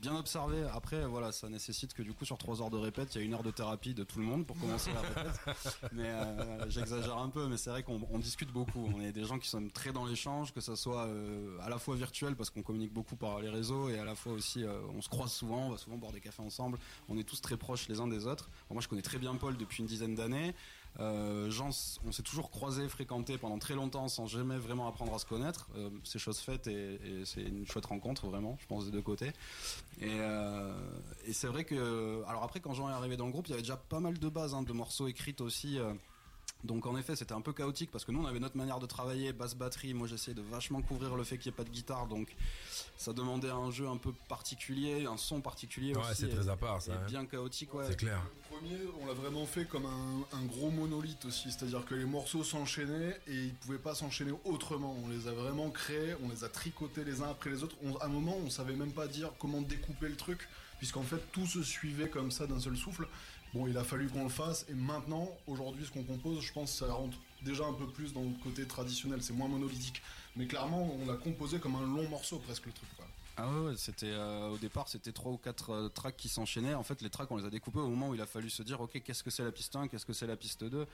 [0.00, 0.62] bien observé.
[0.72, 3.24] Après, voilà, ça nécessite que du coup, sur trois heures de répète, il y a
[3.24, 5.40] une heure de thérapie de tout le monde pour commencer la répète.
[5.92, 8.88] mais euh, j'exagère un peu, mais c'est vrai qu'on on discute beaucoup.
[8.94, 11.78] On est des gens qui sont très dans l'échange, que ça soit euh, à la
[11.78, 14.80] fois virtuel parce qu'on communique beaucoup par les réseaux et à la fois aussi, euh,
[14.94, 16.78] on se croise souvent, on va souvent boire des cafés ensemble.
[17.10, 18.48] On est tous très proches les uns des autres.
[18.70, 20.54] Moi, je connais très bien Paul depuis une dizaine d'années.
[21.00, 21.50] Euh,
[22.04, 25.68] on s'est toujours croisés, fréquentés pendant très longtemps sans jamais vraiment apprendre à se connaître.
[25.76, 29.32] Euh, c'est chose faite et, c'est une chouette rencontre vraiment, je pense des deux côtés.
[30.00, 30.72] Et, euh,
[31.26, 33.54] et c'est vrai que, alors après quand Jean est arrivé dans le groupe, il y
[33.54, 35.78] avait déjà pas mal de bases, hein, de morceaux écrits aussi.
[36.64, 38.86] Donc en effet, c'était un peu chaotique parce que nous, on avait notre manière de
[38.86, 39.94] travailler, basse batterie.
[39.94, 42.34] Moi, j'essayais de vachement couvrir le fait qu'il n'y ait pas de guitare, donc
[42.96, 46.22] ça demandait un jeu un peu particulier, un son particulier Ouais, aussi.
[46.22, 47.00] c'est très à part, ça, et hein.
[47.08, 47.84] bien chaotique, ouais.
[47.88, 48.20] C'est clair.
[48.50, 52.04] Le premier, on l'a vraiment fait comme un, un gros monolithe aussi, c'est-à-dire que les
[52.04, 54.96] morceaux s'enchaînaient et ils pouvaient pas s'enchaîner autrement.
[55.04, 57.76] On les a vraiment créés, on les a tricotés les uns après les autres.
[57.82, 60.48] On- à un moment, on savait même pas dire comment découper le truc,
[60.78, 63.06] puisqu'en fait tout se suivait comme ça d'un seul souffle.
[63.54, 66.72] Bon, il a fallu qu'on le fasse et maintenant, aujourd'hui, ce qu'on compose, je pense,
[66.72, 69.22] ça rentre déjà un peu plus dans le côté traditionnel.
[69.22, 70.00] C'est moins monolithique,
[70.36, 72.88] mais clairement, on l'a composé comme un long morceau presque le truc.
[73.36, 76.74] Ah ouais, c'était euh, au départ c'était trois ou quatre euh, tracks qui s'enchaînaient.
[76.74, 78.62] En fait, les tracks on les a découpés au moment où il a fallu se
[78.62, 80.86] dire ok qu'est-ce que c'est la piste 1, qu'est-ce que c'est la piste 2.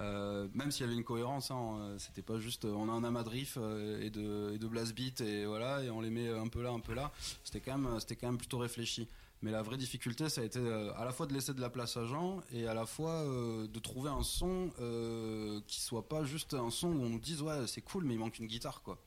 [0.00, 3.24] Euh, même s'il y avait une cohérence, hein, c'était pas juste on a un amas
[3.24, 6.62] de riff et de, et blast beat et voilà et on les met un peu
[6.62, 7.10] là, un peu là.
[7.42, 9.08] C'était quand même c'était quand même plutôt réfléchi.
[9.42, 11.70] Mais la vraie difficulté, ça a été euh, à la fois de laisser de la
[11.70, 16.08] place à Jean et à la fois euh, de trouver un son euh, qui soit
[16.08, 18.46] pas juste un son où on nous dise ouais c'est cool mais il manque une
[18.46, 18.98] guitare quoi.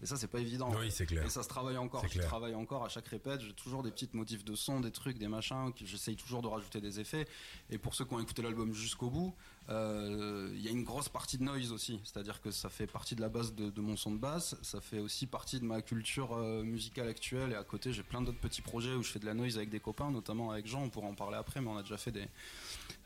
[0.00, 0.70] Et ça c'est pas évident.
[0.78, 1.24] Oui, c'est clair.
[1.24, 2.02] Et ça se travaille encore.
[2.04, 2.26] Je clair.
[2.26, 3.40] travaille encore à chaque répète.
[3.40, 5.72] J'ai toujours des petites motifs de son, des trucs, des machins.
[5.76, 7.26] J'essaye toujours de rajouter des effets.
[7.70, 9.34] Et pour ceux qui ont écouté l'album jusqu'au bout,
[9.68, 12.00] il y a une grosse partie de noise aussi.
[12.04, 14.56] C'est-à-dire que ça fait partie de la base de, mon son de basse.
[14.62, 17.52] Ça fait aussi partie de ma culture euh, musicale actuelle.
[17.52, 19.70] Et à côté, j'ai plein d'autres petits projets où je fais de la noise avec
[19.70, 20.82] des copains, notamment avec Jean.
[20.82, 22.26] On pourra en parler après, mais on a déjà fait des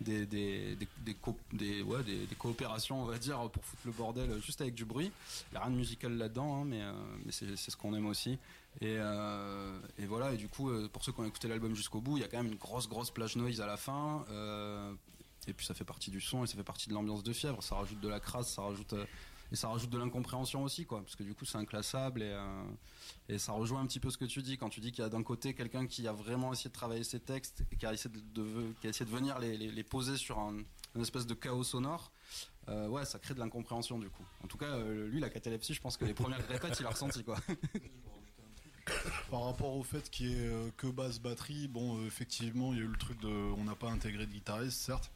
[0.01, 1.85] des des des, des, co- des-
[2.39, 5.11] coopérations, on va dire, pour foutre le bordel juste avec du bruit.
[5.51, 6.93] Il n'y a rien de musical là-dedans, hein, mais, euh,
[7.31, 8.39] c'est ce qu'on aime aussi.
[8.83, 12.01] Et, euh, et voilà, et du coup, euh, pour ceux qui ont écouté l'album jusqu'au
[12.01, 14.24] bout, il y a quand même une grosse, grosse plage noise à la fin.
[14.31, 14.93] euh,
[15.48, 17.62] et puis ça fait partie du son et ça fait partie de l'ambiance de fièvre.
[17.62, 18.93] Ça rajoute de la crasse, ça rajoute.
[18.93, 19.05] euh,
[19.52, 22.64] et ça rajoute de l'incompréhension aussi, quoi, parce que du coup c'est inclassable et, euh,
[23.28, 25.06] et ça rejoint un petit peu ce que tu dis quand tu dis qu'il y
[25.06, 27.93] a d'un côté quelqu'un qui a vraiment essayé de travailler ses textes et qui a
[27.93, 30.56] essayé de, de- qui a essayé de venir les, les- les poser sur un,
[30.97, 32.10] une espèce de chaos sonore.
[32.68, 34.24] euh, ouais, ça crée de l'incompréhension du coup.
[34.43, 36.90] En tout cas, euh, lui, la catalepsie, je pense que les premières répètes, il a
[36.90, 37.36] ressenti quoi.
[39.31, 42.85] Par rapport au fait qu'il y ait que basse batterie, bon, effectivement, il y a
[42.85, 43.28] eu le truc de.
[43.28, 45.10] On n'a pas intégré de guitariste, certes.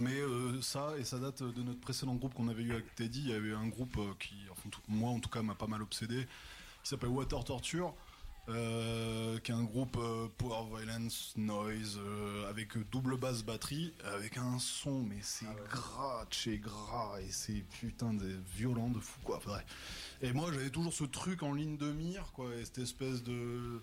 [0.00, 3.20] Mais euh, ça, et ça date de notre précédent groupe qu'on avait eu avec Teddy,
[3.20, 5.80] il y avait un groupe euh, qui, enfin, moi en tout cas, m'a pas mal
[5.82, 6.26] obsédé,
[6.82, 7.94] qui s'appelle Water Torture,
[8.48, 11.98] euh, qui est un groupe euh, Power Violence Noise,
[12.48, 18.12] avec double basse batterie, avec un son, mais c'est gras, chez gras, et c'est putain
[18.12, 19.40] de violent de fou, quoi.
[19.44, 19.64] Bref.
[20.20, 23.82] Et moi, j'avais toujours ce truc en ligne de mire, quoi, et cette espèce de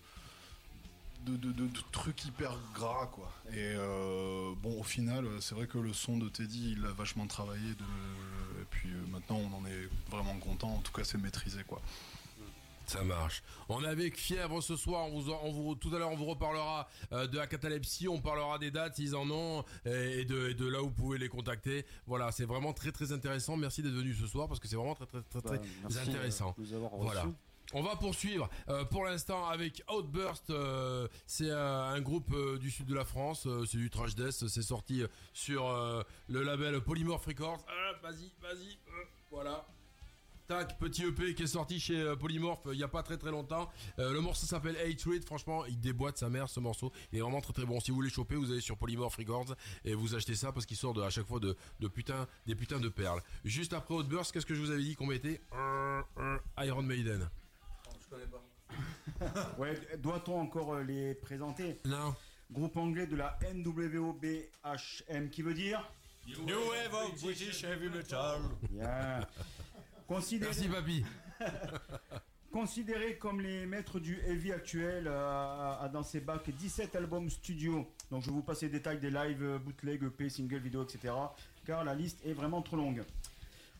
[1.25, 3.31] de, de, de- de trucs hyper gras quoi.
[3.51, 7.27] Et euh, bon au final c'est vrai que le son de Teddy il a vachement
[7.27, 11.17] travaillé de, et puis euh, maintenant on en est vraiment content, en tout cas c'est
[11.17, 11.81] maîtrisé quoi.
[12.85, 13.43] Ça marche.
[13.69, 15.05] On est avec Fièvre ce soir.
[15.07, 18.09] On vous, on vous, tout à l'heure, on vous reparlera euh, de la catalepsie.
[18.09, 20.91] On parlera des dates, s'ils en ont, et et de, et de là où vous
[20.93, 21.85] pouvez les contacter.
[22.07, 23.55] Voilà, c'est vraiment très très intéressant.
[23.55, 26.09] Merci d'être venu ce soir parce que c'est vraiment très très très, très Bah, merci,
[26.09, 26.53] intéressant.
[26.57, 27.25] de nous avoir Voilà.
[27.75, 30.51] On va poursuivre euh, pour l'instant avec Outburst.
[30.51, 33.47] euh, c'est euh, un groupe du sud de la France.
[33.65, 34.47] c'est du trash death.
[34.47, 35.65] C'est sorti sur
[36.27, 37.65] le label Polymorph Records.
[38.01, 38.77] Vas-y, vas-y.
[39.31, 39.65] voilà.
[40.45, 43.71] Tac, petit EP qui est sorti chez Polymorph il y a pas très très longtemps.
[43.97, 45.23] Le morceau s'appelle Hatred.
[45.25, 46.91] Franchement, il déboîte sa mère ce morceau.
[47.11, 47.79] Il est vraiment très très bon.
[47.79, 49.55] Si vous voulez choper, vous allez sur Polymorph Records
[49.85, 52.79] et vous achetez ça parce qu'il sort à chaque fois de, de putain, des putains
[52.79, 53.21] de perles.
[53.45, 55.41] Juste après Outburst, qu'est-ce que je vous avais dit qu'on mettait?
[56.57, 57.29] Iron Maiden.
[58.13, 59.55] Je connais pas.
[59.57, 61.79] ouais, doit-on encore euh, les présenter?
[61.85, 62.13] Non.
[62.51, 65.89] Groupe anglais de la NWOBHM qui veut dire?
[66.27, 68.41] New Wave of British Heavy Metal.
[70.07, 71.05] Considéré, Merci papy.
[72.51, 77.91] considéré comme les maîtres du heavy actuel, euh, a dans ses bacs 17 albums studio.
[78.11, 81.13] Donc je vous passe les détails des lives, euh, bootleg, EP, single, vidéo, etc.
[81.65, 83.03] Car la liste est vraiment trop longue.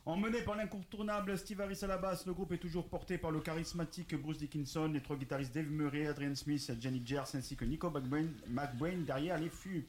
[0.06, 3.40] Emmené par l'incontournable Steve Harris à la basse, le groupe est toujours porté par le
[3.40, 7.90] charismatique Bruce Dickinson, les trois guitaristes Dave Murray, Adrian Smith, Jenny Gers ainsi que Nico
[7.90, 9.88] McBrain, McBrain derrière les fûts.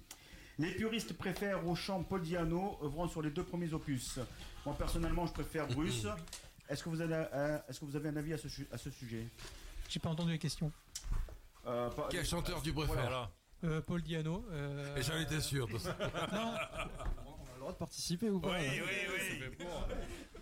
[0.61, 4.21] Les puristes préfèrent au chant Paul Diano, œuvrant sur les deux premiers opus.
[4.65, 6.07] Moi personnellement, je préfère Bruce.
[6.69, 8.91] Est-ce que vous avez, euh, est-ce que vous avez un avis à ce, à ce
[8.91, 9.27] sujet?
[9.89, 10.71] J'ai pas entendu les questions.
[11.67, 13.31] Euh, pas- Quel chanteur tu préfères Voilà.
[13.65, 14.47] Euh, Paul Diano.
[14.53, 15.67] euh, Et j'en étais sûr.
[15.67, 15.97] de ça.
[16.33, 16.55] Non,
[17.65, 18.59] droit de participer ou pas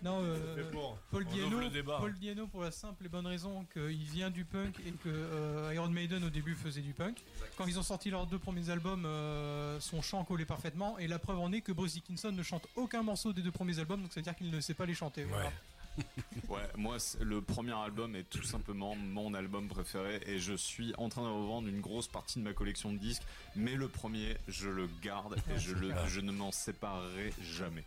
[0.03, 0.97] non euh, fait pour.
[1.11, 1.59] Paul On Diano.
[1.99, 5.73] Paul Diano pour la simple et bonne raison qu'il vient du punk et que euh,
[5.73, 7.23] Iron Maiden au début faisait du punk.
[7.57, 11.19] Quand ils ont sorti leurs deux premiers albums, euh, son chant collait parfaitement et la
[11.19, 14.11] preuve en est que Bruce Dickinson ne chante aucun morceau des deux premiers albums, donc
[14.11, 15.23] ça veut dire qu'il ne sait pas les chanter.
[15.23, 15.45] voilà.
[15.45, 15.53] Ouais,
[16.77, 21.09] moi, c'est- le premier album est tout simplement mon album préféré et je suis en
[21.09, 23.23] train de revendre une grosse partie de ma collection de disques,
[23.55, 27.83] mais le premier, je le garde et je, le, je ne m'en séparerai jamais.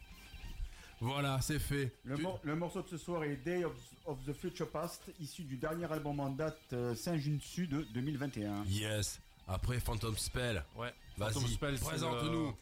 [1.01, 1.93] Voilà, c'est fait.
[2.05, 3.75] Le, Tu- mor- le morceau de ce soir est Day of,
[4.07, 8.65] of the Future Past, issu du dernier album en date euh, Saint-Junsu de 2021.
[8.65, 9.21] Yes.
[9.47, 10.65] Après Phantom Spell.
[10.75, 10.93] Ouais.
[11.19, 12.57] Vas-y, Phantom Spell, c'est présente-nous.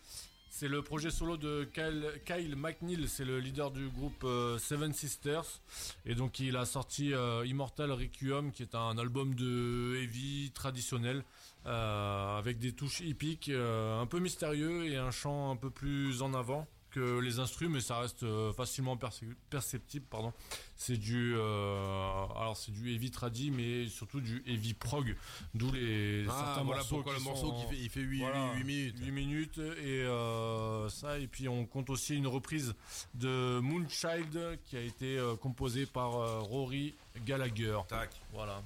[0.56, 4.92] C'est le projet solo de Kyle, Kyle McNeil, c'est le leader du groupe euh, Seven
[4.92, 5.60] Sisters.
[6.06, 11.24] Et donc il a sorti euh, Immortal Requiem, qui est un album de heavy traditionnel,
[11.66, 16.32] euh, avec des touches hippiques, un peu mystérieux et un chant un peu plus en
[16.34, 20.06] avant que les instruments, mais ça reste euh, facilement perce- perceptible.
[20.08, 20.32] Pardon.
[20.76, 25.16] C'est du, euh, alors c'est du heavy tradi, mais surtout du heavy prog,
[25.54, 28.54] d'où les Ah, certains voilà morceaux pourquoi le morceau qui fait, il fait 8, Voilà.
[28.54, 28.96] minutes.
[29.00, 32.74] 8 minutes et euh, ça et puis on compte aussi une reprise
[33.14, 36.94] de Moonchild qui a été euh, composée par euh, Rory
[37.26, 37.78] Gallagher.
[37.88, 38.10] Tac.
[38.32, 38.62] Voilà.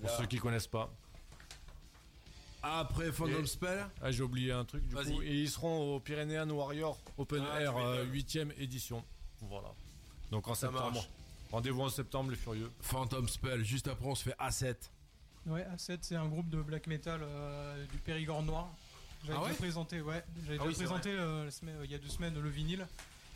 [0.00, 0.16] Pour Là.
[0.18, 0.90] ceux qui connaissent pas.
[2.64, 3.86] Après Phantom Et- Spell.
[4.02, 5.12] Ah, j'ai oublié un truc du Vas-y.
[5.14, 8.10] coup et ils seront au Pyrenean Warrior Open Ah, Air m'étonnes.
[8.12, 9.04] 8ème édition.
[9.42, 9.68] Voilà.
[10.30, 11.06] Donc en Ça septembre.
[11.52, 12.70] Rendez-vous en septembre les furieux.
[12.80, 13.62] Phantom Spell.
[13.64, 14.76] Juste après, on se fait A7.
[15.46, 18.68] Ouais, A7, c'est un groupe de black metal euh, du Périgord noir.
[19.26, 21.98] J'avais Ah ouais présenté, ouais, j'avais Ah oui, présenté euh, la semaine- il y a
[21.98, 22.86] deux semaines le vinyle.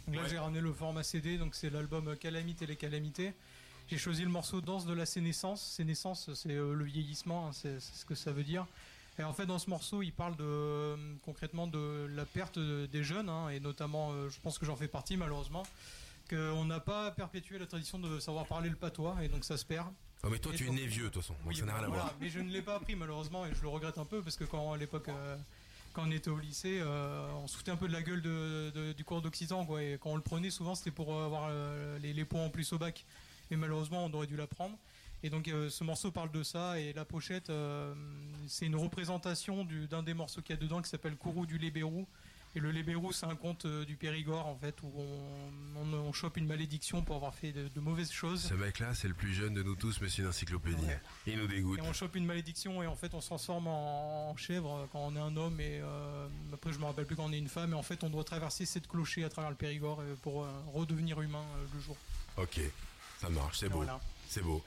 [0.06, 0.28] Donc là, Ouais.
[0.30, 3.34] j'ai ramené le format CD, donc c'est l'album Calamite et les calamités.
[3.88, 5.62] J'ai choisi le morceau Danse de la sénescence.
[5.62, 8.66] Sénescence, c'est euh, le vieillissement, hein, c'est ce que ça veut dire.
[9.19, 13.03] Et en fait, dans ce morceau, il parle de, concrètement de la perte de- des
[13.03, 15.65] jeunes, hein, et notamment, euh, je pense que j'en fais partie malheureusement,
[16.31, 19.65] qu'on n'a pas perpétué la tradition de savoir parler le patois, et donc ça se
[19.65, 19.89] perd.
[20.23, 21.35] Oh, mais toi, Et tu es né vieux, de toute façon.
[21.35, 22.15] Donc Oui, ça n'a rien à voilà, voir.
[22.20, 24.45] Mais je ne l'ai pas appris malheureusement et je le regrette un peu parce que
[24.45, 25.36] quand à l'époque, euh,
[25.93, 28.70] quand on était au lycée, euh, on se foutait un peu de la gueule de-
[28.74, 29.82] de- du cours d'occitan quoi.
[29.82, 32.73] Et quand on le prenait, souvent c'était pour avoir euh, les, les points en plus
[32.73, 33.05] au bac.
[33.51, 34.77] Mais malheureusement, on aurait dû l'apprendre.
[35.24, 37.93] Et donc euh, ce morceau parle de ça et la pochette, euh,
[38.47, 41.59] c'est une représentation du- d'un des morceaux qu'il y a dedans qui s'appelle Kourou du
[41.59, 42.07] Lébérou.
[42.55, 46.12] Et le Lébérou, c'est un conte euh, du Périgord, en fait, où on, on, on
[46.15, 48.40] chope une malédiction pour avoir fait de, de mauvaises choses.
[48.49, 50.86] Ce mec-là, c'est le plus jeune de nous tous, mais c'est une encyclopédie.
[51.27, 51.78] Il nous dégoûte.
[51.78, 55.01] Et on chope une malédiction et en fait on se transforme en, en chèvre quand
[55.01, 55.82] on est un homme et
[56.53, 58.24] après je me rappelle plus quand on est une femme et en fait on doit
[58.24, 61.97] traverser cette clochée à travers le Périgord pour redevenir humain le jour.
[62.39, 62.61] Ok,
[63.20, 63.77] ça marche, c'est beau.
[63.78, 64.01] Voilà.
[64.27, 64.65] C'est beau.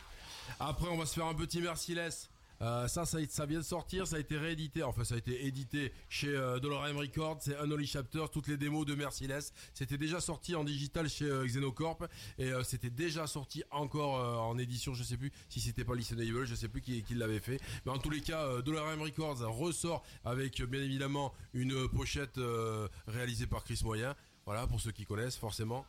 [0.59, 2.29] Après, on va se faire un petit Merciless.
[2.61, 5.91] Euh, ça, ça, vient de sortir, ça a été réédité, enfin ça a été édité
[6.09, 9.51] chez euh, Records, c'est Unholy Chapters, toutes les démos de Merciless.
[9.73, 12.07] C'était déjà sorti en digital chez euh, Xenocorp
[12.37, 16.19] et euh, c'était déjà sorti encore en édition, je sais plus si c'était pas Listen
[16.19, 17.59] Evil, je sais plus qui, l'avait fait.
[17.85, 22.39] Mais en tous les cas, Dolorem Records ressort avec bien évidemment une pochette
[23.07, 24.15] réalisée par Chris Moyen.
[24.45, 25.85] Voilà, pour ceux qui connaissent forcément.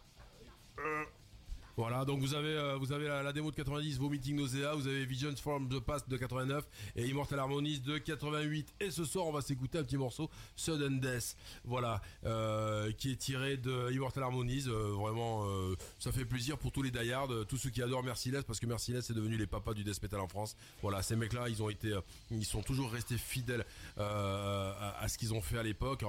[1.76, 5.06] Voilà, donc vous avez euh, vous avez la, démo de 90, Vomiting Nausea, vous avez
[5.06, 6.64] Visions from the Past de 89
[6.96, 8.74] et Immortal Harmonies de 88.
[8.80, 11.34] Et ce soir, on va s'écouter un petit morceau Sudden Death,
[11.64, 14.64] voilà, euh, qui est tiré de Immortal Harmonies.
[14.66, 15.46] Euh, vraiment,
[15.98, 19.08] ça fait plaisir pour tous les diehards, tous ceux qui adorent Merciless, parce que Merciless
[19.08, 20.56] est devenu les papas du death metal en France.
[20.82, 21.96] Voilà, ces mecs-là, ils ont été,
[22.30, 23.64] ils sont toujours restés fidèles
[23.96, 26.04] à, à ce qu'ils ont fait à l'époque.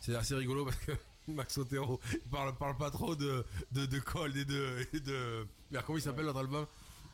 [0.00, 0.92] C'est assez rigolo parce que
[1.34, 4.86] Max Otero il parle, parle pas trop de, de, de Cold et de.
[4.92, 5.46] Et de...
[5.70, 6.66] Merde, comment il s'appelle l'autre album?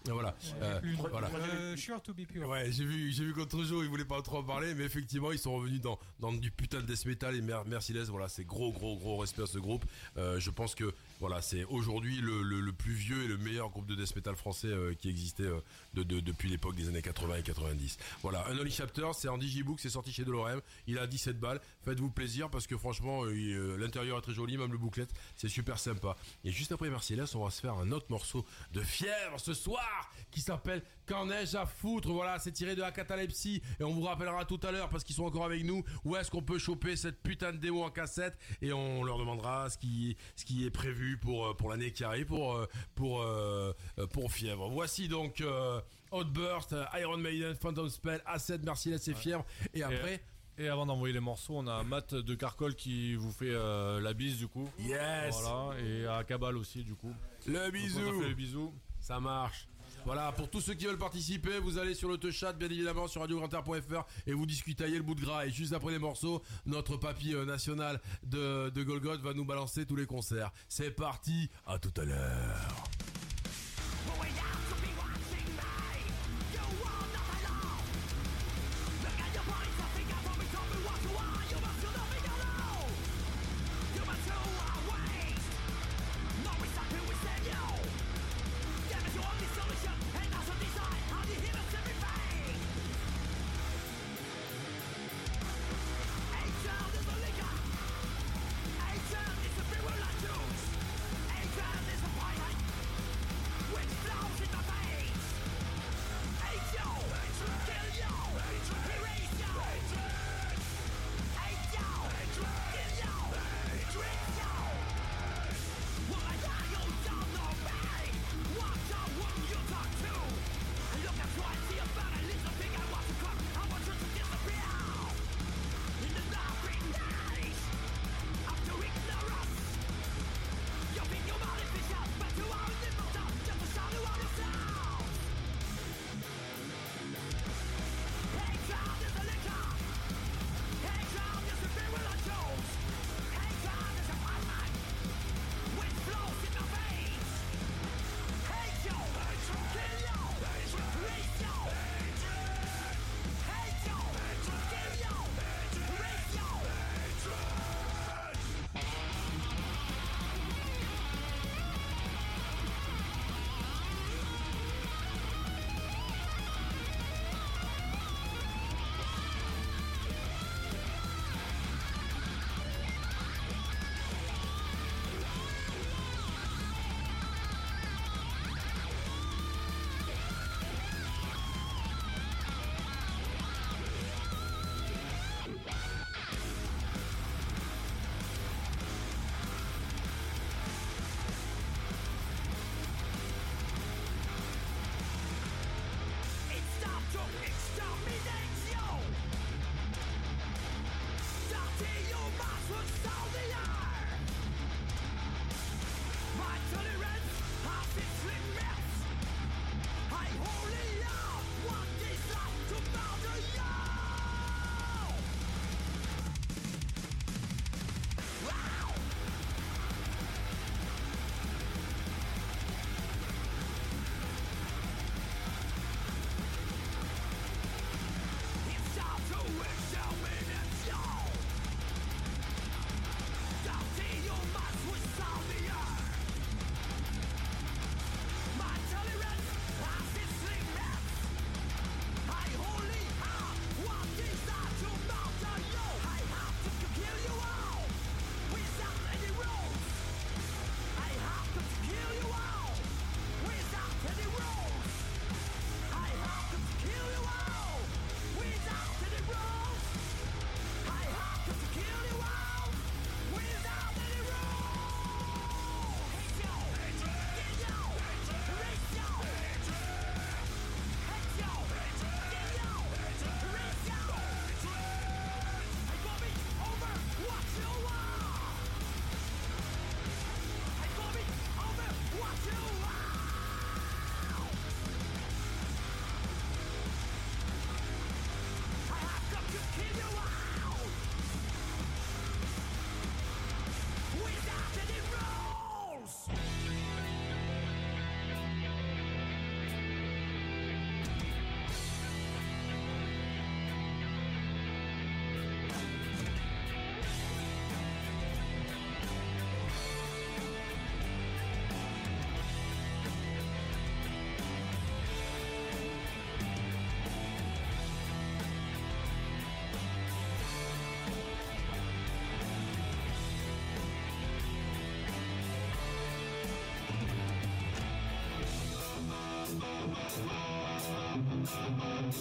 [0.09, 0.35] Ah, Voilà.
[0.61, 0.81] Euh,
[1.11, 1.29] voilà.
[1.29, 2.49] Euh, sure to be pure.
[2.49, 5.31] Ouais, j'ai vu, j'ai vu qu'autre jour, ils voulaient pas trop en parler, mais effectivement,
[5.31, 8.45] ils sont revenus dans, dans du putain de death metal et mer Merciless, voilà, c'est
[8.45, 9.85] gros, gros, gros respect à ce groupe.
[10.17, 10.93] Euh, je pense que,
[11.23, 14.93] voilà, c'est aujourd'hui le, plus vieux et le meilleur groupe de death metal français euh,
[14.95, 15.61] qui existait euh,
[15.95, 17.97] de, de- depuis l'époque des années 80 et 90.
[18.23, 22.11] Voilà, Unholy Chapter, c'est en digibook, c'est sorti chez Delorem, il a 17 balles, faites-vous
[22.11, 26.17] plaisir parce que franchement, euh, l'intérieur est très joli, même le bouclette, c'est super sympa.
[26.45, 30.13] Et juste après Merciless, on va se faire un autre morceau de fièvre ce soir
[30.33, 34.03] qui s'appelle Qu'en ai-je à foutre Voilà, c'est tiré de la catalepsie et on vous
[34.03, 36.97] rappellera tout à l'heure parce qu'ils sont encore avec nous où est-ce qu'on peut choper
[36.97, 40.71] cette putain de démo en cassette et on leur demandera ce qui, ce qui est
[40.71, 43.73] prévu pour, euh, pour l'année qui arrive pour, euh, pour, euh,
[44.13, 44.69] pour fièvre.
[44.71, 45.81] Voici donc euh,
[46.13, 50.23] Outburst, Iron Maiden, Phantom Spell, A7, Merciless et fièvre et après.
[50.59, 54.13] Et avant d'envoyer les morceaux, on a Matt de Carcol qui vous fait euh, la
[54.13, 54.69] bise du coup.
[54.79, 57.13] Yes Voilà, et à Cabal aussi du coup.
[57.47, 58.73] Le Donc, on bisou a fait le bisou.
[59.01, 59.67] Ça marche.
[60.05, 63.21] Voilà, pour tous ceux qui veulent participer, vous allez sur le chat, bien évidemment, sur
[63.21, 65.47] radiograndair.fr et vous discutez le bout de gras.
[65.47, 69.87] Et juste après les morceaux, notre papy euh, national de, de Golgoth va nous balancer
[69.87, 70.51] tous les concerts.
[70.69, 72.89] C'est parti, à tout à l'heure.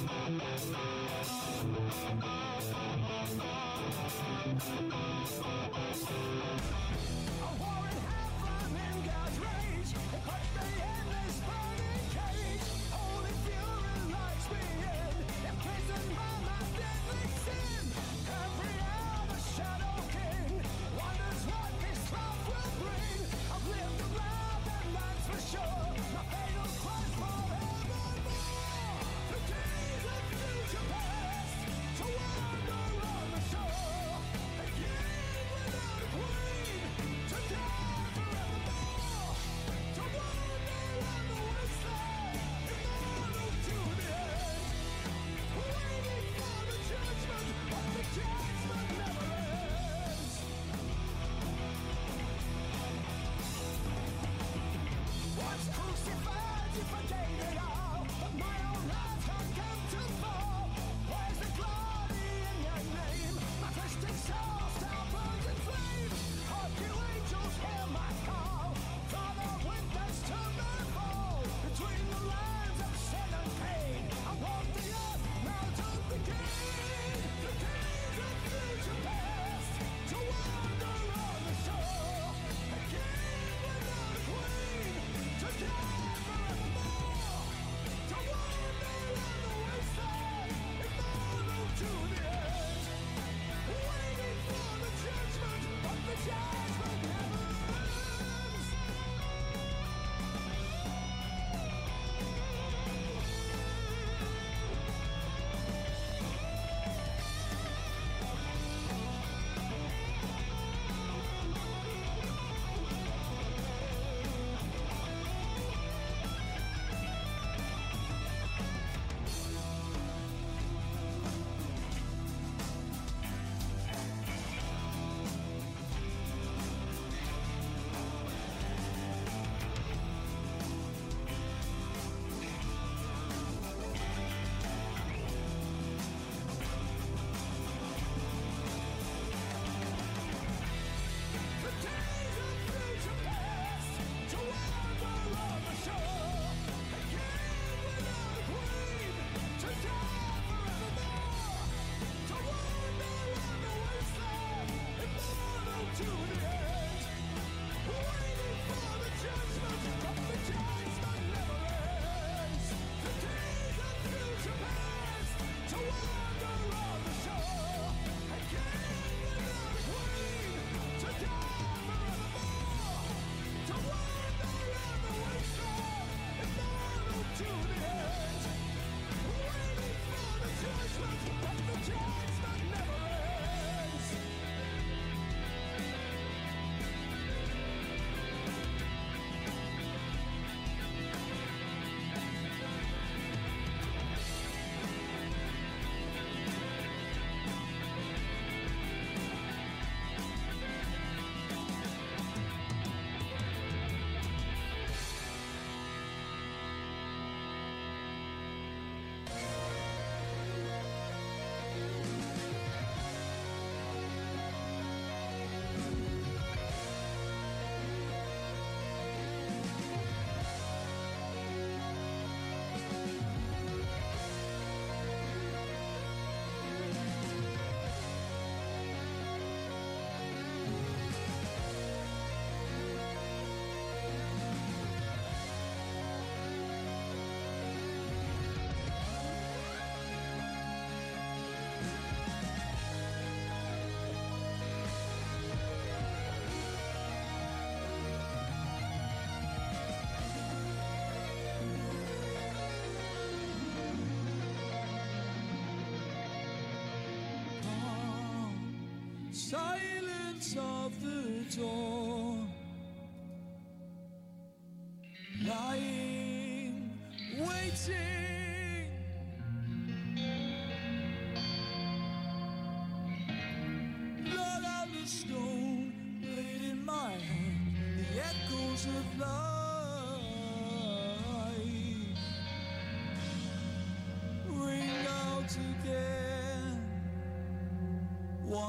[0.01, 0.61] Silence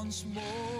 [0.03, 0.72] once more.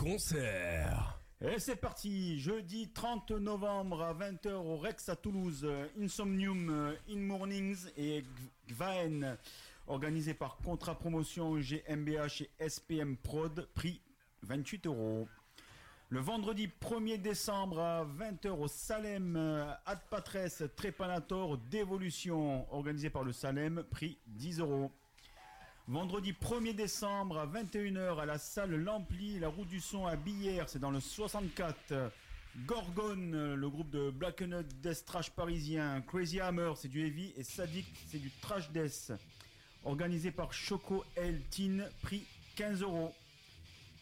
[0.00, 1.20] Les concerts.
[1.40, 6.94] Et c'est parti, jeudi 30 novembre à 20h au Rex à Toulouse, euh, Insomnium, euh,
[7.08, 8.24] In Mornings et
[8.68, 9.36] Gvaen,
[9.86, 14.00] organisé par Contra Promotion GmbH et SPM Prod, prix
[14.42, 15.28] 28 euros.
[16.10, 23.24] Le vendredi 1er décembre à 20h au Salem, euh, Ad Patres Trépanator d'Évolution, organisé par
[23.24, 24.90] le Salem, prix 10 euros.
[25.88, 30.68] Vendredi 1er décembre à 21h à la salle L'Ampli, la route du son à Billère,
[30.68, 32.12] c'est dans le 64.
[32.66, 36.02] Gorgone, le groupe de Black Nut Death Trash parisien.
[36.02, 37.32] Crazy Hammer, c'est du heavy.
[37.38, 39.14] Et Sadik, c'est du trash death.
[39.82, 42.22] Organisé par Choco El Tin, prix
[42.56, 43.14] 15 euros.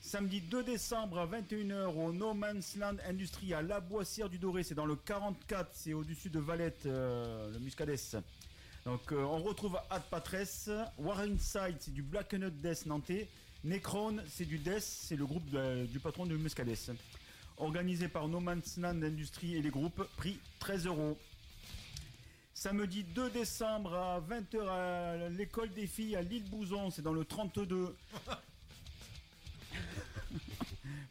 [0.01, 4.65] Samedi 2 décembre à 21h au No Man's Land Industrie à La Boissière du Doré,
[4.65, 8.17] c'est dans le 44, c'est au-dessus de Valette, euh, le Muscadès.
[8.87, 13.29] Donc euh, on retrouve Ad Patres, Warringside c'est du Black Nut Death nantais,
[13.65, 15.45] Necron c'est du Death, c'est le groupe
[15.91, 16.93] du patron de Muscadès.
[17.57, 21.19] Organisé par No Man's Land Industrie et les groupes, prix 13 euros.
[22.55, 27.25] Samedi 2 décembre à 20h à l'école des filles à l'île Bouzon, c'est dans le
[27.25, 27.93] 32.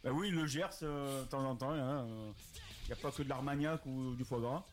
[0.02, 3.28] bah oui, le Gers, euh, de temps en temps, il n'y a pas que de
[3.28, 4.64] l'Armagnac ou du foie gras.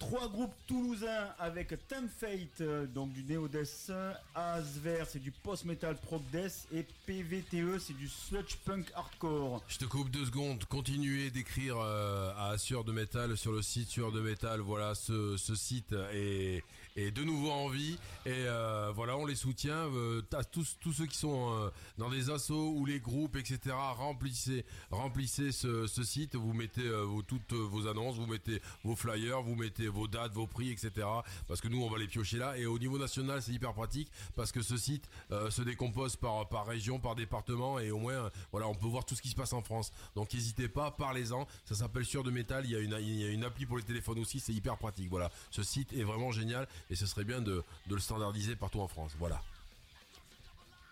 [0.00, 3.92] Trois groupes toulousains avec Time Fate, euh, donc du Neo Death,
[4.34, 9.62] Asver, c'est du post-metal prog death, et PVTE, c'est du sludge punk hardcore.
[9.68, 10.64] Je te coupe deux secondes.
[10.64, 14.60] Continuez d'écrire euh, à Sueur de Métal sur le site Sueur de Métal.
[14.60, 16.64] Voilà, ce, site est,
[16.96, 17.98] est de nouveau en vie.
[18.26, 19.88] Et euh, voilà, on les soutient.
[19.94, 23.74] Euh, tous, tous ceux qui sont euh, dans des assos ou les groupes, etc.
[23.96, 26.34] Remplissez, remplissez ce, site.
[26.34, 30.46] Vous mettez euh, toutes vos annonces, vous mettez vos flyers, vous mettez vos dates, vos
[30.46, 31.06] prix, etc.
[31.46, 32.56] Parce que nous, on va les piocher là.
[32.58, 36.66] Et au niveau national, c'est hyper pratique parce que ce site se décompose par, par
[36.66, 37.78] région, par département.
[37.78, 39.92] Et au moins, voilà, on peut voir tout ce qui se passe en France.
[40.14, 41.46] Donc n'hésitez pas, parlez-en.
[41.64, 42.64] Ça s'appelle Sur de Métal.
[42.64, 44.40] Il y, a une, il y a une appli pour les téléphones aussi.
[44.40, 45.08] C'est hyper pratique.
[45.10, 45.30] Voilà.
[45.50, 46.68] Ce site est vraiment génial.
[46.90, 49.12] Et ce serait bien de, le standardiser partout en France.
[49.18, 49.40] Voilà.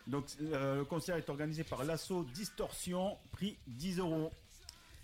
[0.07, 4.33] Donc euh, le concert est organisé par l'assaut Distorsion, prix 10 euros.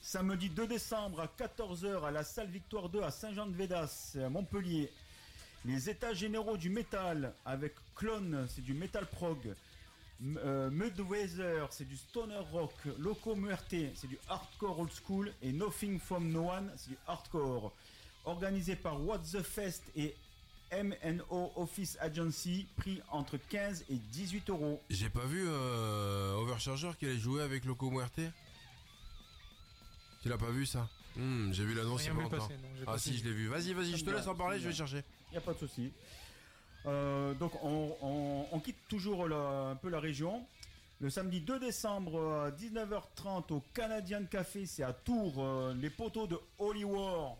[0.01, 4.91] Samedi 2 décembre à 14h à la salle Victoire 2 à Saint-Jean-de-Védas, Montpellier.
[5.65, 9.55] Les états généraux du métal avec Clone, c'est du metal prog.
[10.21, 12.75] M- euh, Mudweather, c'est du stoner rock.
[12.99, 15.33] Loco Muerte, c'est du hardcore old school.
[15.43, 17.73] Et Nothing from No One, c'est du hardcore.
[18.27, 20.15] Organisé par What the Fest et
[20.83, 24.83] MNO Office Agency, prix entre 15 et 18 euros.
[24.91, 28.21] J'ai pas vu euh, Overcharger qui allait jouer avec Loco Muerte
[30.23, 32.39] Tu l'as pas vu ça Hmm, J'ai vu l'annonce il y a pas vu longtemps.
[32.39, 33.19] passer, non, j'ai Ah pas si, vu.
[33.19, 33.47] je l'ai vu.
[33.47, 35.05] Vas-y, vas-y, je te laisse en parler, je vais chercher.
[35.31, 35.93] Il n'y a pas de souci.
[36.87, 40.45] Euh, donc on, on- on quitte toujours la- un peu la région.
[41.01, 46.27] Le samedi 2 décembre à 19h30 au Canadian Café, c'est à Tours, euh, les poteaux
[46.27, 47.37] de Holy War.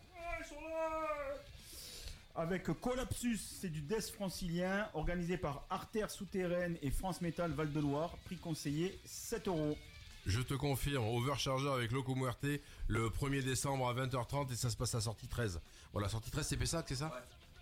[2.37, 8.37] Avec Collapsus, c'est du death francilien, organisé par Artère Souterraine et France Metal Val-de-Loire, prix
[8.37, 9.79] conseillé 7 euros.
[10.27, 12.47] Je te confirme, Overcharger avec Loco Muerte
[12.89, 15.61] le 1er décembre à 20h30 et ça se passe à sortie 13.
[15.93, 17.13] Voilà, sortie 13 c'est Pessac, c'est ça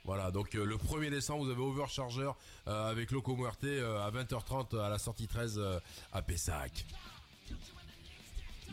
[0.05, 2.31] Voilà, donc euh, le 1er décembre vous avez Overcharger
[2.67, 5.81] euh, avec Loco Muerte euh, à 20h30 à la sortie 13 euh,
[6.15, 6.87] à Pessac.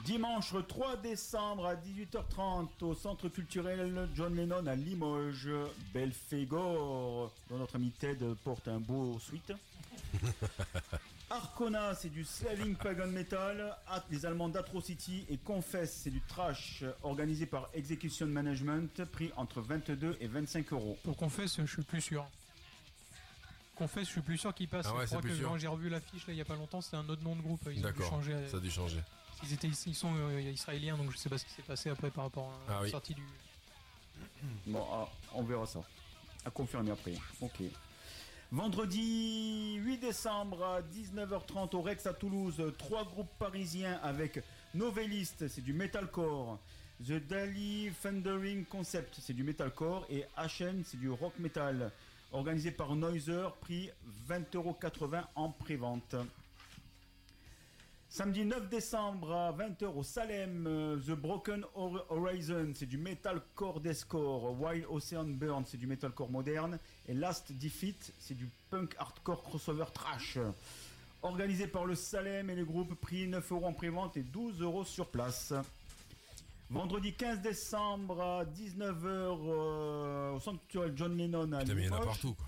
[0.06, 5.50] Dimanche 3 décembre à 18h30 au centre culturel John Lennon à Limoges,
[5.94, 9.52] Belphégor, dont notre ami Ted porte un beau suite.
[11.30, 13.76] Arcona, c'est du Slaving Pagan Metal.
[13.88, 19.62] At- Les Allemands d'Atrocity et Confess, c'est du trash organisé par Execution Management, prix entre
[19.62, 20.98] 22 et 25 euros.
[21.04, 22.26] Pour Confess, je suis plus sûr.
[23.76, 24.88] Confess, je suis plus sûr qu'il passe.
[24.90, 25.50] Ah ouais, je crois c'est plus que sûr.
[25.50, 27.42] quand j'ai revu l'affiche là il y a pas longtemps, c'était un autre nom de
[27.42, 27.62] groupe.
[27.66, 28.48] Ils ont dû D'accord, changer.
[28.50, 29.00] ça a dû changer.
[29.44, 32.12] Ils étaient, ils sont euh, israéliens, donc je sais pas ce qui s'est passé après
[32.12, 32.90] par rapport à Ah la oui.
[32.92, 33.24] sortie du.
[34.68, 35.82] Bon, ah, on verra ça.
[36.46, 37.14] À confirmer après.
[37.42, 37.62] Ok.
[38.52, 44.42] Vendredi 8 décembre à 19h30 au Rex à Toulouse, trois groupes parisiens avec
[44.74, 46.58] Novelist, c'est du metalcore.
[47.06, 50.06] The Daily Thundering Concept, c'est du metalcore.
[50.10, 51.92] Et HN, c'est du rock metal.
[52.32, 53.90] Organisé par Noiser, prix
[54.28, 56.16] 20,80€ en pré-vente.
[58.12, 63.80] Samedi 9 décembre à 20h au Salem, euh, The Broken Hor- Horizon, c'est du metalcore
[63.82, 64.60] deathcore.
[64.60, 66.80] Wild Ocean Burn, c'est du metalcore moderne.
[67.08, 70.40] Et Last Defeat, c'est du punk hardcore crossover trash.
[71.22, 74.86] Organisé par le Salem et le groupe, prix 9 euros en pré-vente et 12 euros
[74.86, 75.54] sur place.
[76.72, 81.90] Vendredi 15 décembre à 19h au centre culturel John Lennon à Putain, mais il y
[81.90, 82.48] en a partout, quoi.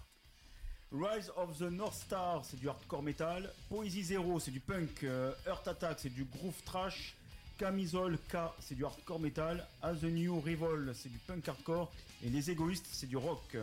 [0.91, 3.49] Rise of the North Star, c'est du hardcore metal.
[3.69, 5.03] Poésie Zero, c'est du punk.
[5.03, 7.15] Euh, Earth Attack, c'est du groove trash.
[7.57, 9.65] Camisole K, c'est du hardcore metal.
[9.81, 11.91] As the New Revol, c'est du punk hardcore.
[12.23, 13.55] Et Les Égoïstes, c'est du rock.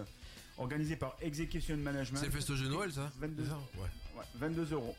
[0.57, 2.18] Organisé par Execution Management.
[2.18, 3.89] C'est le festoche de Noël, ça 22, C'est ça Ouais.
[4.18, 4.97] Ouais, 22 euros.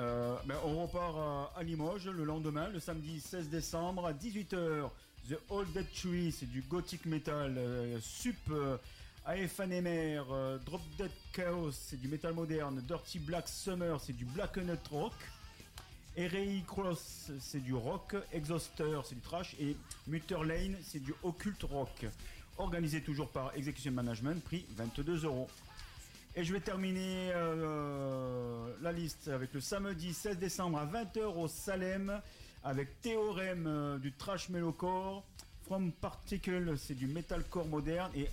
[0.00, 4.90] Euh, ben, on repart à, Limoges le lendemain, le samedi 16 décembre à 18h.
[5.28, 7.54] The Old Dead Tree, c'est du gothic metal.
[7.56, 8.36] euh, Sup,
[9.26, 12.82] AFNMR, euh, Drop Dead Chaos, c'est du metal moderne.
[12.86, 15.14] Dirty Black Summer, c'est du black nut rock.
[16.14, 18.14] Erei Cross, c'est du rock.
[18.32, 19.56] Exhauster, c'est du trash.
[19.58, 22.06] Et Mutter Lane, c'est du occult rock.
[22.58, 25.48] Organisé toujours par Execution Management, prix 22 euros.
[26.36, 31.48] Et je vais terminer euh, la liste avec le samedi 16 décembre à 20h au
[31.48, 32.20] Salem
[32.62, 35.24] avec Théorème euh, du trash metalcore,
[35.64, 38.28] From Particle c'est du metalcore moderne et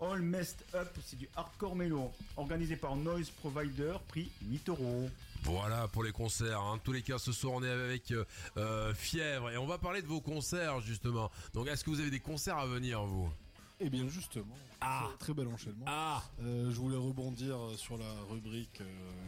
[0.00, 2.12] All Messed Up c'est du hardcore mélo.
[2.36, 5.08] Organisé par Noise Provider, prix 8 euros.
[5.44, 6.60] Voilà pour les concerts.
[6.60, 6.72] Hein.
[6.74, 8.24] En tous les cas, ce soir, on est avec euh,
[8.56, 11.30] euh, Fièvre et on va parler de vos concerts justement.
[11.54, 13.30] Donc, est-ce que vous avez des concerts à venir, vous?
[13.78, 15.08] Eh bien justement, Ah.
[15.18, 15.84] très bel enchaînement.
[15.86, 18.84] Ah Euh, je voulais rebondir sur la rubrique euh,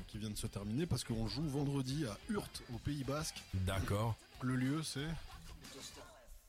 [0.06, 3.42] qui vient de se terminer parce qu'on joue vendredi à Hurt au Pays Basque.
[3.52, 4.16] D'accord.
[4.40, 5.06] Le lieu c'est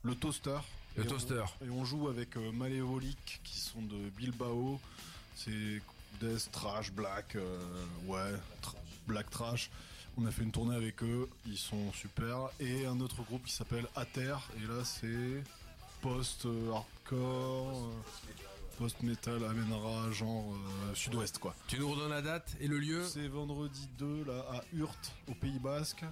[0.03, 0.59] le Toaster.
[0.95, 1.43] Le Et on- Toaster.
[1.65, 4.79] et on joue avec euh, Malévolique qui sont de Bilbao.
[5.35, 5.81] C'est
[6.19, 7.57] Death, Trash, Black, euh,
[8.07, 8.33] ouais,
[9.07, 9.69] Black Trash.
[10.17, 12.49] On a fait une tournée avec eux, ils sont super.
[12.59, 15.43] Et un autre groupe qui s'appelle Ater, et là c'est
[16.01, 17.91] post-hardcore,
[18.77, 21.55] post-metal, Amenra, genre euh, sud-ouest quoi.
[21.67, 25.33] Tu nous redonnes la date et le lieu C'est vendredi 2 là à Hurt au
[25.35, 26.03] Pays Basque.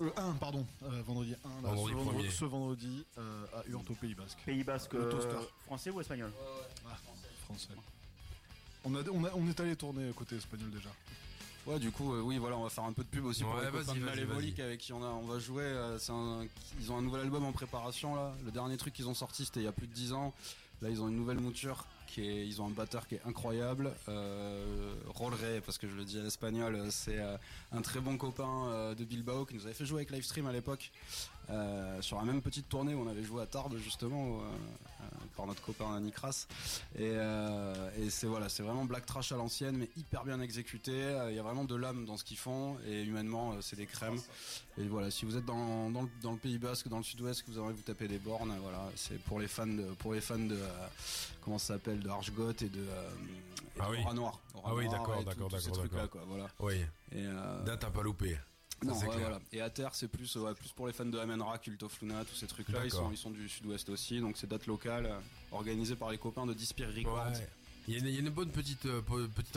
[0.00, 2.30] Euh, 1 pardon, euh, vendredi 1 là, Vendredi ce, vendredi, premier.
[2.30, 4.38] ce vendredi euh, à Hurt au Pays Basque.
[4.44, 5.48] Pays Basque, Le euh, Toaster.
[5.66, 6.32] français ou espagnol?
[6.88, 6.96] Ah,
[7.44, 7.68] français.
[8.84, 10.90] On, a, on, a- on est allé tourner côté espagnol déjà.
[11.66, 13.54] Ouais, du coup, euh, oui, voilà, on va faire un peu de pub aussi pour
[13.54, 14.66] Ouais, les vas-y, copains de vas-y, Malévolique vas-y.
[14.66, 15.62] avec qui on, a, on va jouer.
[15.62, 16.44] euh, c'est un-
[16.80, 18.34] ils ont un nouvel album en préparation là.
[18.44, 20.34] Le dernier truc qu'ils ont sorti, c'était il y a plus de 10 ans.
[20.82, 21.86] Là, ils ont une nouvelle mouture.
[22.18, 23.92] Ils ont un batteur qui est incroyable.
[24.08, 24.94] Euh,
[25.64, 27.36] parce que je le dis à l'espagnol, c'est euh,
[27.72, 30.52] un très bon copain euh, de Bilbao qui nous avait fait jouer avec Livestream à
[30.52, 30.90] l'époque.
[31.50, 34.40] euh, sur la même petite tournée où on avait joué à Tarbes justement
[35.36, 36.46] par notre copain Nikras
[36.98, 37.12] et,
[37.98, 40.92] et c'est voilà c'est vraiment black trash à l'ancienne mais hyper bien exécuté
[41.28, 44.18] il y a vraiment de l'âme dans ce qu'ils font et humainement c'est des crèmes
[44.78, 47.50] et voilà si vous êtes dans, le, dans le Pays Basque dans le Sud-Ouest que
[47.50, 50.38] vous aimeriez vous taper des bornes voilà c'est pour les fans de pour les fans
[50.38, 50.58] de
[51.44, 53.10] comment ça s'appelle de Archgoth et de, euh,
[53.76, 53.98] et Ah de oui.
[54.02, 56.10] Aura Noir Aura Ah oui, d'accord, d'accord, d'accord, d'accord.
[56.10, 56.74] quoi, voilà Oui.
[57.12, 58.34] et euh, Date à pas louper.
[58.82, 59.20] Ça, non, c'est ouais, clair.
[59.28, 59.40] voilà.
[59.52, 62.24] Et à terre, c'est plus, ouais, plus pour les fans de Amenra, Cult of Luna,
[62.24, 62.84] tous ces trucs-là.
[62.84, 65.18] Ils sont, ils sont du sud-ouest aussi, donc c'est date locale, euh,
[65.52, 67.26] organisée par les copains de Dispire Records.
[67.32, 67.48] Ouais.
[67.86, 69.02] Il y, a une, il y a une bonne petite, euh,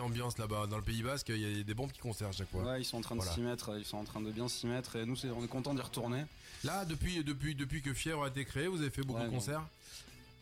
[0.02, 1.30] ambiance là-bas dans le Pays Basque.
[1.30, 2.62] Il y a des bons petits concerts à chaque fois.
[2.64, 3.34] Ouais, ils sont en train de Voilà.
[3.34, 5.48] s'y mettre, ils sont en train de bien s'y mettre, et nous, c'est- on est
[5.48, 6.26] content d'y retourner.
[6.66, 9.32] Là, depuis, depuis, depuis que Fièvre a été créé, vous avez fait beaucoup Ouais, de
[9.32, 9.66] concerts?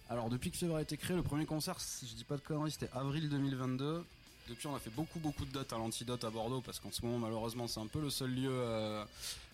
[0.09, 2.41] Alors, depuis que Fièvre a été créé, le premier concert, si je dis pas de
[2.41, 4.03] conneries, c'était avril 2022.
[4.49, 7.03] Depuis, on a fait beaucoup, beaucoup de dates à l'Antidote à Bordeaux, parce qu'en ce
[7.03, 9.03] moment, malheureusement, c'est un peu le seul lieu euh,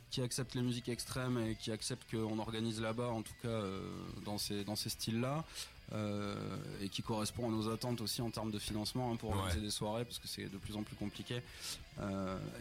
[0.10, 3.82] qui accepte les musiques extrêmes et qui accepte qu'on organise là-bas, en tout cas euh,
[4.26, 5.46] dans ces, dans ces styles-là.
[5.94, 6.36] euh,
[6.82, 9.64] et qui correspond à nos attentes aussi en termes de financement hein, pour organiser Ouais.
[9.66, 11.42] des soirées parce que c'est de plus en plus compliqué.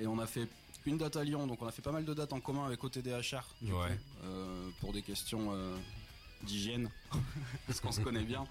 [0.00, 0.48] Et on a fait
[0.84, 2.82] une date à Lyon, donc on a fait pas mal de dates en commun avec
[2.82, 3.68] OTDHR Ouais.
[3.70, 3.72] coup,
[4.24, 5.76] euh, pour des questions euh,
[6.42, 6.90] d'hygiène
[7.66, 8.46] parce qu'on se connaît bien.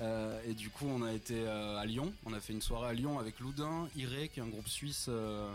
[0.00, 2.12] Euh, et du coup, on a été euh, à Lyon.
[2.26, 5.06] On a fait une soirée à Lyon avec Loudun, Iré, qui est un groupe suisse
[5.08, 5.52] euh,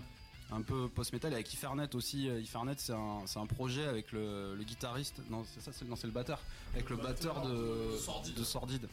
[0.52, 2.28] un peu post-metal, et avec Ifernet aussi.
[2.28, 5.22] Ifernet, c'est un, c'est un projet avec le, le guitariste.
[5.30, 6.40] Non, c'est ça, c'est non, c'est le batteur.
[6.74, 7.98] Avec le batteur de
[8.36, 8.88] de Sordide.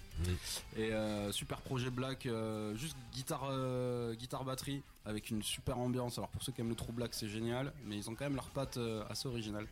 [0.77, 6.19] Et euh, super projet black, euh, juste guitare, euh, guitare batterie avec une super ambiance.
[6.19, 8.35] Alors pour ceux qui aiment le true black, c'est génial, mais ils ont quand même
[8.35, 9.67] leur patte euh, assez originale.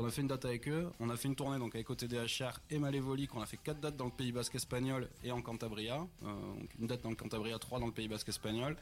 [0.00, 2.60] On a fait une date avec eux, on a fait une tournée donc avec OTDHR
[2.70, 3.34] et Malévolique.
[3.34, 6.06] On a fait quatre dates dans le Pays Basque espagnol et en Cantabria.
[6.22, 8.76] Euh, donc une date dans le Cantabria, trois dans le Pays Basque espagnol,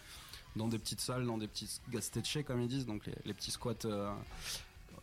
[0.57, 3.87] dans des petites salles, dans des petits gasteche comme ils disent, donc les, petits squats.
[3.87, 4.13] euh,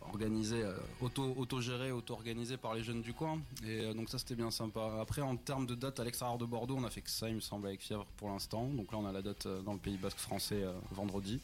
[0.06, 3.40] organisé, euh, auto, auto-géré, auto-organisé par les jeunes du coin.
[3.66, 4.98] Et donc ça c'était bien sympa.
[5.00, 7.34] Après en termes de date à l'extérieur de Bordeaux, on a fait que ça il
[7.36, 8.68] me semble avec Fièvre pour l'instant.
[8.68, 10.62] Donc là on a la date dans le Pays Basque français
[10.92, 11.40] vendredi.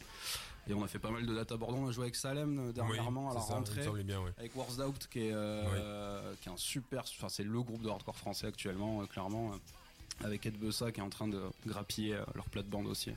[0.69, 1.79] Et on a fait pas mal de dates à Bordeaux.
[1.79, 3.83] On a joué avec Salem euh, dernièrement Oui, à la ça, rentrée.
[3.85, 4.31] semblait bien, oui.
[4.39, 7.03] Avec Wars Out qui est, euh, qui est un super.
[7.17, 9.53] Enfin, c'est le groupe de hardcore français actuellement, euh, clairement.
[10.23, 13.11] avec Ed Bessa qui est en train de grappiller leur plate-bande aussi.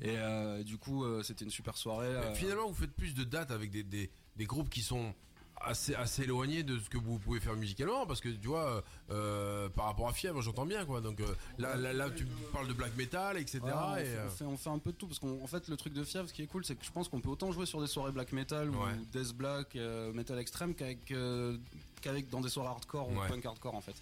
[0.00, 2.06] Et euh, du coup, euh, c'était une super soirée.
[2.06, 5.12] Euh, Finalement, vous faites plus de dates avec des, des, des groupes qui sont
[5.60, 9.68] assez, assez éloignés de ce que vous pouvez faire musicalement parce que tu vois euh,
[9.68, 11.26] par rapport à Fièvre j'entends bien quoi donc euh,
[11.58, 14.44] là, là, là, tu parles de black metal etc on, et, fait, euh, on fait-
[14.44, 16.32] on fait un peu de tout parce qu'en en fait le truc de Fièvre ce
[16.34, 18.32] qui est cool c'est que je pense qu'on peut autant jouer sur des soirées black
[18.32, 18.76] metal Ouais.
[19.00, 21.56] ou death black euh, metal extrême qu'avec euh,
[22.00, 23.16] qu'avec dans des soirées hardcore Ouais.
[23.16, 23.94] ou punk hardcore en fait.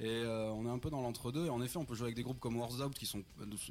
[0.00, 1.46] Et euh, on est un peu dans l'entre-deux.
[1.46, 3.22] Et en effet on peut jouer avec des groupes comme Wars Out qui sont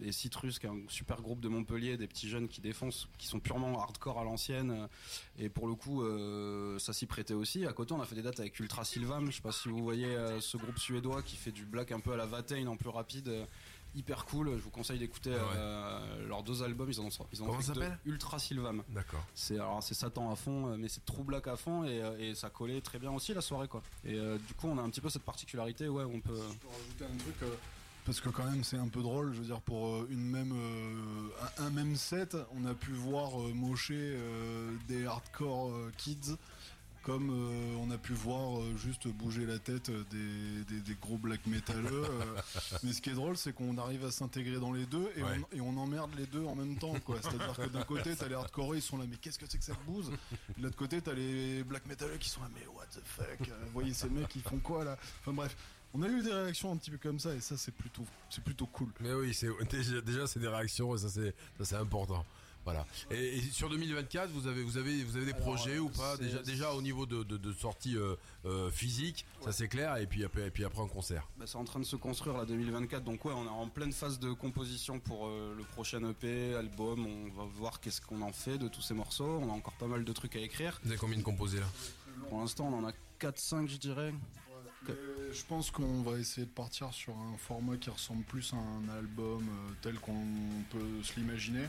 [0.02, 3.28] et Citrus qui est un super groupe de Montpellier des petits jeunes qui défoncent qui
[3.28, 4.88] sont purement hardcore à l'ancienne.
[5.38, 7.66] Et pour le coup euh, ça s'y prêtait aussi.
[7.66, 9.30] À côté on a fait des dates avec Ultra Sylvam.
[9.32, 12.00] Je sais pas si vous voyez euh, ce groupe suédois qui fait du black un
[12.00, 13.32] peu à la Vatain en plus rapide
[13.96, 14.52] hyper cool.
[14.58, 16.90] Je vous conseille d'écouter euh, leurs deux albums.
[16.90, 17.82] Ils en ont ils en ont Comment fait deux.
[18.06, 18.84] Ultra Sylvam.
[18.90, 19.24] D'accord.
[19.36, 22.18] C'est alors c'est Satan à fond euh, mais c'est True Black à fond et, euh,
[22.20, 23.82] et ça collait très bien aussi la soirée quoi.
[24.06, 26.72] Et euh, du coup on a un petit peu cette particularité ouais on peut pour
[26.72, 27.56] rajouter un truc euh,
[28.06, 31.30] parce que quand même c'est un peu drôle je veux dire pour une même euh,
[31.60, 36.36] un, un même set on a pu voir euh, mocher euh, des hardcore euh, kids
[37.04, 41.18] comme euh, on a pu voir euh, juste bouger la tête des, des, des gros
[41.18, 42.42] black métalleux euh,
[42.84, 45.40] mais ce qui est drôle c'est qu'on arrive à s'intégrer dans les deux et, Ouais.
[45.54, 47.84] on, et on emmerde les deux en même temps quoi c'est à dire que d'un
[47.84, 50.12] côté t'as les hardcore ils sont là mais qu'est-ce que c'est que cette bouse?
[50.58, 53.54] De l'autre côté t'as les black métalleux qui sont là mais what the fuck euh,
[53.66, 54.98] vous voyez ces mecs ils font quoi là?
[55.22, 55.56] Enfin bref
[55.94, 58.44] on a eu des réactions un petit peu comme ça et ça c'est plutôt c'est
[58.44, 58.90] plutôt cool.
[59.00, 62.24] mais oui c'est déjà, déjà c'est des réactions et ça c'est ça c'est important
[62.66, 65.90] voilà et, et sur 2024 vous avez vous avez vous avez des Alors, projets ou
[65.90, 66.18] pas?
[66.18, 68.16] déjà déjà au niveau de, de, de sortie euh,
[68.46, 71.56] euh, physique ça c'est clair et puis après et puis après en concert Bah, c'est
[71.58, 74.32] en train de se construire la 2024, donc ouais, on est en pleine phase de
[74.34, 77.06] composition pour euh, le prochain EP, album.
[77.06, 79.40] On va voir qu'est-ce qu'on en fait de tous ces morceaux.
[79.42, 80.80] On a encore pas mal de trucs à écrire.
[80.84, 81.68] vous avez combien de composés là?
[82.30, 84.14] Pour l'instant, on en a 4-5, je dirais.
[84.88, 84.94] Mais
[85.34, 88.90] je pense qu'on va essayer de partir sur un format qui ressemble plus à un
[88.98, 89.48] album
[89.82, 90.26] tel qu'on
[90.72, 91.66] peut se l'imaginer,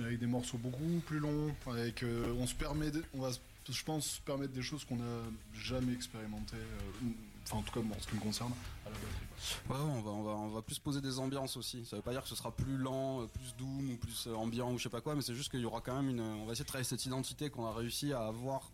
[0.00, 1.54] avec des morceaux beaucoup plus longs.
[1.66, 3.30] Avec, euh, on se permet, on va,
[3.68, 5.22] je pense, se permettre des choses qu'on n'a
[5.54, 6.56] jamais expérimentées.
[6.56, 7.08] euh,
[7.44, 8.52] Enfin, en tout cas, moi, en ce qui me concerne,
[8.86, 9.26] à la batterie.
[9.68, 11.84] Ouais, on va, on va, on va plus poser des ambiances aussi.
[11.84, 14.72] Ça veut pas dire que ce sera plus lent, euh, plus doom ou plus ambiant
[14.72, 16.20] ou je sais pas quoi, mais c'est juste qu'il y aura quand même une.
[16.20, 18.70] On va essayer de travailler cette identité qu'on a réussi à avoir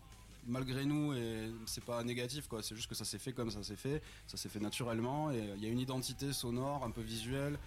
[0.49, 2.63] malgré nous et c'est pas négatif quoi.
[2.63, 5.53] C'est juste que ça s'est fait comme ça s'est fait, ça s'est fait naturellement et
[5.57, 7.59] il y a une identité sonore, un peu visuelle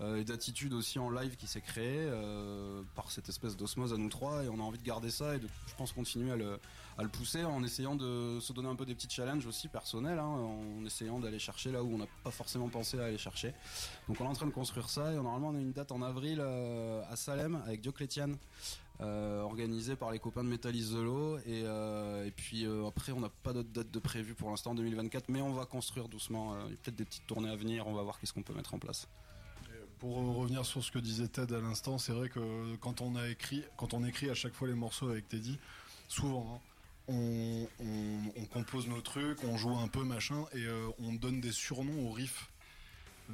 [0.00, 3.96] euh, et d'attitude aussi en live qui s'est créée euh, par cette espèce d'osmose à
[3.96, 6.36] nous trois et on a envie de garder ça et de, je pense, continuer à
[6.36, 6.58] le,
[6.98, 10.18] à le pousser en essayant de se donner un peu des petits challenges aussi personnels,
[10.18, 13.54] hein, en essayant d'aller chercher là où on n'a pas forcément pensé à aller chercher.
[14.08, 16.02] Donc on est en train de construire ça et normalement on a une date en
[16.02, 18.36] avril euh, à Salem avec Dioclétiane.
[19.00, 22.84] Euh, organisée par les copains de Metal is the Law et, euh, et puis euh,
[22.88, 25.66] après on n'a pas d'autres dates de prévues pour l'instant en 2024 mais on va
[25.66, 28.32] construire doucement il y a peut-être des petites tournées à venir on va voir qu'est-ce
[28.32, 29.06] qu'on peut mettre en place
[30.00, 33.28] Pour revenir sur ce que disait Ted à l'instant, c'est vrai que quand on a
[33.28, 35.60] écrit, quand on écrit à chaque fois les morceaux avec Teddy,
[36.08, 36.60] souvent hein,
[37.06, 40.66] on, on- compose nos trucs, on joue un peu machin et
[40.98, 42.50] on donne des surnoms aux riffs.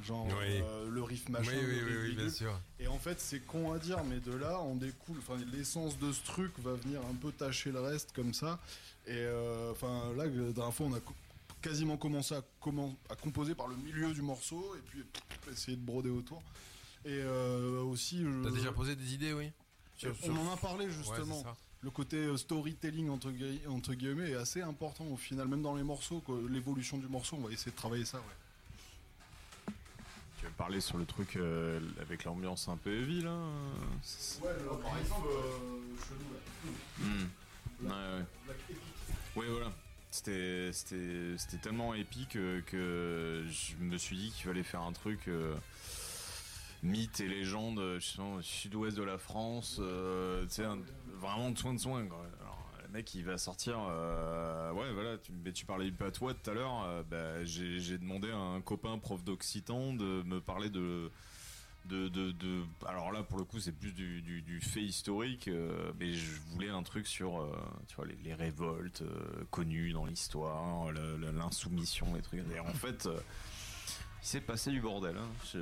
[0.03, 0.61] Genre Oui.
[0.61, 1.51] euh, le riff machin.
[1.53, 4.19] oui oui le oui, riff bien sûr Et en fait, c'est con à dire, mais
[4.19, 5.17] de là, on découle.
[5.19, 8.59] Enfin, l'essence de ce truc va venir un peu tâcher le reste comme ça.
[9.07, 10.99] Et euh, enfin, là, la dernière fois, on a
[11.61, 12.43] quasiment commencé à,
[13.21, 15.03] composer par le milieu du morceau et puis
[15.51, 16.41] essayer de broder autour.
[17.05, 18.25] Et euh, aussi.
[18.43, 19.51] t'as déjà posé des idées oui?
[19.95, 21.41] Sur- on en a parlé justement.
[21.81, 25.83] le côté storytelling entre, gui- entre guillemets est assez important au final, même dans les
[25.83, 26.21] morceaux.
[26.49, 28.17] L'évolution du morceau, on va essayer de travailler ça.
[28.17, 28.23] Ouais.
[30.39, 34.41] Tu veux parler sur le truc euh, avec l'ambiance un peu heavy là euh, c'est-
[34.41, 34.49] Ouais,
[34.83, 35.27] par exemple,
[36.07, 37.05] chelou là.
[37.05, 37.85] Hmm.
[37.85, 38.25] Ouais, ouais.
[39.37, 39.71] Oui, voilà.
[40.11, 44.93] C'était, c'était, c'était tellement épique euh, que je me suis dit qu'il fallait faire un
[44.93, 45.55] truc euh,
[46.83, 50.63] mythe et légende, euh, je sais pas, au sud-ouest de la France, euh, tu sais,
[50.65, 50.79] un-
[51.19, 52.05] vraiment de soin de soin.
[52.05, 52.25] Quoi.
[52.95, 53.77] Mec, il va sortir.
[53.89, 55.17] euh, ouais, voilà.
[55.17, 56.83] Tu, mais tu parlais du patois tout à l'heure.
[56.85, 61.11] euh, bah, j'ai, demandé à un copain prof d'occitan de me parler de
[61.83, 65.47] de, de, de- alors là pour le coup c'est plus du, du, du fait historique
[65.49, 67.55] euh, mais je voulais un truc sur euh,
[67.87, 70.91] tu vois les, les révoltes euh, connues dans l'histoire
[71.31, 75.27] l'insoumission les trucs et en fait il s'est passé du bordel hein.
[75.53, 75.59] je,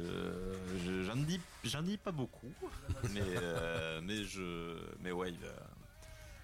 [0.86, 2.53] je- j'en dis j'en dis pas beaucoup
[3.14, 5.68] mais mais je mais ouais il, va-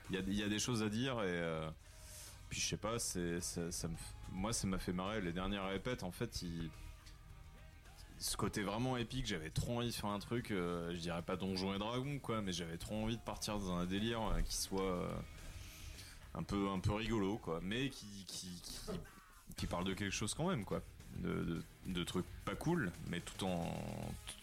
[0.09, 1.69] il y a, des- choses à dire et euh,
[2.49, 3.61] puis je sais pas c'est ça,
[4.31, 5.21] moi ça m'a fait marrer.
[5.21, 6.43] Les dernières répètes en fait
[8.17, 11.37] ce côté vraiment épique, j'avais trop envie de faire un truc, euh, je dirais pas
[11.37, 14.55] Donjon et Dragon quoi, mais j'avais trop envie de partir dans un délire euh, qui
[14.55, 15.09] soit
[16.33, 18.75] un peu un peu rigolo quoi, mais qui qui, qui,
[19.55, 20.81] qui parle de quelque chose quand même quoi,
[21.19, 23.65] de, de, de trucs pas cool, mais tout en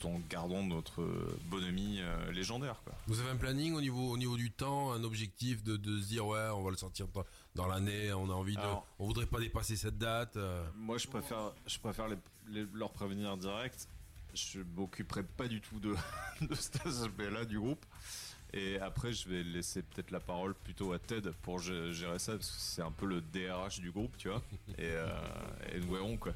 [0.01, 1.07] tout en gardant notre
[1.47, 2.95] bonhomie euh, légendaire quoi.
[3.07, 6.07] Vous avez un planning au niveau, au niveau du temps, un objectif de, de se
[6.07, 7.25] dire ouais, on va le sortir dans-
[7.55, 8.61] dans l'année, on a envie de,
[8.99, 10.37] on voudrait pas dépasser cette date.
[10.37, 10.65] euh.
[10.77, 12.17] Moi, je préfère, je préfère les,
[12.49, 13.89] les- leur prévenir direct.
[14.35, 15.95] Je m'occuperai pas du tout de,
[16.43, 17.85] de cet aspect-là du groupe.
[18.53, 22.33] Et après, je vais laisser peut-être la parole plutôt à Ted pour gé- gérer ça,
[22.33, 24.43] parce que c'est un peu le DRH du groupe, tu vois.
[24.79, 25.09] Et, euh,
[25.73, 26.33] et nous verrons, quoi.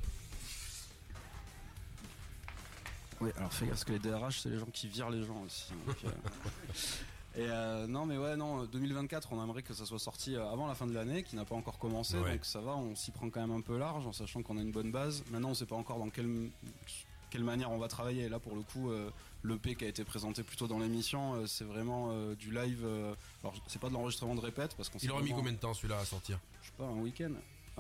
[3.21, 5.43] Oui, alors fais gaffe, parce que les DRH, c'est les gens qui virent les gens
[5.45, 5.73] aussi.
[5.87, 6.11] donc, euh.
[7.37, 10.67] Et euh, non, mais ouais, non, 2024, on aimerait que ça soit sorti euh, avant
[10.67, 12.33] la fin de l'année, qui n'a pas encore commencé, Ouais.
[12.33, 14.63] donc ça va, on s'y prend quand même un peu large, en sachant qu'on a
[14.63, 15.23] une bonne base.
[15.31, 16.51] Maintenant, on sait pas encore dans quelle,
[17.31, 18.25] quelle manière on va travailler.
[18.25, 19.11] Et là, pour le coup, euh,
[19.45, 22.85] l'EP qui a été présenté plus tôt dans l'émission, euh, c'est vraiment du live.
[23.45, 25.75] alors, c'est pas de l'enregistrement de répète, parce qu'on Il aura mis combien de temps
[25.75, 26.39] celui-là à sortir?
[26.63, 27.33] Je sais pas, un week-end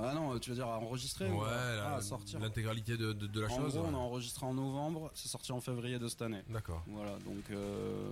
[0.03, 2.97] Ah non, tu veux dire à enregistrer Ouais, ou à- la- ah, à sortir l'intégralité
[2.97, 3.75] de, de, de la en chose.
[3.75, 3.89] gros, ouais.
[3.93, 6.43] on a enregistré en novembre, c'est sorti en février de cette année.
[6.49, 6.83] D'accord.
[6.87, 8.09] Voilà, donc euh,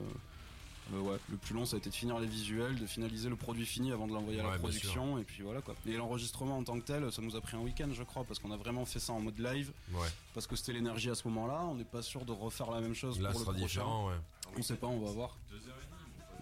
[0.94, 3.36] euh, ouais, le plus long ça a été de finir les visuels, de finaliser le
[3.36, 5.74] produit fini avant de l'envoyer à Ouais, la production, et puis voilà quoi.
[5.86, 8.38] Et l'enregistrement en tant que tel, ça nous a pris un week-end, je crois, parce
[8.38, 10.08] qu'on a vraiment fait ça en mode live, Ouais.
[10.34, 11.62] parce que c'était l'énergie à ce moment-là.
[11.70, 13.66] On n'est pas sûr de refaire la même chose Là, pour le sera prochain.
[13.80, 14.14] différent, ouais.
[14.56, 15.36] On sait pas, on va voir.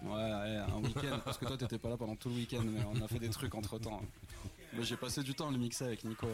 [0.03, 2.81] Ouais, ouais, un week-end, parce que toi t'étais pas là pendant tout le week-end, mais
[2.93, 4.01] on a fait des trucs entre temps.
[4.81, 6.27] J'ai passé du temps à le mixer avec Nico.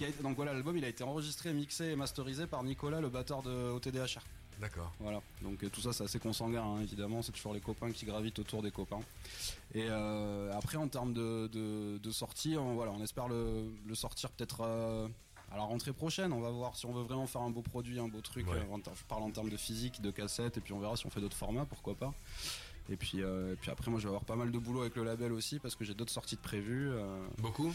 [0.00, 0.12] ouais.
[0.22, 3.70] Donc voilà, l'album il a été enregistré, mixé et masterisé par Nicolas, le batteur de
[3.70, 4.22] OTDHR.
[4.60, 4.90] D'accord.
[5.00, 8.06] Voilà, donc euh, tout ça c'est assez consanguin hein, évidemment, c'est toujours les copains qui
[8.06, 9.00] gravitent autour des copains.
[9.74, 13.94] Et euh, après en termes de, de, de sortie, on, voilà, on espère le, le
[13.94, 15.08] sortir peut-être euh,
[15.52, 16.32] à la rentrée prochaine.
[16.32, 18.48] On va voir si on veut vraiment faire un beau produit, un beau truc.
[18.48, 18.66] Ouais.
[18.94, 21.20] je parle en termes de physique, de cassette, et puis on verra si on fait
[21.20, 22.14] d'autres formats, pourquoi pas.
[22.88, 24.96] Et puis, euh, et puis après, moi je vais avoir pas mal de boulot avec
[24.96, 26.90] le label aussi parce que j'ai d'autres sorties de prévues.
[26.90, 27.26] euh.
[27.38, 27.72] Beaucoup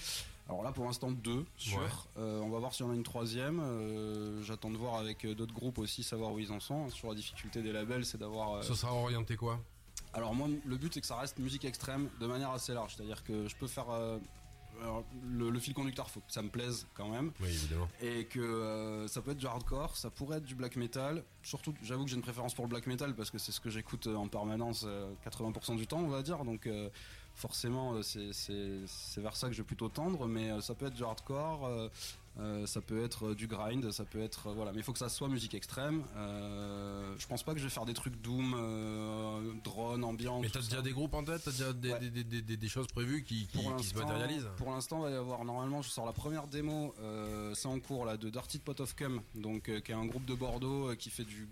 [0.48, 1.46] Alors là pour l'instant deux.
[1.68, 1.78] Ouais.
[2.18, 3.62] Euh, on va voir si on a une troisième.
[4.44, 6.90] J'attends de voir avec d'autres groupes aussi, savoir où ils en sont.
[6.90, 8.64] Sur la difficulté des labels, c'est d'avoir.
[8.64, 9.60] Ça sera orienté quoi?
[10.14, 12.96] Alors moi, le but c'est que ça reste musique extrême de manière assez large.
[12.96, 13.88] C'est-à-dire que je peux faire
[14.82, 17.32] alors, le, le fil conducteur, faut que ça me plaise quand même.
[17.42, 17.88] Oui, évidemment.
[18.02, 21.24] Et que euh, ça peut être du hardcore, ça pourrait être du black metal.
[21.44, 23.70] Surtout, j'avoue que j'ai une préférence pour le black metal parce que c'est ce que
[23.70, 26.44] j'écoute euh, en permanence euh, 80% du temps, on va dire.
[26.46, 26.90] Donc euh,
[27.36, 30.28] forcément, euh, c'est- vers ça que je vais plutôt tendre.
[30.28, 31.90] Mais euh, ça peut être du hardcore.
[32.40, 34.94] Euh, ça peut être euh, du grind, ça peut être euh, voilà, mais il faut
[34.94, 36.04] que ça soit musique extrême.
[36.16, 40.42] Euh, je pense pas que je vais faire des trucs doom, euh, drone, ambiance.
[40.42, 40.82] Mais t'as déjà ça.
[40.82, 41.42] des groupes en tête?
[41.44, 42.00] T'as déjà des, Ouais.
[42.10, 44.48] des, des, des- choses prévues qui, qui, se matérialisent?
[44.58, 46.94] Pour l'instant, il va y avoir normalement, je sors la première démo,
[47.54, 50.34] c'est en cours là, de Dirty Pot of Cum, donc qui est un groupe de
[50.36, 51.48] Bordeaux qui fait du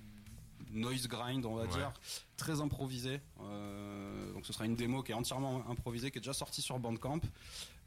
[0.72, 1.68] noise grind, on va Ouais.
[1.70, 1.92] dire,
[2.38, 3.20] très improvisé.
[3.42, 6.78] Euh, donc ce sera une démo qui est entièrement improvisée, qui est déjà sortie sur
[6.80, 7.22] Bandcamp,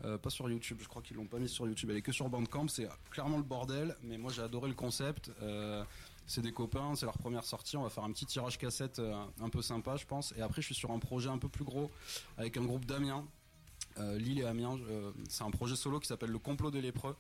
[0.05, 0.79] euh, pas sur YouTube.
[0.81, 2.69] Je crois qu'ils l'ont pas mis sur YouTube, elle est que sur Bandcamp.
[2.69, 5.31] C'est clairement le bordel, mais moi j'ai adoré le concept.
[5.43, 5.85] Euh,
[6.27, 7.77] c'est des copains, c'est leur première sortie.
[7.77, 9.01] On va faire un petit tirage cassette
[9.41, 10.33] un peu sympa, je pense.
[10.37, 11.91] Et après, je suis sur un projet un peu plus gros
[12.39, 13.25] avec un groupe d'Amiens.
[13.99, 14.79] Lille et Amiens,
[15.29, 17.17] c'est un projet solo qui s'appelle Le Complot des lépreux.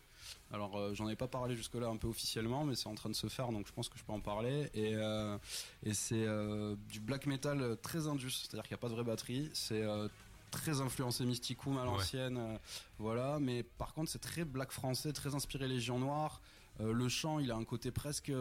[0.52, 3.14] Alors, euh, j'en ai pas parlé jusque-là un peu officiellement, mais c'est en train de
[3.14, 4.70] se faire, donc je pense que je peux en parler.
[4.74, 5.38] Et, euh,
[5.82, 9.04] et c'est euh, du black metal très indus, c'est-à-dire qu'il n'y a pas de vraie
[9.04, 9.50] batterie.
[9.54, 9.84] C'est
[10.50, 12.58] très influencé Mysticum à l'ancienne,
[12.98, 13.38] voilà.
[13.40, 16.42] Mais par contre, c'est très black français, très inspiré Légion Noire.
[16.80, 18.32] Le chant, il a un côté presque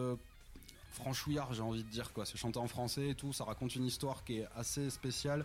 [0.92, 2.24] franchouillard, j'ai envie de dire quoi.
[2.26, 5.44] C'est chanté en français et tout, ça raconte une histoire qui est assez spéciale.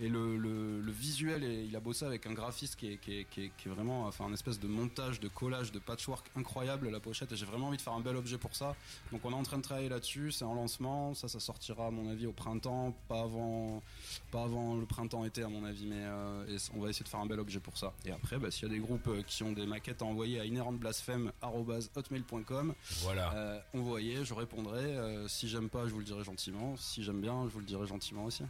[0.00, 3.18] Et le, le- le visuel, et il a bossé avec un graphiste qui est, qui
[3.20, 6.26] est- qui est- qui est vraiment, enfin, un espèce de montage, de collage, de patchwork
[6.36, 7.32] incroyable la pochette.
[7.32, 8.74] Et j'ai vraiment envie de faire un bel objet pour ça.
[9.12, 11.14] Donc on est en train de travailler là-dessus, c'est en lancement.
[11.14, 13.82] Ça, ça sortira à mon avis au printemps, pas avant,
[14.30, 17.20] pas avant le printemps-été à mon avis, mais euh, et on va essayer de faire
[17.20, 17.92] un bel objet pour ça.
[18.04, 20.38] Et après, bah, s'il y a des groupes euh, qui ont des maquettes à envoyer
[20.40, 23.32] à inhérentblasphème@hotmail.com, Voilà.
[23.34, 24.85] euh, envoyez, je répondrai.
[24.94, 26.76] Euh, si j'aime pas, je vous le dirai gentiment.
[26.76, 28.42] Si j'aime bien, je vous le dirai gentiment aussi.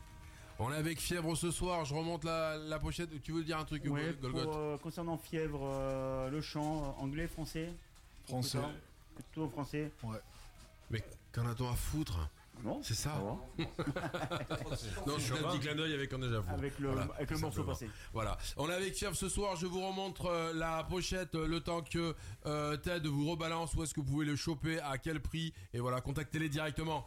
[0.58, 3.23] On est avec Fièvre ce soir, je remonte la, la pochette.
[3.23, 7.70] Tu veux dire un truc, Ouais, pour, euh, concernant Fièvre, euh, le chant, anglais, français
[8.26, 8.58] Français.
[8.58, 10.18] Tout Tout en français Ouais.
[10.90, 12.28] Mais qu'en a-t-on à foutre?
[12.65, 13.12] Non C'est ça.
[15.07, 16.51] Non, je fais un petit clin d'œil avec un déjà fou.
[16.55, 17.89] Avec le, Voilà, avec le tout morceau passé.
[18.12, 19.57] Voilà, on est avec Fièvre ce soir.
[19.57, 22.15] Je vous remontre euh, la pochette euh, le temps que
[22.47, 25.52] euh, Ted vous rebalance où est-ce que vous pouvez le choper, à quel prix?
[25.75, 27.07] Et voilà, contactez-les directement.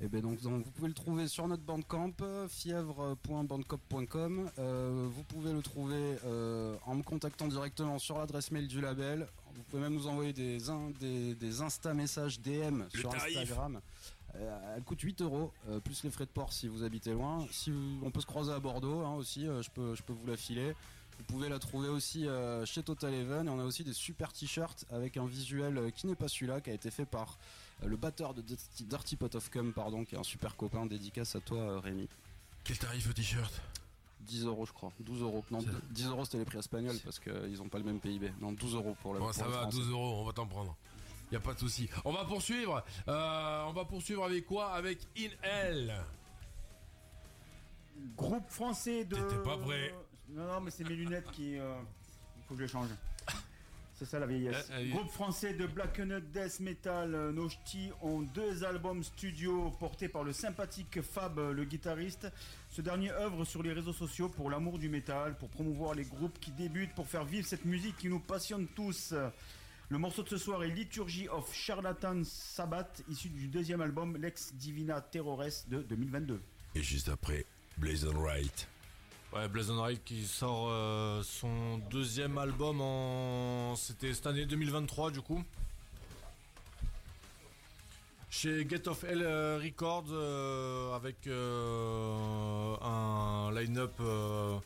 [0.00, 2.10] Et ben donc, donc, vous pouvez le trouver sur notre bandcamp,
[2.48, 4.50] fièvre.bandcamp.com.
[4.58, 9.28] Euh, vous pouvez le trouver euh, en me contactant directement sur l'adresse mail du label,
[9.54, 10.58] Vous pouvez même nous envoyer des,
[10.98, 13.36] des, des Insta messages DM Le sur tarif.
[13.38, 13.80] Instagram.
[14.36, 17.46] Euh, elle coûte 8 euros, euh, plus les frais de port si vous habitez loin.
[17.50, 20.12] Si vous- on peut se croiser à Bordeaux hein, aussi, euh, je, peux, je peux
[20.14, 20.74] vous la filer.
[21.18, 22.26] Vous pouvez la trouver aussi
[22.64, 26.14] chez Total Even et on a aussi des super t-shirts avec un visuel qui n'est
[26.16, 27.38] pas celui-là, qui a été fait par
[27.84, 28.42] le batteur de
[28.80, 30.86] Dirty, Pot of Cum, pardon, qui est un super copain.
[30.86, 32.08] Dédicace à toi, Rémi.
[32.64, 33.60] Quel tarif au t-shirt?
[34.20, 34.90] 10 euros, je crois.
[35.00, 35.44] 12 euros.
[35.50, 35.58] Non,
[35.90, 38.32] 10 euros c'était les prix espagnols parce qu'ils n'ont pas le même PIB.
[38.40, 39.20] Non, 12 euros pour le.
[39.20, 39.76] Bon, pour ça va, français.
[39.76, 40.74] 12 euros, on va t'en prendre.
[41.32, 41.88] Y a pas de souci.
[42.04, 42.84] On va poursuivre.
[43.08, 44.72] Euh, on va poursuivre avec quoi?
[44.72, 45.94] Avec In Hell.
[48.16, 49.16] Groupe français de.
[49.16, 49.94] T'étais pas prêt.
[50.28, 51.58] Non, non, mais c'est mes lunettes qui.
[51.58, 51.74] euh,
[52.36, 52.88] Il faut que je les change.
[53.94, 54.68] C'est ça la vieillesse.
[54.72, 56.00] Euh, euh, Groupe français de Black
[56.32, 61.64] Death Metal, euh, nos ch'tis ont deux albums studio portés par le sympathique Fab, le
[61.64, 62.26] guitariste.
[62.68, 66.38] Ce dernier œuvre sur les réseaux sociaux pour l'amour du métal, pour promouvoir les groupes
[66.40, 69.14] qui débutent, pour faire vivre cette musique qui nous passionne tous.
[69.92, 74.54] Le morceau de ce soir est Liturgy of Charlatan Sabbath, issu du deuxième album Lex
[74.54, 76.40] Divina Terrores de 2022.
[76.74, 77.44] Et juste après,
[77.76, 78.66] Blazon Right.
[79.34, 83.76] Ouais, Blazon Ride qui sort euh, son deuxième album en.
[83.76, 85.44] C'était cette année 2023 du coup.
[88.30, 94.56] Chez Get of Hell euh, Records euh, avec euh, un line-up euh,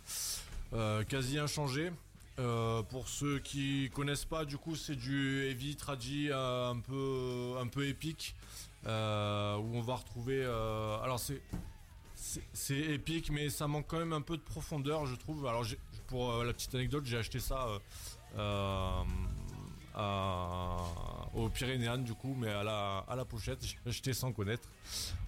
[0.73, 1.91] euh, quasi inchangé.
[2.39, 7.55] Euh, pour ceux qui connaissent pas, du coup, c'est du heavy tragi euh, un peu
[7.59, 8.35] un peu épique
[8.87, 10.45] euh, où on va retrouver.
[10.45, 11.41] alors c'est
[12.53, 15.47] c'est- épique, mais ça manque quand même un peu de profondeur, je trouve.
[15.47, 15.65] Alors,
[16.09, 17.67] pour la petite anecdote, j'ai acheté ça
[19.97, 20.77] à-
[21.35, 24.69] au Pyrénéan, du coup, mais à la, à la pochette, j'ai acheté sans connaître.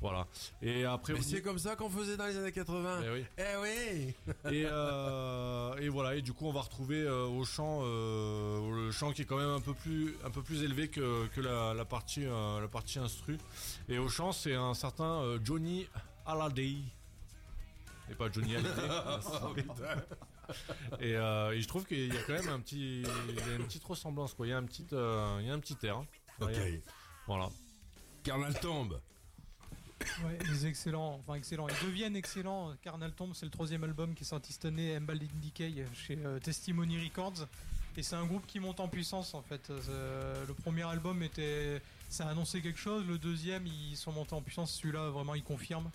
[0.00, 0.26] Voilà.
[0.62, 3.00] Et après, Mais au- c'est comme ça qu'on faisait dans les années 80.
[3.04, 3.24] Eh oui.
[3.36, 4.14] Eh oui
[4.56, 8.90] et, euh, et voilà, et du coup, on va retrouver euh, au chant, euh, le
[8.92, 11.74] chant qui est quand même un peu plus, un peu plus élevé que, que la,
[11.74, 13.38] la partie, euh, la partie instru.
[13.88, 15.86] Et au chant, c'est un certain euh, Johnny
[16.26, 16.76] Hallyday.
[18.10, 18.72] Et pas Johnny Hallyday.
[21.00, 23.56] Et, euh, et je trouve qu'il y a quand même un petit, il y a
[23.56, 24.46] une petite ressemblance, quoi.
[24.46, 26.02] Il y a un petit, euh, il y a un petit air.
[26.40, 26.56] Ok.
[27.26, 27.48] Voilà.
[28.22, 29.00] Carnal tombe.
[30.24, 31.66] Ouais, ils excellents, enfin excellents.
[31.68, 32.74] Ils deviennent excellents.
[32.82, 34.98] Carnal Tomb, c'est le troisième album qui est sorti cette année,
[35.42, 37.46] Decay, chez euh, Testimony Records.
[37.96, 39.70] Et c'est un groupe qui monte en puissance en fait.
[39.70, 43.04] Euh, le premier album était, ça a annoncé quelque chose.
[43.06, 44.72] Le deuxième, ils sont montés en puissance.
[44.72, 45.90] Celui-là, vraiment, ils confirment.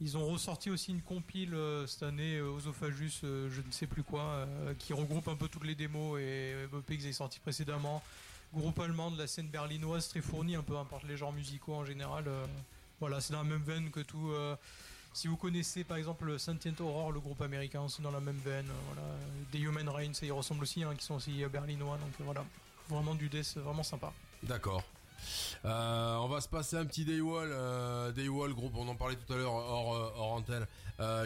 [0.00, 3.86] Ils ont ressorti aussi une compile euh, cette année, euh, Osophagus, euh, je ne sais
[3.86, 4.46] plus quoi,
[4.78, 8.02] qui regroupe un peu toutes les démos et EP qu'ils avaient sorti précédemment.
[8.54, 11.84] Groupe allemand de la scène berlinoise, très fourni, un peu importe les genres musicaux en
[11.84, 12.24] général.
[13.00, 14.32] voilà, c'est dans la même veine que tout.
[15.12, 18.68] si vous connaissez par exemple Sentient Horror, le groupe américain, c'est dans la même veine.
[18.86, 19.08] voilà.
[19.50, 21.98] Des Human Rain, ça y ressemble aussi, hein, qui sont aussi berlinois.
[21.98, 22.44] Donc voilà,
[22.88, 24.12] vraiment du death, vraiment sympa.
[24.42, 24.84] D'accord.
[25.64, 29.32] Euh, on va se passer un petit Daywall, euh, Daywall groupe, on en parlait tout
[29.32, 30.66] à l'heure hors, euh, hors antenne,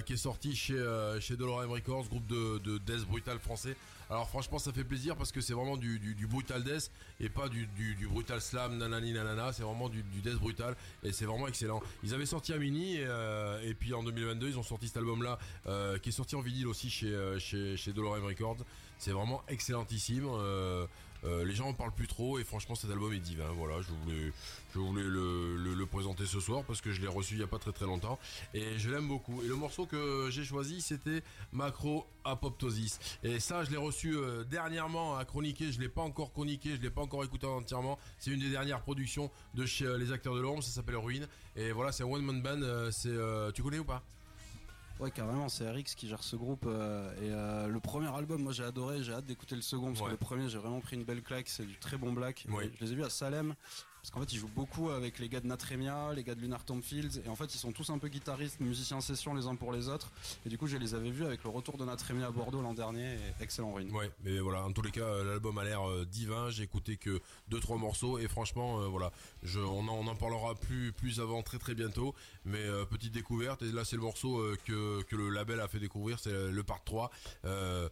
[0.06, 0.82] qui est sorti chez,
[1.20, 3.76] chez Records, groupe de, de death brutal français.
[4.08, 7.68] Alors franchement ça fait plaisir parce que c'est vraiment du, brutal death et pas du,
[8.10, 11.80] brutal slam nanani nanana, c'est vraiment du, death brutal et c'est vraiment excellent.
[12.02, 15.38] Ils avaient sorti à Mini et, puis en 2022 ils ont sorti cet album là
[15.98, 18.64] qui est sorti en vinyle aussi chez, chez, chez Records.
[18.98, 20.26] C'est vraiment excellentissime.
[21.24, 23.48] Euh, les gens en parlent plus trop et franchement cet album est divin.
[23.56, 24.32] Voilà, je voulais,
[24.74, 27.86] le, présenter ce soir parce que je l'ai reçu il y a pas très très
[27.86, 28.18] longtemps
[28.54, 29.42] et je l'aime beaucoup.
[29.42, 32.98] Et le morceau que j'ai choisi c'était Macro Apoptosis.
[33.22, 35.72] Et ça je l'ai reçu euh, dernièrement à chroniquer.
[35.72, 37.98] Je l'ai pas encore chroniqué, je l'ai pas encore écouté entièrement.
[38.18, 40.62] C'est une des dernières productions de chez euh, les acteurs de l'ombre.
[40.62, 41.26] Ça s'appelle Ruine.
[41.56, 42.90] Et voilà, c'est one man band.
[42.92, 43.10] c'est,
[43.52, 44.02] tu connais ou pas?
[45.00, 46.64] Ouais, carrément, c'est RX qui gère ce groupe.
[46.66, 50.00] euh, et euh, le premier album, moi j'ai adoré, j'ai hâte d'écouter le second parce
[50.00, 50.06] Ouais.
[50.06, 52.44] que le premier, j'ai vraiment pris une belle claque, c'est du très bon black.
[52.50, 52.70] Ouais.
[52.78, 53.54] Je les ai vus à Salem
[54.00, 56.64] parce qu'en fait, ils jouent beaucoup avec les gars de Natremia, les gars de Lunar
[56.64, 59.56] Tomb Fields, et en fait, ils sont tous un peu guitaristes, musiciens session les uns
[59.56, 60.10] pour les autres.
[60.46, 62.74] Et du coup, je les avais vus avec le retour de Natremia à Bordeaux l'an
[62.74, 63.90] dernier, excellent ruine.
[63.94, 66.50] Ouais, mais voilà, en tous les cas, euh, l'album a l'air euh, divin.
[66.50, 69.12] J'ai écouté que deux trois morceaux et franchement, euh, voilà,
[69.56, 72.14] on, en, parlera plus avant très très bientôt.
[72.44, 76.32] Mais petite découverte et là c'est le morceau que le label a fait découvrir, c'est
[76.32, 77.10] le, part 3.
[77.44, 77.88] Euh,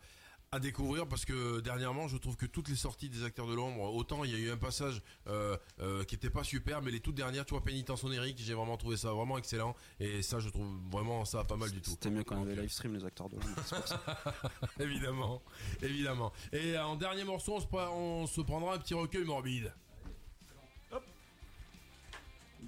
[0.50, 3.82] à découvrir parce que dernièrement je trouve que toutes les sorties des acteurs de l'ombre
[3.94, 7.00] autant il y a eu un passage euh, euh, qui était pas super mais les
[7.00, 10.48] toutes dernières tu vois pénitence onérique j'ai vraiment trouvé ça vraiment excellent et ça je
[10.48, 13.04] trouve vraiment ça pas mal du tout C'était mieux quand on avait live stream les
[13.04, 14.02] acteurs de l'ombre, c'est pour ça.
[14.80, 15.42] évidemment,
[15.82, 16.32] évidemment.
[16.52, 19.72] Et en dernier morceau, on se, pre- on se prendra un petit recueil morbide.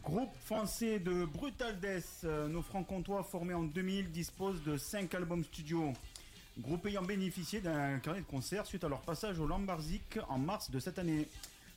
[0.03, 5.93] Groupe français de Brutal Death, nos francs-comtois formés en 2000 disposent de 5 albums studio.
[6.61, 10.71] Groupe ayant bénéficié d'un carnet de concert suite à leur passage au Lambarzik en mars
[10.71, 11.27] de cette année.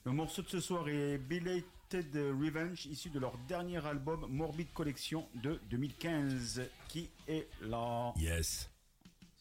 [0.05, 5.25] Le morceau de ce soir est Belated Revenge, issu de leur dernier album Morbid Collection
[5.41, 8.13] de 2015, qui est là?
[8.17, 8.69] Yes.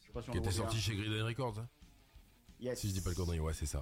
[0.01, 1.59] Je sais pas si on Qui était sorti chez Green Records.
[1.59, 1.69] hein
[2.61, 2.79] Yes.
[2.81, 3.81] Si je dis pas le connerie, ouais, c'est ça.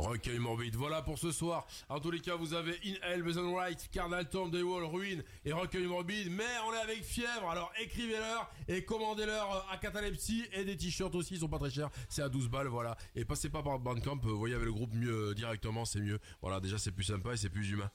[0.00, 0.76] Recueil morbide.
[0.76, 1.66] Voilà pour ce soir.
[1.88, 5.52] En tous les cas, vous avez In Hell, Mason Right, Cardinal Tomb, Daywall, Ruin et
[5.52, 6.30] Recueil morbide.
[6.30, 7.48] Mais on est avec fièvre.
[7.50, 11.34] Alors écrivez-leur et commandez-leur euh, à Catalepsy et des t-shirts aussi.
[11.34, 11.90] Ils sont pas très chers.
[12.08, 12.96] C'est à 12 balles, voilà.
[13.14, 14.18] Et passez pas par Bandcamp.
[14.24, 16.18] euh, Vous voyez avec le groupe mieux euh, directement, c'est mieux.
[16.40, 17.90] Voilà, déjà c'est plus sympa et c'est plus humain.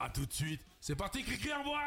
[0.00, 0.60] À tout de suite.
[0.80, 1.80] C'est parti, cri cri en bois